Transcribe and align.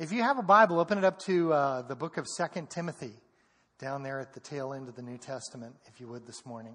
If 0.00 0.12
you 0.12 0.22
have 0.22 0.38
a 0.38 0.42
Bible, 0.42 0.80
open 0.80 0.96
it 0.96 1.04
up 1.04 1.18
to 1.26 1.52
uh, 1.52 1.82
the 1.82 1.94
book 1.94 2.16
of 2.16 2.26
Second 2.26 2.70
Timothy, 2.70 3.12
down 3.78 4.02
there 4.02 4.18
at 4.18 4.32
the 4.32 4.40
tail 4.40 4.72
end 4.72 4.88
of 4.88 4.96
the 4.96 5.02
New 5.02 5.18
Testament, 5.18 5.74
if 5.88 6.00
you 6.00 6.08
would, 6.08 6.26
this 6.26 6.46
morning. 6.46 6.72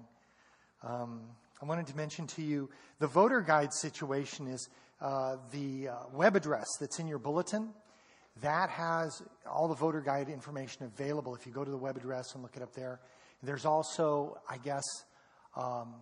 Um, 0.84 1.22
I 1.60 1.66
wanted 1.66 1.88
to 1.88 1.96
mention 1.96 2.28
to 2.28 2.42
you 2.42 2.70
the 3.00 3.08
voter 3.08 3.40
guide 3.40 3.72
situation 3.72 4.46
is 4.46 4.68
uh, 5.00 5.38
the 5.50 5.88
uh, 5.88 5.94
web 6.12 6.36
address 6.36 6.68
that's 6.78 7.00
in 7.00 7.08
your 7.08 7.18
bulletin. 7.18 7.70
That 8.42 8.70
has 8.70 9.20
all 9.44 9.66
the 9.66 9.74
voter 9.74 10.00
guide 10.00 10.28
information 10.28 10.84
available 10.84 11.34
if 11.34 11.48
you 11.48 11.52
go 11.52 11.64
to 11.64 11.70
the 11.72 11.76
web 11.76 11.96
address 11.96 12.32
and 12.34 12.44
look 12.44 12.54
it 12.54 12.62
up 12.62 12.74
there. 12.74 13.00
There's 13.42 13.64
also, 13.64 14.38
I 14.48 14.58
guess, 14.58 14.84
um, 15.56 15.96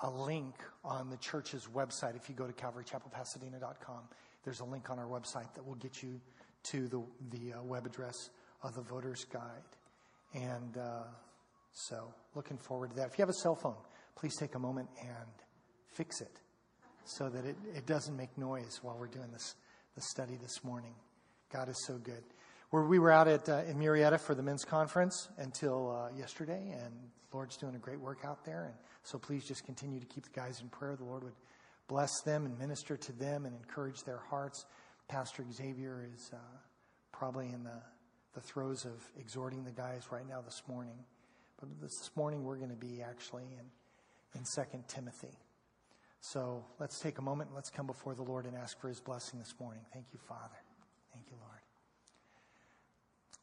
a 0.00 0.10
link 0.10 0.54
on 0.82 1.10
the 1.10 1.18
church's 1.18 1.68
website. 1.74 2.16
If 2.16 2.30
you 2.30 2.34
go 2.34 2.46
to 2.46 2.54
calvarychapelpasadena.com, 2.54 4.08
there's 4.48 4.60
a 4.60 4.64
link 4.64 4.88
on 4.88 4.98
our 4.98 5.04
website 5.04 5.52
that 5.52 5.66
will 5.66 5.74
get 5.74 6.02
you 6.02 6.18
to 6.62 6.88
the, 6.88 7.02
the 7.28 7.52
uh, 7.52 7.62
web 7.62 7.84
address 7.84 8.30
of 8.62 8.74
the 8.74 8.80
voter's 8.80 9.26
guide. 9.26 9.42
And 10.32 10.78
uh, 10.78 11.02
so, 11.70 12.14
looking 12.34 12.56
forward 12.56 12.88
to 12.92 12.96
that. 12.96 13.08
If 13.08 13.18
you 13.18 13.22
have 13.22 13.28
a 13.28 13.34
cell 13.34 13.54
phone, 13.54 13.76
please 14.16 14.34
take 14.36 14.54
a 14.54 14.58
moment 14.58 14.88
and 15.02 15.28
fix 15.92 16.22
it 16.22 16.40
so 17.04 17.28
that 17.28 17.44
it, 17.44 17.56
it 17.76 17.84
doesn't 17.84 18.16
make 18.16 18.38
noise 18.38 18.80
while 18.80 18.96
we're 18.98 19.06
doing 19.08 19.30
this 19.34 19.54
the 19.94 20.00
study 20.00 20.38
this 20.40 20.64
morning. 20.64 20.94
God 21.52 21.68
is 21.68 21.84
so 21.86 21.98
good. 21.98 22.24
Where 22.70 22.84
we 22.84 22.98
were 22.98 23.12
out 23.12 23.28
at 23.28 23.50
uh, 23.50 23.64
in 23.68 23.76
Murrieta 23.76 24.18
for 24.18 24.34
the 24.34 24.42
men's 24.42 24.64
conference 24.64 25.28
until 25.36 25.90
uh, 25.90 26.16
yesterday, 26.18 26.74
and 26.82 26.94
Lord's 27.34 27.58
doing 27.58 27.74
a 27.74 27.78
great 27.78 28.00
work 28.00 28.20
out 28.24 28.46
there. 28.46 28.64
And 28.64 28.74
so 29.02 29.18
please 29.18 29.44
just 29.44 29.66
continue 29.66 30.00
to 30.00 30.06
keep 30.06 30.24
the 30.24 30.40
guys 30.40 30.62
in 30.62 30.70
prayer. 30.70 30.96
The 30.96 31.04
Lord 31.04 31.24
would 31.24 31.34
bless 31.88 32.20
them 32.20 32.44
and 32.46 32.56
minister 32.58 32.96
to 32.96 33.12
them 33.12 33.46
and 33.46 33.56
encourage 33.56 34.04
their 34.04 34.20
hearts. 34.30 34.66
Pastor 35.08 35.44
Xavier 35.50 36.06
is 36.14 36.30
uh, 36.32 36.36
probably 37.12 37.46
in 37.46 37.64
the, 37.64 37.82
the 38.34 38.40
throes 38.40 38.84
of 38.84 39.02
exhorting 39.18 39.64
the 39.64 39.72
guys 39.72 40.06
right 40.12 40.28
now 40.28 40.40
this 40.42 40.62
morning. 40.68 40.98
But 41.58 41.68
this 41.80 42.10
morning 42.14 42.44
we're 42.44 42.58
going 42.58 42.70
to 42.70 42.76
be 42.76 43.02
actually 43.02 43.44
in, 43.44 44.38
in 44.38 44.44
2 44.44 44.62
Timothy. 44.86 45.36
So 46.20 46.64
let's 46.78 47.00
take 47.00 47.18
a 47.18 47.22
moment 47.22 47.48
and 47.48 47.56
let's 47.56 47.70
come 47.70 47.86
before 47.86 48.14
the 48.14 48.22
Lord 48.22 48.44
and 48.44 48.56
ask 48.56 48.78
for 48.78 48.88
his 48.88 49.00
blessing 49.00 49.38
this 49.38 49.54
morning. 49.58 49.82
Thank 49.92 50.06
you, 50.12 50.18
Father. 50.28 50.56
Thank 51.14 51.26
you, 51.30 51.36
Lord. 51.40 51.60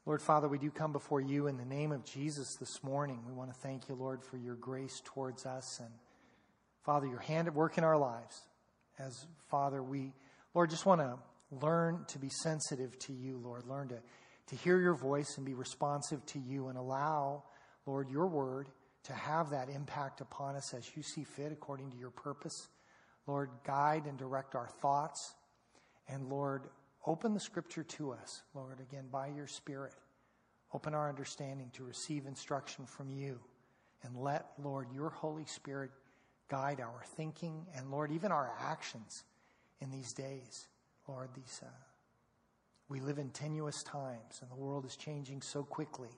Lord 0.05 0.21
Father, 0.21 0.47
we 0.47 0.59
do 0.59 0.69
come 0.69 0.91
before 0.91 1.19
you 1.19 1.47
in 1.47 1.57
the 1.57 1.65
name 1.65 1.91
of 1.91 2.05
Jesus 2.05 2.55
this 2.55 2.83
morning. 2.83 3.21
We 3.25 3.33
want 3.33 3.51
to 3.51 3.59
thank 3.59 3.89
you, 3.89 3.95
Lord, 3.95 4.23
for 4.23 4.37
your 4.37 4.55
grace 4.55 5.01
towards 5.03 5.47
us 5.47 5.79
and 5.79 5.89
Father, 6.85 7.07
your 7.07 7.19
hand 7.19 7.47
at 7.47 7.53
work 7.53 7.77
in 7.77 7.83
our 7.83 7.97
lives. 7.97 8.41
As 8.99 9.25
Father, 9.49 9.81
we, 9.81 10.13
Lord, 10.53 10.69
just 10.69 10.85
want 10.85 11.01
to 11.01 11.17
learn 11.51 12.05
to 12.09 12.19
be 12.19 12.29
sensitive 12.29 12.97
to 12.99 13.13
you, 13.13 13.37
Lord. 13.37 13.65
Learn 13.67 13.89
to, 13.89 13.97
to 14.47 14.55
hear 14.55 14.79
your 14.79 14.95
voice 14.95 15.33
and 15.37 15.45
be 15.45 15.53
responsive 15.53 16.25
to 16.27 16.39
you 16.39 16.67
and 16.67 16.77
allow, 16.77 17.43
Lord, 17.85 18.09
your 18.09 18.27
word 18.27 18.69
to 19.05 19.13
have 19.13 19.49
that 19.49 19.69
impact 19.69 20.21
upon 20.21 20.55
us 20.55 20.73
as 20.73 20.89
you 20.95 21.03
see 21.03 21.23
fit 21.23 21.51
according 21.51 21.91
to 21.91 21.97
your 21.97 22.11
purpose. 22.11 22.67
Lord, 23.27 23.49
guide 23.65 24.05
and 24.05 24.17
direct 24.17 24.55
our 24.55 24.69
thoughts. 24.81 25.33
And 26.07 26.29
Lord, 26.29 26.67
open 27.05 27.33
the 27.33 27.39
scripture 27.39 27.83
to 27.83 28.11
us, 28.11 28.43
Lord, 28.53 28.79
again, 28.79 29.05
by 29.11 29.27
your 29.27 29.47
Spirit. 29.47 29.93
Open 30.73 30.93
our 30.93 31.09
understanding 31.09 31.71
to 31.73 31.83
receive 31.83 32.25
instruction 32.25 32.85
from 32.85 33.09
you. 33.09 33.39
And 34.03 34.15
let, 34.15 34.45
Lord, 34.61 34.87
your 34.93 35.09
Holy 35.09 35.45
Spirit 35.45 35.91
guide 36.47 36.79
our 36.79 37.01
thinking 37.15 37.65
and, 37.75 37.91
Lord, 37.91 38.11
even 38.11 38.31
our 38.31 38.51
actions 38.59 39.23
in 39.81 39.91
these 39.91 40.13
days. 40.13 40.67
Lord, 41.07 41.29
these, 41.35 41.61
uh, 41.63 41.69
we 42.89 42.99
live 42.99 43.17
in 43.17 43.29
tenuous 43.29 43.83
times 43.83 44.39
and 44.41 44.49
the 44.49 44.55
world 44.55 44.85
is 44.85 44.95
changing 44.95 45.41
so 45.41 45.63
quickly. 45.63 46.09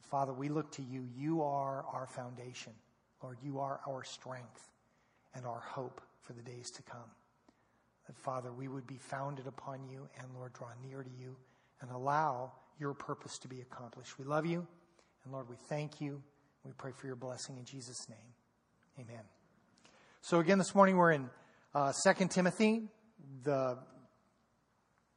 Father, 0.00 0.32
we 0.32 0.48
look 0.48 0.70
to 0.72 0.82
you. 0.82 1.06
You 1.16 1.42
are 1.42 1.84
our 1.90 2.06
foundation. 2.06 2.72
Lord, 3.22 3.38
you 3.42 3.60
are 3.60 3.80
our 3.88 4.04
strength 4.04 4.70
and 5.34 5.46
our 5.46 5.60
hope 5.60 6.00
for 6.20 6.32
the 6.32 6.42
days 6.42 6.70
to 6.72 6.82
come. 6.82 7.10
That, 8.06 8.18
Father, 8.18 8.52
we 8.52 8.68
would 8.68 8.86
be 8.86 8.98
founded 8.98 9.46
upon 9.46 9.80
you 9.90 10.08
and, 10.18 10.28
Lord, 10.36 10.52
draw 10.52 10.68
near 10.86 11.02
to 11.02 11.10
you 11.18 11.36
and 11.80 11.90
allow 11.90 12.52
your 12.78 12.94
purpose 12.94 13.38
to 13.38 13.48
be 13.48 13.60
accomplished. 13.60 14.18
We 14.18 14.24
love 14.24 14.44
you. 14.44 14.66
And, 15.24 15.32
Lord, 15.32 15.48
we 15.48 15.56
thank 15.56 16.00
you. 16.00 16.22
We 16.64 16.72
pray 16.72 16.92
for 16.92 17.06
your 17.06 17.16
blessing 17.16 17.56
in 17.58 17.64
Jesus' 17.64 18.08
name. 18.08 18.18
Amen. 18.98 19.41
So, 20.24 20.38
again, 20.38 20.56
this 20.56 20.72
morning 20.72 20.96
we're 20.96 21.10
in 21.10 21.28
uh, 21.74 21.92
2 22.06 22.28
Timothy. 22.28 22.84
The 23.42 23.76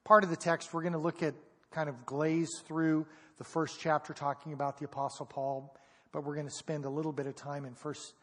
part 0.03 0.23
of 0.23 0.31
the 0.31 0.35
text 0.35 0.73
we're 0.73 0.81
going 0.81 0.93
to 0.93 0.99
look 0.99 1.21
at 1.21 1.35
kind 1.69 1.89
of 1.89 2.07
glaze 2.07 2.49
through 2.66 3.05
the 3.38 3.43
first 3.43 3.79
chapter 3.79 4.13
talking 4.13 4.51
about 4.51 4.79
the 4.79 4.85
Apostle 4.85 5.27
Paul, 5.27 5.77
but 6.11 6.23
we're 6.23 6.33
going 6.33 6.47
to 6.47 6.55
spend 6.55 6.85
a 6.85 6.89
little 6.89 7.11
bit 7.11 7.27
of 7.27 7.35
time 7.35 7.66
in 7.66 7.75
First, 7.75 8.16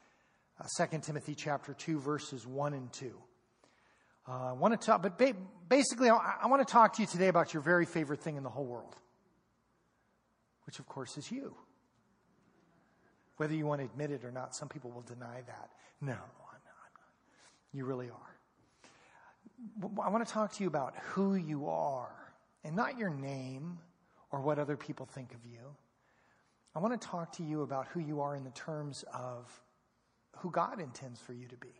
uh, 0.58 0.66
Second 0.66 1.02
Timothy 1.02 1.36
chapter 1.36 1.72
two, 1.72 2.00
verses 2.00 2.48
one 2.48 2.74
and 2.74 2.92
two. 2.92 3.14
Uh, 4.28 4.48
I 4.48 4.52
want 4.52 4.78
to 4.78 4.84
talk, 4.84 5.02
but 5.02 5.16
ba- 5.16 5.36
basically, 5.68 6.10
I, 6.10 6.34
I 6.42 6.48
want 6.48 6.66
to 6.66 6.72
talk 6.72 6.94
to 6.94 7.02
you 7.02 7.06
today 7.06 7.28
about 7.28 7.54
your 7.54 7.62
very 7.62 7.86
favorite 7.86 8.22
thing 8.22 8.34
in 8.34 8.42
the 8.42 8.50
whole 8.50 8.66
world, 8.66 8.96
which 10.66 10.80
of 10.80 10.88
course 10.88 11.16
is 11.16 11.30
you. 11.30 11.54
Whether 13.36 13.54
you 13.54 13.66
want 13.66 13.82
to 13.82 13.84
admit 13.84 14.10
it 14.10 14.24
or 14.24 14.32
not, 14.32 14.56
some 14.56 14.68
people 14.68 14.90
will 14.90 15.02
deny 15.02 15.42
that. 15.46 15.70
No, 16.00 16.12
I'm 16.12 16.18
not. 16.18 16.28
I'm 16.50 16.98
not. 16.98 17.61
You 17.72 17.84
really 17.84 18.08
are. 18.08 20.04
I 20.04 20.10
want 20.10 20.26
to 20.26 20.32
talk 20.32 20.52
to 20.54 20.62
you 20.62 20.68
about 20.68 20.94
who 20.96 21.34
you 21.34 21.68
are 21.68 22.12
and 22.64 22.76
not 22.76 22.98
your 22.98 23.10
name 23.10 23.78
or 24.30 24.40
what 24.40 24.58
other 24.58 24.76
people 24.76 25.06
think 25.06 25.32
of 25.34 25.44
you. 25.44 25.60
I 26.74 26.78
want 26.78 26.98
to 26.98 27.06
talk 27.06 27.32
to 27.36 27.42
you 27.42 27.62
about 27.62 27.86
who 27.88 28.00
you 28.00 28.20
are 28.20 28.34
in 28.34 28.44
the 28.44 28.50
terms 28.50 29.04
of 29.14 29.48
who 30.38 30.50
God 30.50 30.80
intends 30.80 31.20
for 31.20 31.32
you 31.32 31.46
to 31.48 31.56
be, 31.56 31.72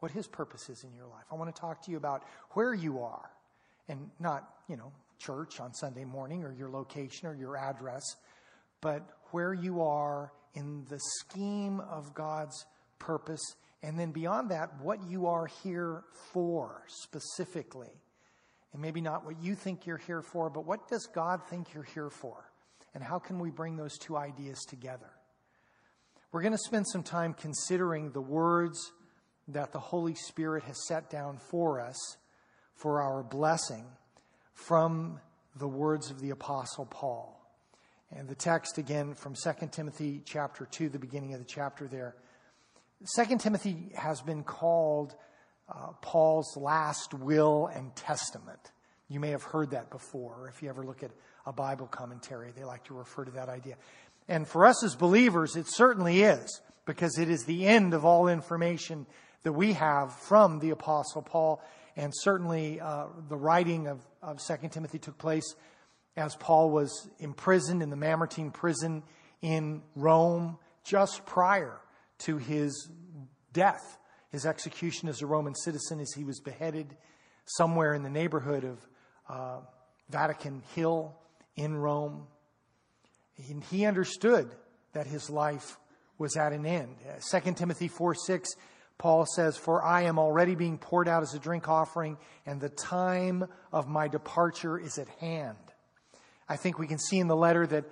what 0.00 0.10
His 0.10 0.26
purpose 0.26 0.68
is 0.68 0.84
in 0.84 0.92
your 0.92 1.06
life. 1.06 1.24
I 1.30 1.36
want 1.36 1.54
to 1.54 1.60
talk 1.60 1.82
to 1.84 1.90
you 1.90 1.96
about 1.96 2.24
where 2.50 2.74
you 2.74 3.00
are 3.00 3.30
and 3.88 4.10
not, 4.18 4.48
you 4.68 4.76
know, 4.76 4.92
church 5.18 5.60
on 5.60 5.72
Sunday 5.72 6.04
morning 6.04 6.42
or 6.42 6.52
your 6.52 6.68
location 6.68 7.28
or 7.28 7.34
your 7.34 7.56
address, 7.56 8.02
but 8.80 9.02
where 9.30 9.54
you 9.54 9.82
are 9.82 10.32
in 10.54 10.84
the 10.88 10.98
scheme 11.20 11.80
of 11.80 12.14
God's 12.14 12.66
purpose. 12.98 13.54
And 13.84 13.98
then 14.00 14.12
beyond 14.12 14.50
that, 14.50 14.80
what 14.80 14.98
you 15.10 15.26
are 15.26 15.46
here 15.62 16.04
for 16.32 16.84
specifically. 16.86 17.92
And 18.72 18.80
maybe 18.80 19.02
not 19.02 19.26
what 19.26 19.42
you 19.42 19.54
think 19.54 19.86
you're 19.86 19.98
here 19.98 20.22
for, 20.22 20.48
but 20.48 20.64
what 20.64 20.88
does 20.88 21.06
God 21.06 21.42
think 21.50 21.74
you're 21.74 21.82
here 21.82 22.08
for? 22.08 22.50
And 22.94 23.04
how 23.04 23.18
can 23.18 23.38
we 23.38 23.50
bring 23.50 23.76
those 23.76 23.98
two 23.98 24.16
ideas 24.16 24.58
together? 24.66 25.10
We're 26.32 26.40
going 26.40 26.52
to 26.52 26.58
spend 26.58 26.88
some 26.88 27.02
time 27.02 27.34
considering 27.34 28.12
the 28.12 28.22
words 28.22 28.90
that 29.48 29.72
the 29.72 29.80
Holy 29.80 30.14
Spirit 30.14 30.64
has 30.64 30.86
set 30.88 31.10
down 31.10 31.36
for 31.36 31.78
us 31.78 32.16
for 32.76 33.02
our 33.02 33.22
blessing 33.22 33.84
from 34.54 35.20
the 35.56 35.68
words 35.68 36.10
of 36.10 36.20
the 36.20 36.30
Apostle 36.30 36.86
Paul. 36.86 37.38
And 38.10 38.28
the 38.28 38.34
text 38.34 38.78
again 38.78 39.12
from 39.12 39.34
2 39.34 39.68
Timothy 39.72 40.22
chapter 40.24 40.64
2, 40.64 40.88
the 40.88 40.98
beginning 40.98 41.34
of 41.34 41.38
the 41.38 41.46
chapter 41.46 41.86
there. 41.86 42.16
2 43.04 43.36
Timothy 43.36 43.90
has 43.94 44.22
been 44.22 44.44
called 44.44 45.14
uh, 45.68 45.88
Paul's 46.00 46.56
last 46.56 47.12
will 47.12 47.66
and 47.66 47.94
testament. 47.94 48.72
You 49.08 49.20
may 49.20 49.30
have 49.30 49.42
heard 49.42 49.70
that 49.70 49.90
before. 49.90 50.48
If 50.48 50.62
you 50.62 50.70
ever 50.70 50.84
look 50.84 51.02
at 51.02 51.10
a 51.44 51.52
Bible 51.52 51.86
commentary, 51.86 52.52
they 52.56 52.64
like 52.64 52.84
to 52.84 52.94
refer 52.94 53.24
to 53.26 53.30
that 53.32 53.50
idea. 53.50 53.76
And 54.26 54.48
for 54.48 54.64
us 54.64 54.82
as 54.82 54.94
believers, 54.94 55.54
it 55.56 55.66
certainly 55.68 56.22
is, 56.22 56.62
because 56.86 57.18
it 57.18 57.28
is 57.28 57.44
the 57.44 57.66
end 57.66 57.92
of 57.92 58.06
all 58.06 58.28
information 58.28 59.06
that 59.42 59.52
we 59.52 59.74
have 59.74 60.14
from 60.14 60.58
the 60.60 60.70
Apostle 60.70 61.20
Paul. 61.20 61.62
And 61.96 62.10
certainly 62.14 62.80
uh, 62.80 63.06
the 63.28 63.36
writing 63.36 63.86
of, 63.86 64.00
of 64.22 64.38
2 64.42 64.68
Timothy 64.68 64.98
took 64.98 65.18
place 65.18 65.54
as 66.16 66.34
Paul 66.36 66.70
was 66.70 67.06
imprisoned 67.18 67.82
in 67.82 67.90
the 67.90 67.96
Mamertine 67.96 68.50
prison 68.50 69.02
in 69.42 69.82
Rome 69.94 70.58
just 70.84 71.26
prior 71.26 71.80
to 72.18 72.38
his 72.38 72.90
death 73.52 73.98
his 74.34 74.44
execution 74.44 75.08
as 75.08 75.22
a 75.22 75.26
Roman 75.26 75.54
citizen 75.54 76.00
as 76.00 76.12
he 76.12 76.24
was 76.24 76.40
beheaded 76.40 76.96
somewhere 77.44 77.94
in 77.94 78.02
the 78.02 78.10
neighborhood 78.10 78.64
of 78.64 78.88
uh, 79.28 79.60
Vatican 80.10 80.60
Hill 80.74 81.14
in 81.54 81.76
Rome. 81.76 82.26
And 83.48 83.62
he 83.62 83.86
understood 83.86 84.50
that 84.92 85.06
his 85.06 85.30
life 85.30 85.78
was 86.18 86.36
at 86.36 86.52
an 86.52 86.66
end. 86.66 86.96
2 87.30 87.52
Timothy 87.52 87.86
4 87.86 88.16
6, 88.16 88.50
Paul 88.98 89.24
says, 89.24 89.56
For 89.56 89.84
I 89.84 90.02
am 90.02 90.18
already 90.18 90.56
being 90.56 90.78
poured 90.78 91.06
out 91.06 91.22
as 91.22 91.34
a 91.34 91.38
drink 91.38 91.68
offering, 91.68 92.18
and 92.44 92.60
the 92.60 92.70
time 92.70 93.44
of 93.72 93.86
my 93.86 94.08
departure 94.08 94.76
is 94.76 94.98
at 94.98 95.08
hand. 95.20 95.56
I 96.48 96.56
think 96.56 96.80
we 96.80 96.88
can 96.88 96.98
see 96.98 97.20
in 97.20 97.28
the 97.28 97.36
letter 97.36 97.68
that 97.68 97.84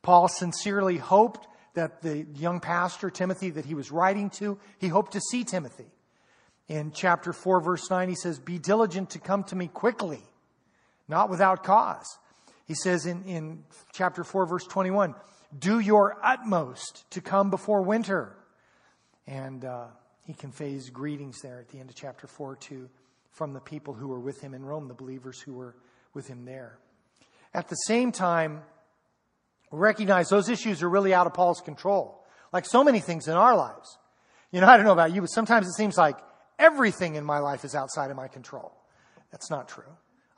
Paul 0.00 0.28
sincerely 0.28 0.96
hoped 0.96 1.46
that 1.74 2.02
the 2.02 2.26
young 2.34 2.60
pastor, 2.60 3.10
Timothy, 3.10 3.50
that 3.50 3.64
he 3.64 3.74
was 3.74 3.90
writing 3.90 4.30
to, 4.30 4.58
he 4.78 4.88
hoped 4.88 5.12
to 5.12 5.20
see 5.20 5.44
Timothy. 5.44 5.90
In 6.68 6.92
chapter 6.92 7.32
4, 7.32 7.60
verse 7.60 7.90
9, 7.90 8.08
he 8.08 8.14
says, 8.14 8.38
Be 8.38 8.58
diligent 8.58 9.10
to 9.10 9.18
come 9.18 9.44
to 9.44 9.56
me 9.56 9.68
quickly, 9.68 10.22
not 11.08 11.28
without 11.28 11.64
cause. 11.64 12.18
He 12.66 12.74
says 12.74 13.06
in, 13.06 13.24
in 13.24 13.64
chapter 13.92 14.24
4, 14.24 14.46
verse 14.46 14.64
21, 14.64 15.14
do 15.58 15.80
your 15.80 16.16
utmost 16.22 17.10
to 17.10 17.20
come 17.20 17.50
before 17.50 17.82
winter. 17.82 18.36
And 19.26 19.64
uh, 19.64 19.86
he 20.24 20.32
conveys 20.32 20.90
greetings 20.90 21.40
there 21.42 21.58
at 21.58 21.68
the 21.68 21.78
end 21.78 21.90
of 21.90 21.96
chapter 21.96 22.26
4 22.26 22.56
to 22.56 22.88
from 23.30 23.52
the 23.52 23.60
people 23.60 23.94
who 23.94 24.08
were 24.08 24.20
with 24.20 24.40
him 24.40 24.54
in 24.54 24.64
Rome, 24.64 24.88
the 24.88 24.94
believers 24.94 25.40
who 25.40 25.54
were 25.54 25.74
with 26.14 26.28
him 26.28 26.44
there. 26.44 26.78
At 27.54 27.68
the 27.68 27.76
same 27.76 28.12
time, 28.12 28.62
recognize 29.78 30.28
those 30.28 30.48
issues 30.48 30.82
are 30.82 30.88
really 30.88 31.14
out 31.14 31.26
of 31.26 31.34
Paul's 31.34 31.60
control, 31.60 32.22
like 32.52 32.66
so 32.66 32.84
many 32.84 33.00
things 33.00 33.28
in 33.28 33.34
our 33.34 33.56
lives. 33.56 33.98
You 34.50 34.60
know, 34.60 34.66
I 34.66 34.76
don't 34.76 34.84
know 34.84 34.92
about 34.92 35.14
you, 35.14 35.22
but 35.22 35.28
sometimes 35.28 35.66
it 35.66 35.72
seems 35.72 35.96
like 35.96 36.18
everything 36.58 37.14
in 37.14 37.24
my 37.24 37.38
life 37.38 37.64
is 37.64 37.74
outside 37.74 38.10
of 38.10 38.16
my 38.16 38.28
control. 38.28 38.72
That's 39.30 39.50
not 39.50 39.68
true. 39.68 39.84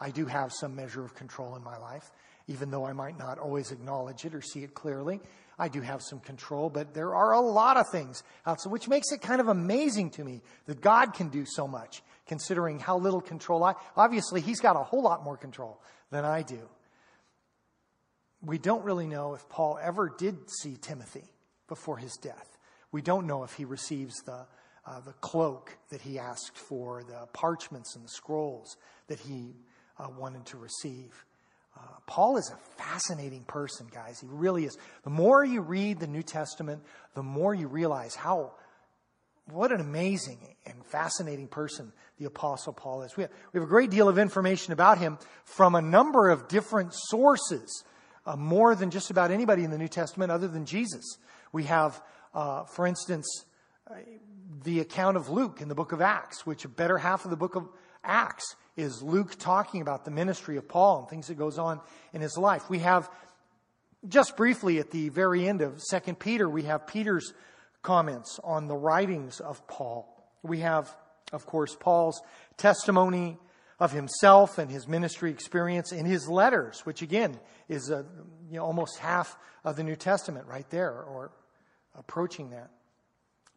I 0.00 0.10
do 0.10 0.26
have 0.26 0.52
some 0.52 0.76
measure 0.76 1.04
of 1.04 1.14
control 1.14 1.56
in 1.56 1.64
my 1.64 1.76
life, 1.78 2.10
even 2.46 2.70
though 2.70 2.86
I 2.86 2.92
might 2.92 3.18
not 3.18 3.38
always 3.38 3.72
acknowledge 3.72 4.24
it 4.24 4.34
or 4.34 4.40
see 4.40 4.62
it 4.62 4.74
clearly. 4.74 5.20
I 5.58 5.68
do 5.68 5.80
have 5.80 6.02
some 6.02 6.20
control, 6.20 6.68
but 6.68 6.94
there 6.94 7.14
are 7.14 7.32
a 7.32 7.40
lot 7.40 7.76
of 7.76 7.86
things 7.90 8.22
outside, 8.46 8.70
which 8.70 8.88
makes 8.88 9.12
it 9.12 9.20
kind 9.20 9.40
of 9.40 9.48
amazing 9.48 10.10
to 10.10 10.24
me 10.24 10.42
that 10.66 10.80
God 10.80 11.14
can 11.14 11.28
do 11.28 11.44
so 11.46 11.68
much, 11.68 12.02
considering 12.26 12.78
how 12.78 12.98
little 12.98 13.20
control 13.20 13.62
I. 13.62 13.74
Obviously, 13.96 14.40
He's 14.40 14.60
got 14.60 14.76
a 14.76 14.82
whole 14.82 15.02
lot 15.02 15.24
more 15.24 15.36
control 15.36 15.80
than 16.10 16.24
I 16.24 16.42
do. 16.42 16.60
We 18.44 18.58
don't 18.58 18.84
really 18.84 19.06
know 19.06 19.34
if 19.34 19.48
Paul 19.48 19.78
ever 19.82 20.14
did 20.16 20.36
see 20.50 20.76
Timothy 20.80 21.24
before 21.66 21.96
his 21.96 22.16
death. 22.16 22.58
We 22.92 23.00
don't 23.00 23.26
know 23.26 23.42
if 23.42 23.54
he 23.54 23.64
receives 23.64 24.14
the, 24.22 24.46
uh, 24.86 25.00
the 25.00 25.14
cloak 25.14 25.76
that 25.90 26.02
he 26.02 26.18
asked 26.18 26.58
for, 26.58 27.02
the 27.02 27.26
parchments 27.32 27.96
and 27.96 28.04
the 28.04 28.08
scrolls 28.08 28.76
that 29.08 29.18
he 29.18 29.54
uh, 29.98 30.08
wanted 30.18 30.44
to 30.46 30.58
receive. 30.58 31.24
Uh, 31.76 31.80
Paul 32.06 32.36
is 32.36 32.52
a 32.52 32.82
fascinating 32.82 33.44
person, 33.44 33.86
guys. 33.92 34.20
He 34.20 34.26
really 34.30 34.64
is. 34.64 34.76
The 35.02 35.10
more 35.10 35.44
you 35.44 35.60
read 35.60 35.98
the 35.98 36.06
New 36.06 36.22
Testament, 36.22 36.82
the 37.14 37.22
more 37.22 37.54
you 37.54 37.66
realize 37.66 38.14
how, 38.14 38.52
what 39.50 39.72
an 39.72 39.80
amazing 39.80 40.38
and 40.66 40.84
fascinating 40.86 41.48
person 41.48 41.92
the 42.18 42.26
Apostle 42.26 42.74
Paul 42.74 43.02
is. 43.02 43.16
We 43.16 43.24
have, 43.24 43.32
we 43.52 43.58
have 43.58 43.66
a 43.66 43.70
great 43.70 43.90
deal 43.90 44.08
of 44.08 44.18
information 44.18 44.72
about 44.72 44.98
him 44.98 45.18
from 45.44 45.74
a 45.74 45.82
number 45.82 46.30
of 46.30 46.46
different 46.46 46.92
sources, 46.94 47.84
uh, 48.26 48.36
more 48.36 48.74
than 48.74 48.90
just 48.90 49.10
about 49.10 49.30
anybody 49.30 49.64
in 49.64 49.70
the 49.70 49.78
New 49.78 49.88
Testament 49.88 50.32
other 50.32 50.48
than 50.48 50.66
Jesus. 50.66 51.18
We 51.52 51.64
have, 51.64 52.02
uh, 52.34 52.64
for 52.64 52.86
instance, 52.86 53.44
the 54.64 54.80
account 54.80 55.16
of 55.16 55.28
Luke 55.28 55.60
in 55.60 55.68
the 55.68 55.74
book 55.74 55.92
of 55.92 56.00
Acts, 56.00 56.46
which 56.46 56.64
a 56.64 56.68
better 56.68 56.98
half 56.98 57.24
of 57.24 57.30
the 57.30 57.36
book 57.36 57.54
of 57.54 57.68
Acts 58.02 58.56
is 58.76 59.02
Luke 59.02 59.36
talking 59.38 59.80
about 59.80 60.04
the 60.04 60.10
ministry 60.10 60.56
of 60.56 60.68
Paul 60.68 61.00
and 61.00 61.08
things 61.08 61.28
that 61.28 61.38
goes 61.38 61.58
on 61.58 61.80
in 62.12 62.20
his 62.20 62.36
life. 62.36 62.68
We 62.68 62.80
have 62.80 63.10
just 64.08 64.36
briefly 64.36 64.78
at 64.78 64.90
the 64.90 65.08
very 65.10 65.46
end 65.46 65.62
of 65.62 65.80
2 65.90 66.14
Peter, 66.14 66.48
we 66.48 66.64
have 66.64 66.86
Peter's 66.86 67.32
comments 67.82 68.40
on 68.42 68.66
the 68.66 68.76
writings 68.76 69.40
of 69.40 69.66
Paul. 69.66 70.08
We 70.42 70.60
have, 70.60 70.94
of 71.32 71.46
course, 71.46 71.76
Paul's 71.78 72.20
testimony 72.56 73.38
of 73.80 73.92
himself 73.92 74.58
and 74.58 74.70
his 74.70 74.86
ministry 74.86 75.30
experience 75.30 75.92
in 75.92 76.06
his 76.06 76.28
letters, 76.28 76.80
which 76.86 77.02
again 77.02 77.38
is 77.68 77.90
a, 77.90 78.04
you 78.50 78.56
know, 78.56 78.64
almost 78.64 78.98
half 78.98 79.36
of 79.64 79.76
the 79.76 79.82
New 79.82 79.96
Testament 79.96 80.46
right 80.46 80.68
there, 80.70 81.02
or 81.02 81.32
approaching 81.96 82.50
that. 82.50 82.70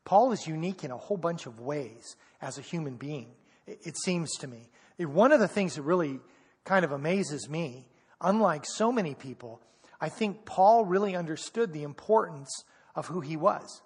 Paul 0.06 0.32
is 0.32 0.48
unique 0.48 0.84
in 0.84 0.92
a 0.92 0.98
whole 0.98 1.18
bunch 1.18 1.46
of 1.46 1.60
ways 1.60 2.16
as 2.42 2.58
a 2.58 2.62
human 2.62 2.96
being, 2.96 3.30
it 3.68 3.98
seems 3.98 4.32
to 4.40 4.48
me. 4.48 4.70
One 5.00 5.32
of 5.32 5.40
the 5.40 5.48
things 5.48 5.76
that 5.76 5.82
really 5.82 6.20
kind 6.64 6.86
of 6.86 6.92
amazes 6.92 7.50
me, 7.50 7.88
unlike 8.22 8.66
so 8.66 8.92
many 8.92 9.16
people, 9.16 9.62
I 10.00 10.10
think 10.10 10.46
Paul 10.46 10.86
really 10.86 11.16
understood 11.16 11.74
the 11.74 11.84
importance 11.84 12.50
of 12.96 13.08
who 13.08 13.22
he 13.22 13.36
was 13.36 13.82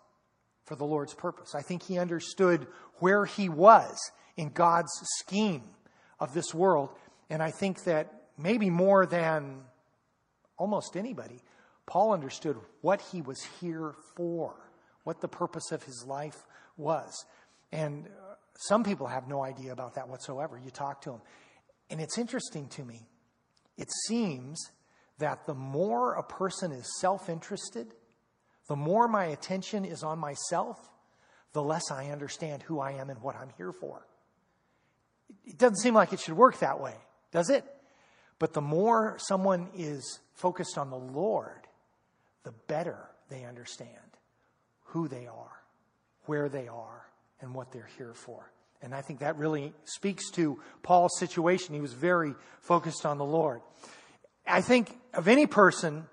for 0.65 0.75
the 0.75 0.85
Lord's 0.85 1.13
purpose. 1.13 1.55
I 1.55 1.61
think 1.61 1.83
he 1.83 1.97
understood 1.97 2.67
where 2.95 3.25
he 3.25 3.49
was 3.49 3.97
in 4.37 4.49
God's 4.49 4.91
scheme 5.19 5.63
of 6.21 6.33
this 6.33 6.53
world. 6.53 6.89
And 7.29 7.43
I 7.43 7.51
think 7.51 7.83
that 7.83 8.13
maybe 8.37 8.69
more 8.69 9.05
than 9.05 9.63
almost 10.57 10.95
anybody, 10.95 11.41
Paul 11.85 12.13
understood 12.13 12.55
what 12.81 13.01
he 13.11 13.21
was 13.21 13.41
here 13.59 13.95
for, 14.15 14.53
what 15.03 15.19
the 15.19 15.27
purpose 15.27 15.71
of 15.71 15.83
his 15.83 16.05
life 16.07 16.37
was. 16.77 17.25
And 17.71 18.05
uh, 18.05 18.35
some 18.59 18.83
people 18.83 19.07
have 19.07 19.27
no 19.27 19.43
idea 19.43 19.73
about 19.73 19.95
that 19.95 20.07
whatsoever. 20.07 20.59
You 20.63 20.69
talk 20.69 21.01
to 21.01 21.09
them. 21.09 21.21
And 21.89 21.99
it's 21.99 22.17
interesting 22.17 22.67
to 22.69 22.85
me. 22.85 23.07
It 23.77 23.89
seems 24.07 24.59
that 25.17 25.45
the 25.47 25.55
more 25.55 26.13
a 26.13 26.23
person 26.23 26.71
is 26.71 26.99
self 26.99 27.29
interested, 27.29 27.87
the 28.67 28.75
more 28.75 29.07
my 29.07 29.25
attention 29.25 29.85
is 29.85 30.03
on 30.03 30.19
myself, 30.19 30.77
the 31.53 31.63
less 31.63 31.91
I 31.91 32.09
understand 32.11 32.63
who 32.63 32.79
I 32.79 32.91
am 32.91 33.09
and 33.09 33.21
what 33.21 33.35
I'm 33.35 33.49
here 33.57 33.73
for. 33.73 34.05
It 35.45 35.57
doesn't 35.57 35.77
seem 35.77 35.93
like 35.93 36.13
it 36.13 36.19
should 36.19 36.35
work 36.35 36.59
that 36.59 36.79
way, 36.79 36.95
does 37.31 37.49
it? 37.49 37.65
But 38.39 38.53
the 38.53 38.61
more 38.61 39.17
someone 39.19 39.69
is 39.75 40.19
focused 40.33 40.77
on 40.77 40.89
the 40.89 40.97
Lord, 40.97 41.67
the 42.43 42.53
better 42.67 42.97
they 43.29 43.45
understand 43.45 43.89
who 44.85 45.07
they 45.07 45.27
are, 45.27 45.61
where 46.25 46.49
they 46.49 46.67
are, 46.67 47.05
and 47.39 47.53
what 47.53 47.71
they're 47.71 47.89
here 47.97 48.13
for. 48.13 48.51
And 48.81 48.95
I 48.95 49.01
think 49.01 49.19
that 49.19 49.37
really 49.37 49.73
speaks 49.85 50.31
to 50.31 50.59
Paul's 50.81 51.17
situation. 51.19 51.75
He 51.75 51.81
was 51.81 51.93
very 51.93 52.33
focused 52.61 53.05
on 53.05 53.17
the 53.17 53.25
Lord. 53.25 53.61
I 54.47 54.61
think 54.61 54.97
of 55.13 55.27
any 55.27 55.45
person, 55.45 56.07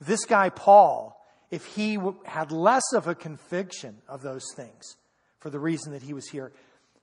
this 0.00 0.24
guy 0.26 0.50
Paul, 0.50 1.16
if 1.50 1.64
he 1.64 1.98
had 2.24 2.52
less 2.52 2.92
of 2.94 3.08
a 3.08 3.14
conviction 3.14 3.96
of 4.08 4.22
those 4.22 4.44
things 4.54 4.96
for 5.38 5.50
the 5.50 5.58
reason 5.58 5.92
that 5.92 6.02
he 6.02 6.12
was 6.12 6.28
here, 6.28 6.52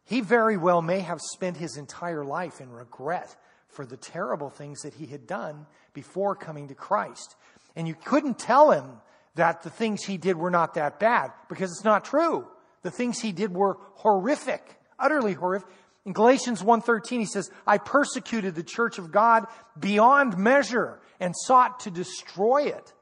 he 0.07 0.21
very 0.21 0.55
well 0.55 0.81
may 0.81 1.01
have 1.01 1.19
spent 1.21 1.57
his 1.57 1.75
entire 1.75 2.23
life 2.23 2.61
in 2.61 2.71
regret 2.71 3.35
for 3.67 3.85
the 3.85 3.97
terrible 3.97 4.49
things 4.49 4.81
that 4.81 4.93
he 4.93 5.05
had 5.05 5.27
done 5.27 5.67
before 5.93 6.33
coming 6.33 6.69
to 6.69 6.75
Christ. 6.75 7.35
And 7.75 7.87
you 7.87 7.93
couldn't 7.93 8.39
tell 8.39 8.71
him 8.71 9.01
that 9.35 9.63
the 9.63 9.69
things 9.69 10.05
he 10.05 10.17
did 10.17 10.37
were 10.37 10.49
not 10.49 10.75
that 10.75 10.97
bad 10.97 11.31
because 11.49 11.71
it's 11.71 11.83
not 11.83 12.05
true. 12.05 12.47
The 12.83 12.89
things 12.89 13.19
he 13.19 13.33
did 13.33 13.53
were 13.53 13.77
horrific, 13.95 14.79
utterly 14.97 15.33
horrific. 15.33 15.67
In 16.05 16.13
Galatians 16.13 16.63
1:13 16.63 17.19
he 17.19 17.25
says, 17.25 17.51
"I 17.67 17.77
persecuted 17.77 18.55
the 18.55 18.63
church 18.63 18.97
of 18.97 19.11
God 19.11 19.45
beyond 19.77 20.37
measure 20.37 21.01
and 21.19 21.35
sought 21.35 21.81
to 21.81 21.91
destroy 21.91 22.63
it." 22.63 22.93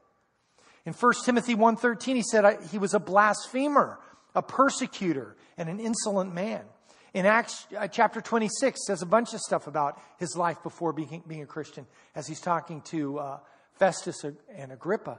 In 0.84 0.92
1 0.92 1.24
Timothy 1.24 1.54
1:13 1.54 2.16
he 2.16 2.22
said 2.22 2.60
he 2.64 2.78
was 2.78 2.94
a 2.94 3.00
blasphemer, 3.00 4.00
a 4.34 4.42
persecutor, 4.42 5.36
and 5.56 5.68
an 5.68 5.78
insolent 5.78 6.34
man. 6.34 6.64
In 7.16 7.24
Acts 7.24 7.66
uh, 7.74 7.88
chapter 7.88 8.20
26 8.20 8.78
says 8.86 9.00
a 9.00 9.06
bunch 9.06 9.32
of 9.32 9.40
stuff 9.40 9.66
about 9.66 9.98
his 10.18 10.36
life 10.36 10.62
before 10.62 10.92
being, 10.92 11.22
being 11.26 11.40
a 11.40 11.46
Christian 11.46 11.86
as 12.14 12.26
he's 12.26 12.42
talking 12.42 12.82
to 12.90 13.18
uh, 13.18 13.38
Festus 13.72 14.22
and 14.22 14.70
Agrippa. 14.70 15.18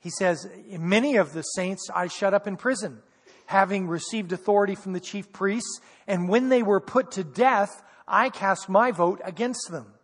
He 0.00 0.10
says, 0.10 0.46
Many 0.68 1.16
of 1.16 1.32
the 1.32 1.40
saints 1.40 1.88
I 1.94 2.08
shut 2.08 2.34
up 2.34 2.46
in 2.46 2.58
prison 2.58 3.00
having 3.46 3.88
received 3.88 4.32
authority 4.32 4.74
from 4.74 4.92
the 4.92 5.00
chief 5.00 5.32
priests, 5.32 5.80
and 6.06 6.28
when 6.28 6.50
they 6.50 6.62
were 6.62 6.78
put 6.78 7.12
to 7.12 7.24
death, 7.24 7.82
I 8.06 8.28
cast 8.28 8.68
my 8.68 8.90
vote 8.90 9.22
against 9.24 9.70
them. 9.70 9.94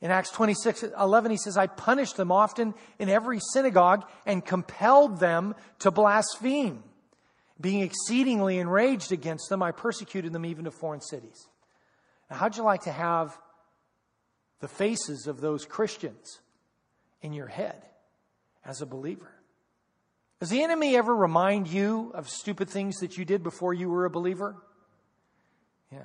In 0.00 0.10
Acts 0.10 0.30
26 0.30 0.82
11, 0.98 1.30
he 1.30 1.36
says, 1.36 1.56
I 1.56 1.68
punished 1.68 2.16
them 2.16 2.32
often 2.32 2.74
in 2.98 3.08
every 3.08 3.38
synagogue 3.52 4.04
and 4.26 4.44
compelled 4.44 5.20
them 5.20 5.54
to 5.78 5.92
blaspheme. 5.92 6.82
Being 7.60 7.82
exceedingly 7.82 8.58
enraged 8.58 9.12
against 9.12 9.48
them, 9.48 9.62
I 9.62 9.70
persecuted 9.70 10.32
them 10.32 10.44
even 10.44 10.64
to 10.64 10.70
foreign 10.70 11.00
cities. 11.00 11.48
Now, 12.30 12.36
how'd 12.36 12.56
you 12.56 12.64
like 12.64 12.82
to 12.82 12.92
have 12.92 13.38
the 14.60 14.68
faces 14.68 15.26
of 15.26 15.40
those 15.40 15.64
Christians 15.64 16.40
in 17.22 17.32
your 17.32 17.46
head 17.46 17.80
as 18.64 18.80
a 18.80 18.86
believer? 18.86 19.30
Does 20.40 20.50
the 20.50 20.62
enemy 20.62 20.96
ever 20.96 21.14
remind 21.14 21.68
you 21.68 22.10
of 22.14 22.28
stupid 22.28 22.68
things 22.68 22.96
that 22.96 23.16
you 23.16 23.24
did 23.24 23.42
before 23.42 23.72
you 23.72 23.88
were 23.88 24.04
a 24.04 24.10
believer? 24.10 24.56
Yeah. 25.92 26.00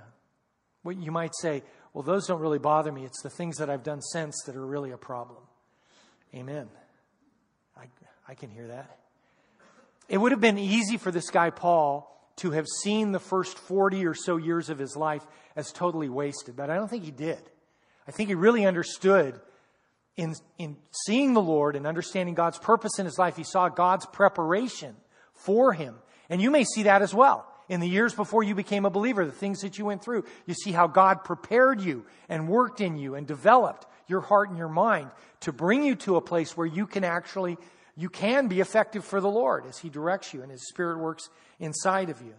Well, 0.84 0.96
you 0.96 1.12
might 1.12 1.34
say, 1.36 1.64
well, 1.94 2.04
those 2.04 2.28
don't 2.28 2.40
really 2.40 2.60
bother 2.60 2.92
me. 2.92 3.06
It's 3.06 3.22
the 3.22 3.30
things 3.30 3.58
that 3.58 3.70
I've 3.70 3.84
done 3.84 4.02
since 4.02 4.44
that 4.46 4.56
are 4.56 4.66
really 4.66 4.92
a 4.92 4.98
problem. 4.98 5.42
Amen. 6.34 6.70
I, 7.76 7.86
I 8.28 8.36
can 8.36 8.50
hear 8.52 8.68
that. 8.68 9.00
It 10.10 10.18
would 10.18 10.32
have 10.32 10.42
been 10.42 10.58
easy 10.58 10.98
for 10.98 11.12
this 11.12 11.30
guy, 11.30 11.52
Paul, 11.52 12.06
to 12.38 12.52
have 12.52 12.66
seen 12.82 13.12
the 13.12 13.20
first 13.20 13.58
40 13.58 14.06
or 14.06 14.14
so 14.14 14.38
years 14.38 14.70
of 14.70 14.80
his 14.80 14.98
life 14.98 15.26
as 15.56 15.72
totally 15.72 16.10
wasted, 16.10 16.56
but 16.56 16.70
I 16.70 16.76
don't 16.76 16.90
think 16.90 17.04
he 17.04 17.12
did. 17.12 17.40
I 18.08 18.12
think 18.12 18.30
he 18.30 18.36
really 18.36 18.66
understood 18.66 19.40
in, 20.20 20.36
in 20.58 20.76
seeing 21.06 21.34
the 21.34 21.42
Lord 21.42 21.78
and 21.78 21.88
understanding 21.88 22.36
God's 22.36 22.58
purpose 22.58 23.00
in 23.00 23.06
his 23.06 23.18
life, 23.18 23.38
he 23.38 23.44
saw 23.44 23.70
God's 23.70 24.06
preparation 24.06 24.96
for 25.34 25.72
him. 25.72 25.96
And 26.30 26.42
you 26.42 26.52
may 26.52 26.66
see 26.66 26.84
that 26.84 27.02
as 27.02 27.14
well. 27.14 27.46
in 27.70 27.80
the 27.80 27.88
years 27.88 28.16
before 28.16 28.44
you 28.44 28.56
became 28.56 28.84
a 28.84 28.90
believer, 28.90 29.24
the 29.26 29.32
things 29.32 29.62
that 29.62 29.78
you 29.78 29.86
went 29.86 30.04
through. 30.04 30.26
You 30.48 30.56
see 30.56 30.72
how 30.72 30.88
God 30.88 31.24
prepared 31.24 31.82
you 31.82 32.04
and 32.28 32.50
worked 32.50 32.82
in 32.82 32.98
you 32.98 33.16
and 33.16 33.28
developed 33.28 33.86
your 34.08 34.22
heart 34.22 34.50
and 34.50 34.58
your 34.58 34.70
mind 34.70 35.12
to 35.42 35.54
bring 35.54 35.84
you 35.84 35.96
to 35.96 36.16
a 36.16 36.22
place 36.22 36.58
where 36.58 36.68
you 36.68 36.88
can 36.88 37.04
actually, 37.04 37.58
you 37.96 38.10
can 38.10 38.48
be 38.48 38.60
effective 38.60 39.04
for 39.04 39.22
the 39.22 39.30
Lord 39.30 39.66
as 39.66 39.78
He 39.78 39.90
directs 39.90 40.34
you 40.34 40.42
and 40.42 40.52
His 40.52 40.68
Spirit 40.68 41.00
works 41.00 41.30
inside 41.60 42.10
of 42.10 42.22
you. 42.22 42.34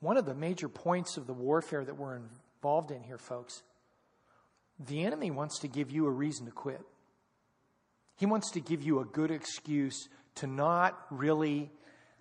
One 0.00 0.16
of 0.16 0.26
the 0.26 0.34
major 0.34 0.68
points 0.68 1.16
of 1.16 1.26
the 1.26 1.32
warfare 1.32 1.84
that 1.84 1.96
we're 1.96 2.16
involved 2.16 2.90
in 2.90 3.02
here, 3.02 3.18
folks, 3.18 3.62
the 4.78 5.04
enemy 5.04 5.30
wants 5.30 5.60
to 5.60 5.68
give 5.68 5.90
you 5.90 6.06
a 6.06 6.10
reason 6.10 6.46
to 6.46 6.52
quit. 6.52 6.82
He 8.16 8.26
wants 8.26 8.50
to 8.52 8.60
give 8.60 8.82
you 8.82 9.00
a 9.00 9.04
good 9.04 9.30
excuse 9.30 10.08
to 10.36 10.46
not 10.46 10.98
really 11.10 11.70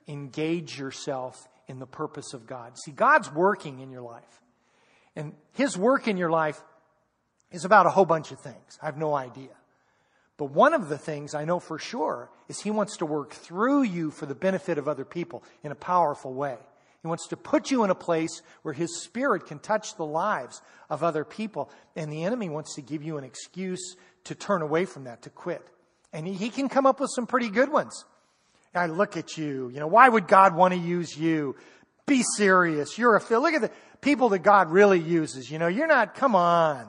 engage 0.07 0.77
yourself 0.77 1.47
in 1.67 1.79
the 1.79 1.85
purpose 1.85 2.33
of 2.33 2.45
God. 2.45 2.77
See, 2.77 2.91
God's 2.91 3.31
working 3.31 3.79
in 3.79 3.91
your 3.91 4.01
life. 4.01 4.41
And 5.15 5.33
His 5.53 5.77
work 5.77 6.07
in 6.07 6.17
your 6.17 6.29
life 6.29 6.61
is 7.53 7.63
about 7.63 7.85
a 7.85 7.89
whole 7.89 8.05
bunch 8.05 8.31
of 8.31 8.39
things. 8.39 8.77
I 8.81 8.87
have 8.87 8.97
no 8.97 9.15
idea. 9.15 9.55
But 10.37 10.45
one 10.45 10.73
of 10.73 10.89
the 10.89 10.97
things 10.97 11.33
I 11.35 11.45
know 11.45 11.59
for 11.59 11.79
sure 11.79 12.29
is 12.49 12.59
He 12.59 12.71
wants 12.71 12.97
to 12.97 13.05
work 13.05 13.31
through 13.31 13.83
you 13.83 14.11
for 14.11 14.25
the 14.25 14.35
benefit 14.35 14.77
of 14.77 14.87
other 14.87 15.05
people 15.05 15.43
in 15.63 15.71
a 15.71 15.75
powerful 15.75 16.33
way. 16.33 16.57
He 17.01 17.07
wants 17.07 17.27
to 17.27 17.37
put 17.37 17.69
you 17.69 17.83
in 17.83 17.89
a 17.89 17.95
place 17.95 18.41
where 18.63 18.73
His 18.73 19.03
Spirit 19.03 19.45
can 19.45 19.59
touch 19.59 19.95
the 19.95 20.05
lives 20.05 20.61
of 20.89 21.03
other 21.03 21.23
people. 21.23 21.69
And 21.95 22.11
the 22.11 22.23
enemy 22.23 22.49
wants 22.49 22.75
to 22.75 22.81
give 22.81 23.03
you 23.03 23.17
an 23.17 23.23
excuse 23.23 23.95
to 24.25 24.35
turn 24.35 24.61
away 24.61 24.85
from 24.85 25.03
that, 25.03 25.21
to 25.23 25.29
quit. 25.29 25.65
And 26.11 26.27
he, 26.27 26.49
can 26.49 26.69
come 26.69 26.85
up 26.85 26.99
with 26.99 27.09
some 27.13 27.25
pretty 27.25 27.49
good 27.49 27.71
ones. 27.71 28.05
I 28.75 28.85
look 28.85 29.17
at 29.17 29.37
you. 29.37 29.69
You 29.73 29.79
know, 29.79 29.87
why 29.87 30.07
would 30.07 30.27
God 30.27 30.55
want 30.55 30.73
to 30.73 30.79
use 30.79 31.17
you? 31.17 31.55
Be 32.05 32.23
serious. 32.37 32.97
You're 32.97 33.15
a 33.15 33.21
fill. 33.21 33.41
Look 33.41 33.53
at 33.53 33.61
the 33.61 33.71
people 34.01 34.29
that 34.29 34.39
God 34.39 34.71
really 34.71 34.99
uses. 34.99 35.49
You 35.49 35.57
know, 35.59 35.67
you're 35.67 35.87
not, 35.87 36.15
come 36.15 36.35
on. 36.35 36.87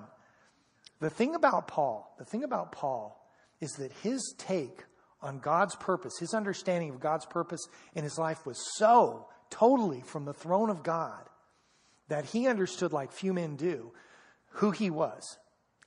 The 1.05 1.11
thing 1.11 1.35
about 1.35 1.69
Paul, 1.69 2.15
the 2.17 2.25
thing 2.25 2.45
about 2.45 2.73
Paul 2.73 3.23
is 3.61 3.73
that 3.73 3.93
his 4.03 4.35
take 4.39 4.85
on 5.21 5.39
God's 5.39 5.77
purpose, 5.77 6.15
his 6.19 6.33
understanding 6.33 6.89
of 6.89 6.99
God's 6.99 7.27
purpose 7.27 7.61
in 7.95 8.05
his 8.05 8.17
life 8.17 8.47
was 8.47 8.57
so 8.79 9.29
totally 9.51 10.01
from 10.01 10.25
the 10.25 10.33
throne 10.33 10.71
of 10.71 10.83
God 10.83 11.29
that 12.09 12.25
he 12.25 12.49
understood, 12.49 12.95
like 12.95 13.13
few 13.13 13.35
men 13.35 13.57
do, 13.57 13.93
who 14.53 14.71
he 14.71 14.89
was. 14.89 15.37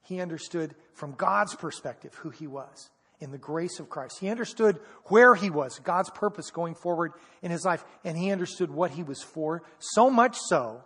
He 0.04 0.22
understood 0.22 0.76
from 0.94 1.14
God's 1.14 1.56
perspective 1.56 2.14
who 2.14 2.30
he 2.30 2.46
was 2.46 2.92
in 3.20 3.32
the 3.32 3.40
grace 3.40 3.80
of 3.80 3.90
Christ. 3.90 4.20
He 4.20 4.30
understood 4.30 4.78
where 5.06 5.34
he 5.34 5.50
was, 5.50 5.80
God's 5.80 6.12
purpose 6.12 6.52
going 6.52 6.76
forward 6.76 7.14
in 7.42 7.50
his 7.50 7.66
life, 7.66 7.84
and 8.04 8.16
he 8.16 8.30
understood 8.30 8.70
what 8.70 8.92
he 8.92 9.02
was 9.02 9.24
for, 9.24 9.64
so 9.80 10.12
much 10.12 10.38
so 10.38 10.84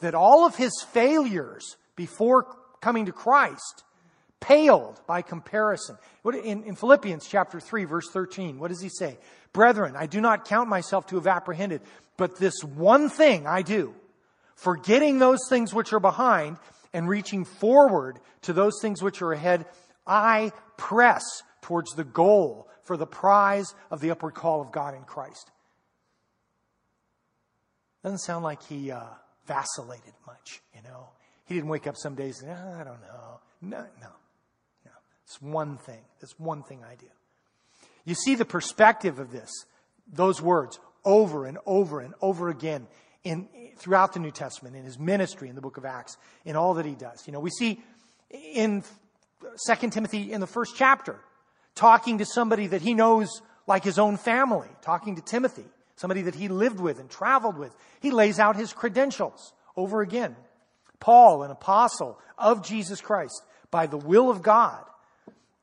that 0.00 0.16
all 0.16 0.44
of 0.44 0.56
his 0.56 0.72
failures 0.92 1.76
before 1.94 2.57
coming 2.80 3.06
to 3.06 3.12
Christ 3.12 3.84
paled 4.40 5.00
by 5.06 5.22
comparison. 5.22 5.96
In, 6.24 6.62
in, 6.64 6.74
Philippians 6.76 7.26
chapter 7.26 7.60
3, 7.60 7.84
verse 7.84 8.08
13, 8.10 8.58
what 8.58 8.68
does 8.68 8.80
he 8.80 8.88
say? 8.88 9.18
Brethren, 9.52 9.94
I 9.96 10.06
do 10.06 10.20
not 10.20 10.44
count 10.44 10.68
myself 10.68 11.06
to 11.08 11.16
have 11.16 11.26
apprehended, 11.26 11.82
but 12.16 12.36
this 12.36 12.62
one 12.62 13.08
thing 13.08 13.46
I 13.46 13.62
do, 13.62 13.94
forgetting 14.54 15.18
those 15.18 15.40
things 15.48 15.74
which 15.74 15.92
are 15.92 16.00
behind 16.00 16.58
and 16.92 17.08
reaching 17.08 17.44
forward 17.44 18.18
to 18.42 18.52
those 18.52 18.74
things 18.80 19.02
which 19.02 19.22
are 19.22 19.32
ahead, 19.32 19.66
I 20.06 20.52
press 20.76 21.22
towards 21.62 21.92
the 21.92 22.04
goal 22.04 22.68
for 22.82 22.96
the 22.96 23.06
prize 23.06 23.74
of 23.90 24.00
the 24.00 24.10
upward 24.10 24.34
call 24.34 24.60
of 24.60 24.72
God 24.72 24.94
in 24.94 25.02
Christ. 25.02 25.50
Doesn't 28.02 28.18
sound 28.18 28.44
like 28.44 28.62
he 28.62 28.90
uh, 28.90 29.02
vacillated 29.46 30.14
much, 30.26 30.62
you 30.74 30.82
know. 30.82 31.08
He 31.48 31.54
didn't 31.54 31.70
wake 31.70 31.86
up 31.86 31.96
some 31.96 32.14
days 32.14 32.42
and, 32.42 32.50
oh, 32.50 32.78
I 32.78 32.84
don't 32.84 33.00
know. 33.00 33.40
No, 33.62 33.78
no, 34.00 34.08
no. 34.84 34.90
It's 35.24 35.40
one 35.40 35.78
thing. 35.78 36.02
It's 36.20 36.38
one 36.38 36.62
thing 36.62 36.84
I 36.84 36.94
do. 36.94 37.06
You 38.04 38.14
see 38.14 38.34
the 38.34 38.44
perspective 38.44 39.18
of 39.18 39.32
this, 39.32 39.50
those 40.12 40.42
words, 40.42 40.78
over 41.04 41.46
and 41.46 41.58
over 41.64 42.00
and 42.00 42.14
over 42.20 42.50
again 42.50 42.86
in, 43.24 43.48
throughout 43.76 44.12
the 44.12 44.20
New 44.20 44.30
Testament, 44.30 44.76
in 44.76 44.84
his 44.84 44.98
ministry 44.98 45.48
in 45.48 45.54
the 45.54 45.60
book 45.62 45.78
of 45.78 45.86
Acts, 45.86 46.18
in 46.44 46.54
all 46.54 46.74
that 46.74 46.84
he 46.84 46.94
does. 46.94 47.26
You 47.26 47.32
know, 47.32 47.40
we 47.40 47.50
see 47.50 47.82
in 48.30 48.84
2 49.66 49.90
Timothy 49.90 50.32
in 50.32 50.40
the 50.40 50.46
first 50.46 50.76
chapter, 50.76 51.18
talking 51.74 52.18
to 52.18 52.26
somebody 52.26 52.66
that 52.66 52.82
he 52.82 52.92
knows 52.92 53.40
like 53.66 53.84
his 53.84 53.98
own 53.98 54.18
family, 54.18 54.68
talking 54.82 55.16
to 55.16 55.22
Timothy, 55.22 55.64
somebody 55.96 56.22
that 56.22 56.34
he 56.34 56.48
lived 56.48 56.80
with 56.80 56.98
and 56.98 57.08
traveled 57.08 57.56
with. 57.56 57.74
He 58.00 58.10
lays 58.10 58.38
out 58.38 58.56
his 58.56 58.72
credentials 58.72 59.54
over 59.76 60.02
again. 60.02 60.36
Paul, 61.00 61.42
an 61.42 61.50
apostle 61.50 62.18
of 62.36 62.64
Jesus 62.64 63.00
Christ 63.00 63.42
by 63.70 63.86
the 63.86 63.96
will 63.96 64.30
of 64.30 64.42
God. 64.42 64.84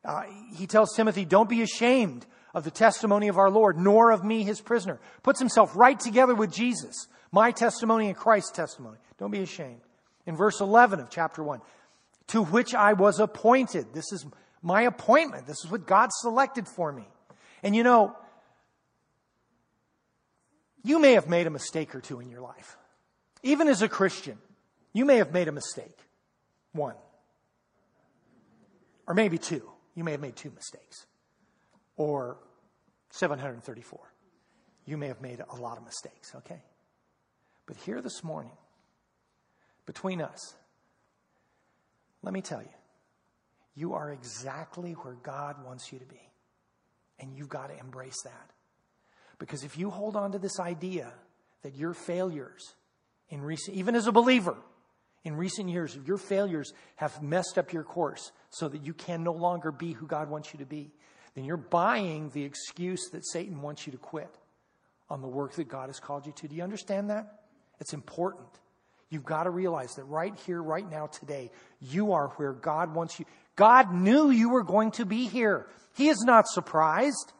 Uh, 0.03 0.23
he 0.55 0.67
tells 0.67 0.95
Timothy, 0.95 1.25
don't 1.25 1.49
be 1.49 1.61
ashamed 1.61 2.25
of 2.53 2.63
the 2.63 2.71
testimony 2.71 3.27
of 3.27 3.37
our 3.37 3.49
Lord, 3.49 3.77
nor 3.77 4.11
of 4.11 4.23
me, 4.23 4.43
his 4.43 4.61
prisoner. 4.61 4.99
Puts 5.23 5.39
himself 5.39 5.75
right 5.75 5.99
together 5.99 6.35
with 6.35 6.53
Jesus, 6.53 7.07
my 7.31 7.51
testimony 7.51 8.07
and 8.07 8.15
Christ's 8.15 8.51
testimony. 8.51 8.97
Don't 9.17 9.31
be 9.31 9.41
ashamed. 9.41 9.81
In 10.25 10.35
verse 10.35 10.61
11 10.61 10.99
of 10.99 11.09
chapter 11.09 11.43
1, 11.43 11.59
to 12.27 12.43
which 12.43 12.73
I 12.73 12.93
was 12.93 13.19
appointed. 13.19 13.93
This 13.93 14.11
is 14.11 14.25
my 14.61 14.83
appointment. 14.83 15.47
This 15.47 15.63
is 15.63 15.69
what 15.69 15.85
God 15.85 16.09
selected 16.11 16.67
for 16.67 16.91
me. 16.91 17.07
And 17.61 17.75
you 17.75 17.83
know, 17.83 18.15
you 20.83 20.99
may 20.99 21.13
have 21.13 21.27
made 21.27 21.47
a 21.47 21.51
mistake 21.51 21.93
or 21.93 22.01
two 22.01 22.19
in 22.19 22.29
your 22.29 22.41
life. 22.41 22.77
Even 23.43 23.67
as 23.67 23.81
a 23.81 23.89
Christian, 23.89 24.37
you 24.95 25.03
may 25.03 25.17
have 25.17 25.33
made 25.33 25.49
a 25.49 25.51
mistake. 25.51 25.97
One. 26.71 26.95
Or 29.05 29.13
maybe 29.13 29.37
two. 29.37 29.69
You 29.93 30.05
may 30.05 30.11
have 30.11 30.21
made 30.21 30.37
two 30.37 30.51
mistakes. 30.51 31.05
Or 31.97 32.37
734. 33.09 33.99
You 34.85 34.95
may 34.95 35.07
have 35.07 35.21
made 35.21 35.43
a 35.49 35.55
lot 35.57 35.77
of 35.77 35.83
mistakes, 35.83 36.33
okay? 36.35 36.63
But 37.65 37.75
here 37.75 38.01
this 38.01 38.23
morning, 38.23 38.53
between 39.85 40.21
us, 40.21 40.55
let 42.21 42.33
me 42.33 42.39
tell 42.39 42.61
you, 42.61 42.69
you 43.75 43.95
are 43.95 44.09
exactly 44.13 44.93
where 44.93 45.15
God 45.15 45.61
wants 45.65 45.91
you 45.91 45.99
to 45.99 46.05
be. 46.05 46.21
And 47.19 47.35
you've 47.35 47.49
got 47.49 47.67
to 47.67 47.77
embrace 47.77 48.21
that. 48.23 48.49
Because 49.39 49.65
if 49.65 49.77
you 49.77 49.89
hold 49.89 50.15
on 50.15 50.31
to 50.31 50.39
this 50.39 50.57
idea 50.57 51.11
that 51.63 51.75
your 51.75 51.93
failures 51.93 52.75
in 53.27 53.41
recent, 53.41 53.75
even 53.75 53.93
as 53.95 54.07
a 54.07 54.13
believer, 54.13 54.55
in 55.25 55.35
recent 55.35 55.69
years, 55.69 55.97
your 56.05 56.17
failures 56.17 56.71
have 56.95 57.21
messed 57.21 57.57
up 57.57 57.73
your 57.73 57.83
course 57.83 58.31
so 58.51 58.69
that 58.69 58.85
you 58.85 58.93
can 58.93 59.23
no 59.23 59.33
longer 59.33 59.71
be 59.71 59.91
who 59.91 60.05
God 60.05 60.29
wants 60.29 60.53
you 60.53 60.59
to 60.59 60.65
be, 60.65 60.91
then 61.33 61.43
you're 61.43 61.57
buying 61.57 62.29
the 62.29 62.43
excuse 62.43 63.09
that 63.11 63.25
Satan 63.25 63.61
wants 63.61 63.85
you 63.85 63.91
to 63.91 63.97
quit 63.97 64.33
on 65.09 65.21
the 65.21 65.27
work 65.27 65.53
that 65.55 65.67
God 65.67 65.89
has 65.89 65.99
called 65.99 66.25
you 66.25 66.31
to. 66.33 66.47
Do 66.47 66.55
you 66.55 66.63
understand 66.63 67.09
that? 67.09 67.41
It's 67.79 67.93
important. 67.93 68.47
You've 69.09 69.25
got 69.25 69.43
to 69.43 69.49
realize 69.49 69.95
that 69.95 70.03
right 70.05 70.33
here, 70.45 70.61
right 70.61 70.89
now, 70.89 71.07
today, 71.07 71.51
you 71.81 72.13
are 72.13 72.29
where 72.37 72.53
God 72.53 72.93
wants 72.93 73.19
you. 73.19 73.25
God 73.55 73.93
knew 73.93 74.29
you 74.29 74.49
were 74.49 74.63
going 74.63 74.91
to 74.91 75.05
be 75.05 75.27
here. 75.27 75.67
He 75.95 76.07
is 76.09 76.21
not 76.21 76.47
surprised. 76.47 77.33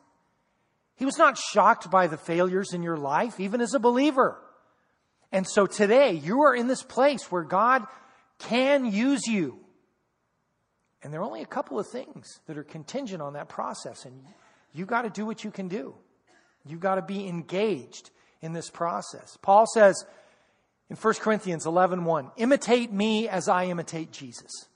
He 0.96 1.06
was 1.06 1.18
not 1.18 1.38
shocked 1.38 1.92
by 1.92 2.08
the 2.08 2.18
failures 2.18 2.74
in 2.74 2.84
your 2.84 2.98
life, 2.98 3.40
even 3.40 3.62
as 3.62 3.74
a 3.74 3.80
believer. 3.80 4.40
And 5.32 5.48
so 5.48 5.66
today, 5.66 6.14
you 6.14 6.44
are 6.44 6.56
in 6.56 6.68
this 6.68 6.84
place 6.84 7.32
where 7.32 7.44
God 7.44 7.86
can 8.40 8.86
use 8.86 9.28
you. 9.28 9.60
And 11.04 11.14
there 11.14 11.22
are 11.22 11.26
only 11.26 11.42
a 11.42 11.48
couple 11.48 11.80
of 11.80 11.88
things 11.88 12.40
that 12.48 12.58
are 12.58 12.64
contingent 12.64 13.22
on 13.22 13.34
that 13.34 13.50
process. 13.50 14.06
And 14.06 14.24
you've 14.74 14.88
got 14.88 15.04
to 15.04 15.10
do 15.10 15.26
what 15.26 15.44
you 15.44 15.52
can 15.52 15.68
do. 15.68 15.96
You've 16.66 16.80
got 16.80 16.96
to 16.96 17.02
be 17.02 17.28
engaged 17.28 18.10
in 18.42 18.54
this 18.54 18.70
process. 18.70 19.38
Paul 19.42 19.66
says 19.68 20.06
in 20.90 20.96
1 20.96 21.14
Corinthians 21.16 21.66
11 21.66 22.06
1, 22.06 22.32
imitate 22.38 22.92
me 22.92 23.28
as 23.28 23.48
I 23.48 23.66
imitate 23.66 24.12
Jesus. 24.12 24.68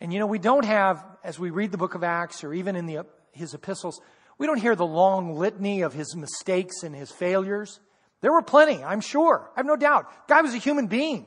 And 0.00 0.12
you 0.12 0.18
know, 0.18 0.26
we 0.26 0.38
don't 0.38 0.64
have, 0.64 1.04
as 1.24 1.38
we 1.38 1.50
read 1.50 1.72
the 1.72 1.78
book 1.78 1.94
of 1.94 2.04
Acts 2.04 2.44
or 2.44 2.52
even 2.52 2.76
in 2.76 2.86
the, 2.86 3.06
his 3.32 3.54
epistles, 3.54 4.00
we 4.38 4.46
don't 4.46 4.60
hear 4.60 4.76
the 4.76 4.86
long 4.86 5.34
litany 5.34 5.82
of 5.82 5.94
his 5.94 6.14
mistakes 6.14 6.82
and 6.82 6.94
his 6.94 7.10
failures. 7.10 7.80
There 8.26 8.32
were 8.32 8.42
plenty, 8.42 8.82
I'm 8.82 9.02
sure. 9.02 9.48
I 9.54 9.60
have 9.60 9.66
no 9.66 9.76
doubt. 9.76 10.10
Guy 10.26 10.42
was 10.42 10.52
a 10.52 10.58
human 10.58 10.88
being. 10.88 11.26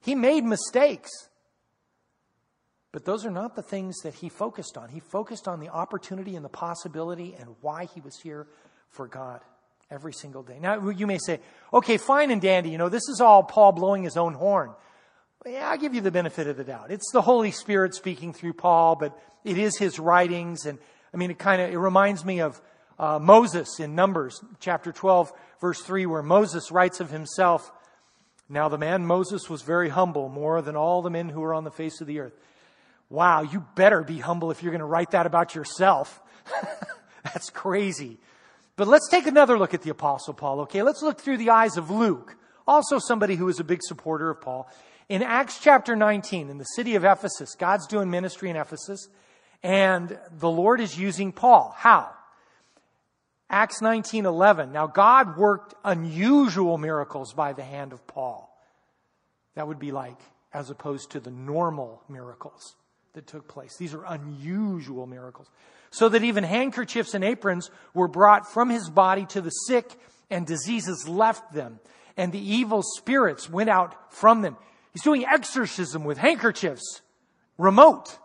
He 0.00 0.16
made 0.16 0.42
mistakes. 0.42 1.08
But 2.90 3.04
those 3.04 3.24
are 3.24 3.30
not 3.30 3.54
the 3.54 3.62
things 3.62 4.00
that 4.00 4.14
he 4.14 4.28
focused 4.28 4.76
on. 4.76 4.88
He 4.88 4.98
focused 4.98 5.46
on 5.46 5.60
the 5.60 5.68
opportunity 5.68 6.34
and 6.34 6.44
the 6.44 6.48
possibility 6.48 7.36
and 7.38 7.54
why 7.60 7.84
he 7.84 8.00
was 8.00 8.18
here 8.18 8.48
for 8.88 9.06
God 9.06 9.40
every 9.88 10.12
single 10.12 10.42
day. 10.42 10.58
Now, 10.60 10.90
you 10.90 11.06
may 11.06 11.18
say, 11.24 11.38
okay, 11.72 11.96
fine 11.96 12.32
and 12.32 12.42
dandy. 12.42 12.70
You 12.70 12.78
know, 12.78 12.88
this 12.88 13.08
is 13.08 13.20
all 13.20 13.44
Paul 13.44 13.70
blowing 13.70 14.02
his 14.02 14.16
own 14.16 14.34
horn. 14.34 14.72
Yeah, 15.46 15.70
I'll 15.70 15.78
give 15.78 15.94
you 15.94 16.00
the 16.00 16.10
benefit 16.10 16.48
of 16.48 16.56
the 16.56 16.64
doubt. 16.64 16.90
It's 16.90 17.12
the 17.12 17.22
Holy 17.22 17.52
Spirit 17.52 17.94
speaking 17.94 18.32
through 18.32 18.54
Paul, 18.54 18.96
but 18.96 19.16
it 19.44 19.58
is 19.58 19.78
his 19.78 20.00
writings. 20.00 20.66
And 20.66 20.80
I 21.14 21.18
mean, 21.18 21.30
it 21.30 21.38
kind 21.38 21.62
of, 21.62 21.70
it 21.70 21.78
reminds 21.78 22.24
me 22.24 22.40
of, 22.40 22.60
uh, 22.98 23.18
Moses 23.18 23.80
in 23.80 23.94
Numbers 23.94 24.42
chapter 24.60 24.92
12, 24.92 25.32
verse 25.60 25.80
3, 25.82 26.06
where 26.06 26.22
Moses 26.22 26.70
writes 26.70 27.00
of 27.00 27.10
himself, 27.10 27.72
Now 28.48 28.68
the 28.68 28.78
man 28.78 29.06
Moses 29.06 29.48
was 29.48 29.62
very 29.62 29.88
humble, 29.88 30.28
more 30.28 30.62
than 30.62 30.76
all 30.76 31.02
the 31.02 31.10
men 31.10 31.28
who 31.28 31.40
were 31.40 31.54
on 31.54 31.64
the 31.64 31.70
face 31.70 32.00
of 32.00 32.06
the 32.06 32.20
earth. 32.20 32.34
Wow, 33.08 33.42
you 33.42 33.64
better 33.74 34.02
be 34.02 34.18
humble 34.18 34.50
if 34.50 34.62
you're 34.62 34.72
going 34.72 34.80
to 34.80 34.86
write 34.86 35.10
that 35.10 35.26
about 35.26 35.54
yourself. 35.54 36.20
That's 37.24 37.50
crazy. 37.50 38.18
But 38.76 38.88
let's 38.88 39.08
take 39.08 39.26
another 39.26 39.58
look 39.58 39.74
at 39.74 39.82
the 39.82 39.90
Apostle 39.90 40.34
Paul, 40.34 40.60
okay? 40.62 40.82
Let's 40.82 41.02
look 41.02 41.20
through 41.20 41.36
the 41.36 41.50
eyes 41.50 41.76
of 41.76 41.90
Luke, 41.90 42.36
also 42.66 42.98
somebody 42.98 43.36
who 43.36 43.44
was 43.44 43.60
a 43.60 43.64
big 43.64 43.80
supporter 43.82 44.30
of 44.30 44.40
Paul. 44.40 44.70
In 45.08 45.22
Acts 45.22 45.60
chapter 45.60 45.94
19, 45.94 46.48
in 46.48 46.58
the 46.58 46.64
city 46.64 46.94
of 46.94 47.04
Ephesus, 47.04 47.54
God's 47.54 47.86
doing 47.86 48.10
ministry 48.10 48.48
in 48.48 48.56
Ephesus, 48.56 49.08
and 49.62 50.18
the 50.30 50.48
Lord 50.48 50.80
is 50.80 50.98
using 50.98 51.32
Paul. 51.32 51.74
How? 51.76 52.10
Acts 53.52 53.82
19:11. 53.82 54.72
Now 54.72 54.86
God 54.86 55.36
worked 55.36 55.74
unusual 55.84 56.78
miracles 56.78 57.34
by 57.34 57.52
the 57.52 57.62
hand 57.62 57.92
of 57.92 58.06
Paul. 58.06 58.48
That 59.54 59.68
would 59.68 59.78
be 59.78 59.92
like 59.92 60.18
as 60.54 60.70
opposed 60.70 61.10
to 61.10 61.20
the 61.20 61.30
normal 61.30 62.02
miracles 62.08 62.76
that 63.12 63.26
took 63.26 63.48
place. 63.48 63.76
These 63.76 63.92
are 63.92 64.04
unusual 64.04 65.06
miracles. 65.06 65.50
So 65.90 66.08
that 66.08 66.24
even 66.24 66.44
handkerchiefs 66.44 67.12
and 67.12 67.22
aprons 67.22 67.70
were 67.92 68.08
brought 68.08 68.50
from 68.50 68.70
his 68.70 68.88
body 68.88 69.26
to 69.26 69.42
the 69.42 69.50
sick 69.50 70.00
and 70.30 70.46
diseases 70.46 71.06
left 71.06 71.52
them 71.52 71.78
and 72.16 72.32
the 72.32 72.38
evil 72.38 72.82
spirits 72.82 73.50
went 73.50 73.68
out 73.68 74.14
from 74.14 74.40
them. 74.40 74.56
He's 74.94 75.02
doing 75.02 75.26
exorcism 75.26 76.04
with 76.04 76.16
handkerchiefs, 76.16 77.02
remote, 77.58 78.18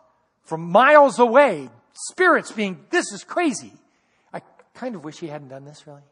from 0.44 0.72
miles 0.72 1.20
away, 1.20 1.70
spirits 1.92 2.54
being, 2.54 2.86
this 2.90 3.12
is 3.12 3.26
crazy 3.26 3.74
kind 4.78 4.96
of 4.96 5.04
wish 5.04 5.20
he 5.20 5.28
hadn't 5.28 5.50
done 5.50 5.66
this, 5.66 5.88
really. 5.88 6.04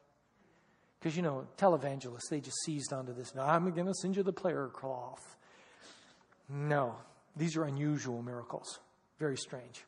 Because, 1.00 1.16
you 1.16 1.22
know, 1.22 1.48
televangelists, 1.58 2.30
they 2.30 2.40
just 2.40 2.64
seized 2.64 2.92
onto 2.92 3.14
this. 3.14 3.36
No, 3.36 3.44
I'm 3.44 3.72
going 3.72 3.86
to 3.86 3.94
send 3.94 4.16
you 4.16 4.24
the 4.24 4.34
prayer 4.34 4.68
cloth. 4.68 5.38
No, 6.50 6.96
these 7.36 7.56
are 7.56 7.64
unusual 7.64 8.22
miracles. 8.24 8.80
Very 9.20 9.38
strange. 9.38 9.84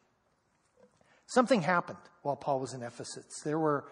Something 1.26 1.62
happened 1.62 1.98
while 2.22 2.36
Paul 2.36 2.60
was 2.60 2.74
in 2.74 2.84
Ephesus. 2.84 3.26
There 3.44 3.60
were 3.60 3.86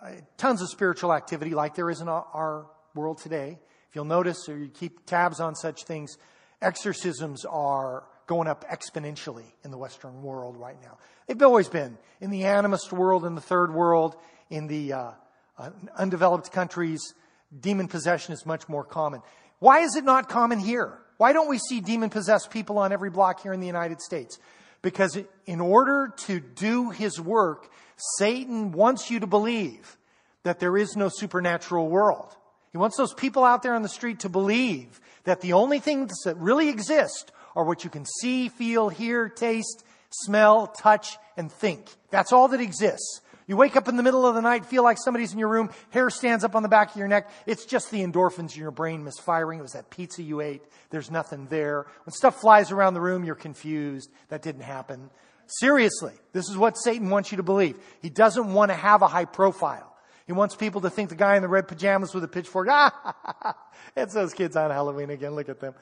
uh, 0.00 0.10
tons 0.36 0.60
of 0.60 0.68
spiritual 0.68 1.12
activity 1.12 1.52
like 1.52 1.74
there 1.74 1.88
is 1.88 2.00
in 2.00 2.08
our 2.08 2.66
world 2.94 3.18
today. 3.18 3.58
If 3.88 3.96
you'll 3.96 4.04
notice 4.04 4.48
or 4.48 4.58
you 4.58 4.68
keep 4.68 5.06
tabs 5.06 5.40
on 5.40 5.54
such 5.54 5.84
things, 5.84 6.16
exorcisms 6.60 7.44
are 7.44 8.04
going 8.32 8.48
up 8.48 8.64
exponentially 8.70 9.44
in 9.62 9.70
the 9.70 9.76
Western 9.76 10.22
world 10.22 10.56
right 10.56 10.80
now. 10.80 10.96
They've 11.26 11.42
always 11.42 11.68
been 11.68 11.98
in 12.18 12.30
the 12.30 12.42
animist 12.42 12.90
world, 12.90 13.26
in 13.26 13.34
the 13.34 13.42
third 13.42 13.74
world, 13.74 14.16
in 14.48 14.68
the 14.68 14.94
uh, 14.94 15.10
uh, 15.58 15.70
undeveloped 15.98 16.50
countries. 16.50 17.12
Demon 17.60 17.88
possession 17.88 18.32
is 18.32 18.46
much 18.46 18.70
more 18.70 18.84
common. 18.84 19.20
Why 19.58 19.80
is 19.80 19.96
it 19.96 20.04
not 20.04 20.30
common 20.30 20.60
here? 20.60 20.98
Why 21.18 21.34
don't 21.34 21.50
we 21.50 21.58
see 21.58 21.82
demon 21.82 22.08
possessed 22.08 22.50
people 22.50 22.78
on 22.78 22.90
every 22.90 23.10
block 23.10 23.42
here 23.42 23.52
in 23.52 23.60
the 23.60 23.66
United 23.66 24.00
States? 24.00 24.38
Because 24.80 25.18
in 25.44 25.60
order 25.60 26.14
to 26.24 26.40
do 26.40 26.88
his 26.88 27.20
work, 27.20 27.70
Satan 28.16 28.72
wants 28.72 29.10
you 29.10 29.20
to 29.20 29.26
believe 29.26 29.98
that 30.42 30.58
there 30.58 30.78
is 30.78 30.96
no 30.96 31.10
supernatural 31.12 31.90
world. 31.90 32.34
He 32.70 32.78
wants 32.78 32.96
those 32.96 33.12
people 33.12 33.44
out 33.44 33.62
there 33.62 33.74
on 33.74 33.82
the 33.82 33.90
street 33.90 34.20
to 34.20 34.30
believe 34.30 35.02
that 35.24 35.42
the 35.42 35.52
only 35.52 35.80
things 35.80 36.14
that 36.24 36.38
really 36.38 36.70
exist 36.70 37.30
are 37.54 37.64
what 37.64 37.84
you 37.84 37.90
can 37.90 38.04
see, 38.04 38.48
feel, 38.48 38.88
hear, 38.88 39.28
taste, 39.28 39.84
smell, 40.10 40.66
touch, 40.66 41.16
and 41.36 41.50
think. 41.50 41.86
That's 42.10 42.32
all 42.32 42.48
that 42.48 42.60
exists. 42.60 43.20
You 43.46 43.56
wake 43.56 43.76
up 43.76 43.88
in 43.88 43.96
the 43.96 44.02
middle 44.02 44.26
of 44.26 44.34
the 44.34 44.40
night, 44.40 44.66
feel 44.66 44.82
like 44.82 44.98
somebody's 45.02 45.32
in 45.32 45.38
your 45.38 45.48
room, 45.48 45.70
hair 45.90 46.10
stands 46.10 46.44
up 46.44 46.54
on 46.54 46.62
the 46.62 46.68
back 46.68 46.92
of 46.92 46.96
your 46.96 47.08
neck. 47.08 47.28
It's 47.46 47.64
just 47.64 47.90
the 47.90 48.02
endorphins 48.02 48.54
in 48.54 48.62
your 48.62 48.70
brain 48.70 49.04
misfiring. 49.04 49.58
It 49.58 49.62
was 49.62 49.72
that 49.72 49.90
pizza 49.90 50.22
you 50.22 50.40
ate. 50.40 50.62
There's 50.90 51.10
nothing 51.10 51.46
there. 51.46 51.86
When 52.04 52.12
stuff 52.12 52.40
flies 52.40 52.70
around 52.70 52.94
the 52.94 53.00
room, 53.00 53.24
you're 53.24 53.34
confused. 53.34 54.10
That 54.28 54.42
didn't 54.42 54.62
happen. 54.62 55.10
Seriously, 55.46 56.14
this 56.32 56.48
is 56.48 56.56
what 56.56 56.78
Satan 56.78 57.10
wants 57.10 57.32
you 57.32 57.36
to 57.36 57.42
believe. 57.42 57.76
He 58.00 58.10
doesn't 58.10 58.52
want 58.52 58.70
to 58.70 58.76
have 58.76 59.02
a 59.02 59.08
high 59.08 59.24
profile. 59.24 59.92
He 60.26 60.32
wants 60.32 60.54
people 60.54 60.80
to 60.82 60.90
think 60.90 61.10
the 61.10 61.16
guy 61.16 61.36
in 61.36 61.42
the 61.42 61.48
red 61.48 61.66
pajamas 61.66 62.14
with 62.14 62.24
a 62.24 62.28
pitchfork, 62.28 62.68
ah, 62.70 63.56
it's 63.96 64.14
those 64.14 64.32
kids 64.32 64.56
on 64.56 64.70
Halloween 64.70 65.10
again. 65.10 65.32
Look 65.34 65.48
at 65.48 65.60
them. 65.60 65.74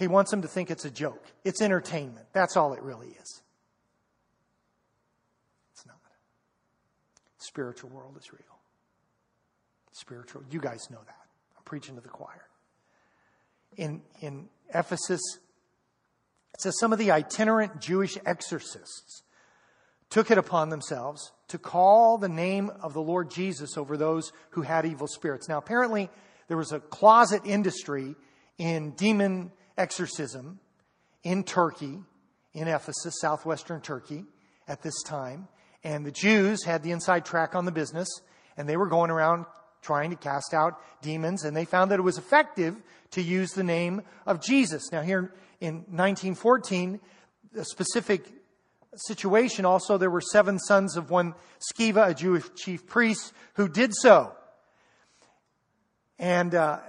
He 0.00 0.08
wants 0.08 0.30
them 0.30 0.40
to 0.40 0.48
think 0.48 0.70
it's 0.70 0.86
a 0.86 0.90
joke. 0.90 1.22
It's 1.44 1.60
entertainment. 1.60 2.26
That's 2.32 2.56
all 2.56 2.72
it 2.72 2.82
really 2.82 3.08
is. 3.08 3.42
It's 5.72 5.84
not. 5.86 5.98
The 7.38 7.44
spiritual 7.44 7.90
world 7.90 8.16
is 8.18 8.32
real. 8.32 8.40
Spiritual. 9.92 10.42
You 10.50 10.58
guys 10.58 10.88
know 10.90 11.00
that. 11.04 11.26
I'm 11.54 11.64
preaching 11.66 11.96
to 11.96 12.00
the 12.00 12.08
choir. 12.08 12.46
In, 13.76 14.00
in 14.22 14.48
Ephesus, 14.74 15.20
it 16.54 16.62
says 16.62 16.78
some 16.80 16.94
of 16.94 16.98
the 16.98 17.10
itinerant 17.10 17.78
Jewish 17.82 18.16
exorcists 18.24 19.22
took 20.08 20.30
it 20.30 20.38
upon 20.38 20.70
themselves 20.70 21.30
to 21.48 21.58
call 21.58 22.16
the 22.16 22.28
name 22.28 22.70
of 22.80 22.94
the 22.94 23.02
Lord 23.02 23.30
Jesus 23.30 23.76
over 23.76 23.98
those 23.98 24.32
who 24.52 24.62
had 24.62 24.86
evil 24.86 25.06
spirits. 25.06 25.46
Now, 25.46 25.58
apparently, 25.58 26.08
there 26.48 26.56
was 26.56 26.72
a 26.72 26.80
closet 26.80 27.42
industry 27.44 28.14
in 28.56 28.92
demon 28.92 29.52
exorcism 29.76 30.60
in 31.22 31.44
Turkey, 31.44 31.98
in 32.54 32.68
Ephesus, 32.68 33.20
southwestern 33.20 33.80
Turkey, 33.80 34.24
at 34.66 34.82
this 34.82 35.02
time. 35.02 35.48
And 35.82 36.04
the 36.04 36.10
Jews 36.10 36.64
had 36.64 36.82
the 36.82 36.92
inside 36.92 37.24
track 37.24 37.54
on 37.54 37.64
the 37.64 37.72
business, 37.72 38.08
and 38.56 38.68
they 38.68 38.76
were 38.76 38.88
going 38.88 39.10
around 39.10 39.46
trying 39.82 40.10
to 40.10 40.16
cast 40.16 40.52
out 40.52 40.80
demons, 41.02 41.44
and 41.44 41.56
they 41.56 41.64
found 41.64 41.90
that 41.90 41.98
it 41.98 42.02
was 42.02 42.18
effective 42.18 42.76
to 43.12 43.22
use 43.22 43.52
the 43.52 43.64
name 43.64 44.02
of 44.26 44.42
Jesus. 44.42 44.92
Now, 44.92 45.02
here 45.02 45.32
in 45.60 45.76
1914, 45.88 47.00
a 47.56 47.64
specific 47.64 48.26
situation 48.94 49.64
also, 49.64 49.98
there 49.98 50.10
were 50.10 50.20
seven 50.20 50.58
sons 50.58 50.96
of 50.96 51.10
one 51.10 51.34
Sceva, 51.72 52.08
a 52.08 52.14
Jewish 52.14 52.44
chief 52.56 52.86
priest, 52.86 53.32
who 53.54 53.68
did 53.68 53.92
so. 53.94 54.32
And 56.18 56.54
uh, 56.54 56.80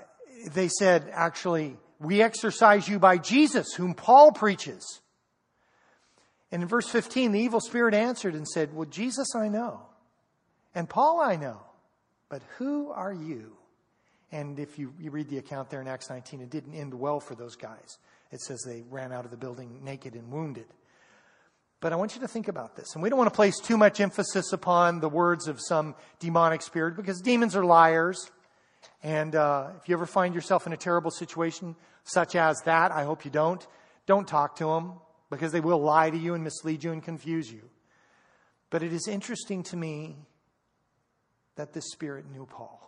they 0.54 0.68
said, 0.68 1.10
actually, 1.12 1.78
we 2.02 2.22
exorcise 2.22 2.88
you 2.88 3.00
by 3.00 3.18
Jesus, 3.18 3.74
whom 3.74 3.94
Paul 3.94 4.32
preaches. 4.32 5.02
And 6.52 6.62
in 6.62 6.68
verse 6.68 6.90
15, 6.90 7.32
the 7.32 7.40
evil 7.40 7.62
spirit 7.62 7.94
answered 7.94 8.34
and 8.34 8.48
said, 8.48 8.74
Well, 8.74 8.90
Jesus 8.90 9.36
I 9.36 9.48
know, 9.48 9.82
and 10.76 10.90
Paul 10.90 11.22
I 11.22 11.36
know, 11.36 11.62
but 12.28 12.42
who 12.58 12.92
are 12.92 13.14
you? 13.14 13.54
And 14.32 14.60
if 14.60 14.80
you, 14.80 14.94
you 15.00 15.12
read 15.12 15.30
the 15.30 15.38
account 15.38 15.70
there 15.70 15.82
in 15.82 15.88
Acts 15.88 16.10
19, 16.10 16.42
it 16.42 16.50
didn't 16.50 16.74
end 16.74 16.94
well 16.94 17.20
for 17.20 17.36
those 17.36 17.56
guys. 17.56 17.98
It 18.32 18.40
says 18.40 18.64
they 18.66 18.84
ran 18.90 19.12
out 19.12 19.26
of 19.26 19.32
the 19.32 19.38
building 19.38 19.82
naked 19.84 20.14
and 20.14 20.32
wounded. 20.32 20.68
But 21.82 21.92
I 21.92 21.98
want 21.98 22.16
you 22.16 22.22
to 22.22 22.28
think 22.28 22.48
about 22.48 22.76
this. 22.76 22.94
And 22.94 23.04
we 23.04 23.10
don't 23.10 23.18
want 23.18 23.30
to 23.30 23.36
place 23.36 23.60
too 23.60 23.76
much 23.76 24.00
emphasis 24.00 24.54
upon 24.54 25.02
the 25.02 25.10
words 25.10 25.48
of 25.48 25.60
some 25.60 25.96
demonic 26.20 26.62
spirit 26.62 26.96
because 26.96 27.20
demons 27.20 27.56
are 27.56 27.66
liars. 27.66 28.32
And 29.04 29.36
uh, 29.36 29.70
if 29.82 29.90
you 29.90 29.96
ever 29.96 30.06
find 30.06 30.36
yourself 30.36 30.68
in 30.68 30.74
a 30.74 30.78
terrible 30.78 31.12
situation 31.12 31.76
such 32.04 32.36
as 32.36 32.62
that, 32.66 32.92
I 32.92 33.04
hope 33.04 33.26
you 33.26 33.32
don't, 33.32 33.66
don't 34.06 34.28
talk 34.28 34.58
to 34.58 34.66
them 34.66 34.94
because 35.30 35.52
they 35.52 35.60
will 35.60 35.82
lie 35.82 36.10
to 36.10 36.18
you 36.18 36.34
and 36.34 36.44
mislead 36.44 36.84
you 36.84 36.92
and 36.92 37.02
confuse 37.02 37.52
you. 37.52 37.62
But 38.70 38.84
it 38.84 38.94
is 38.94 39.08
interesting 39.08 39.64
to 39.64 39.78
me 39.78 40.18
that 41.56 41.74
this 41.74 41.92
spirit 41.92 42.26
knew 42.32 42.46
Paul. 42.46 42.80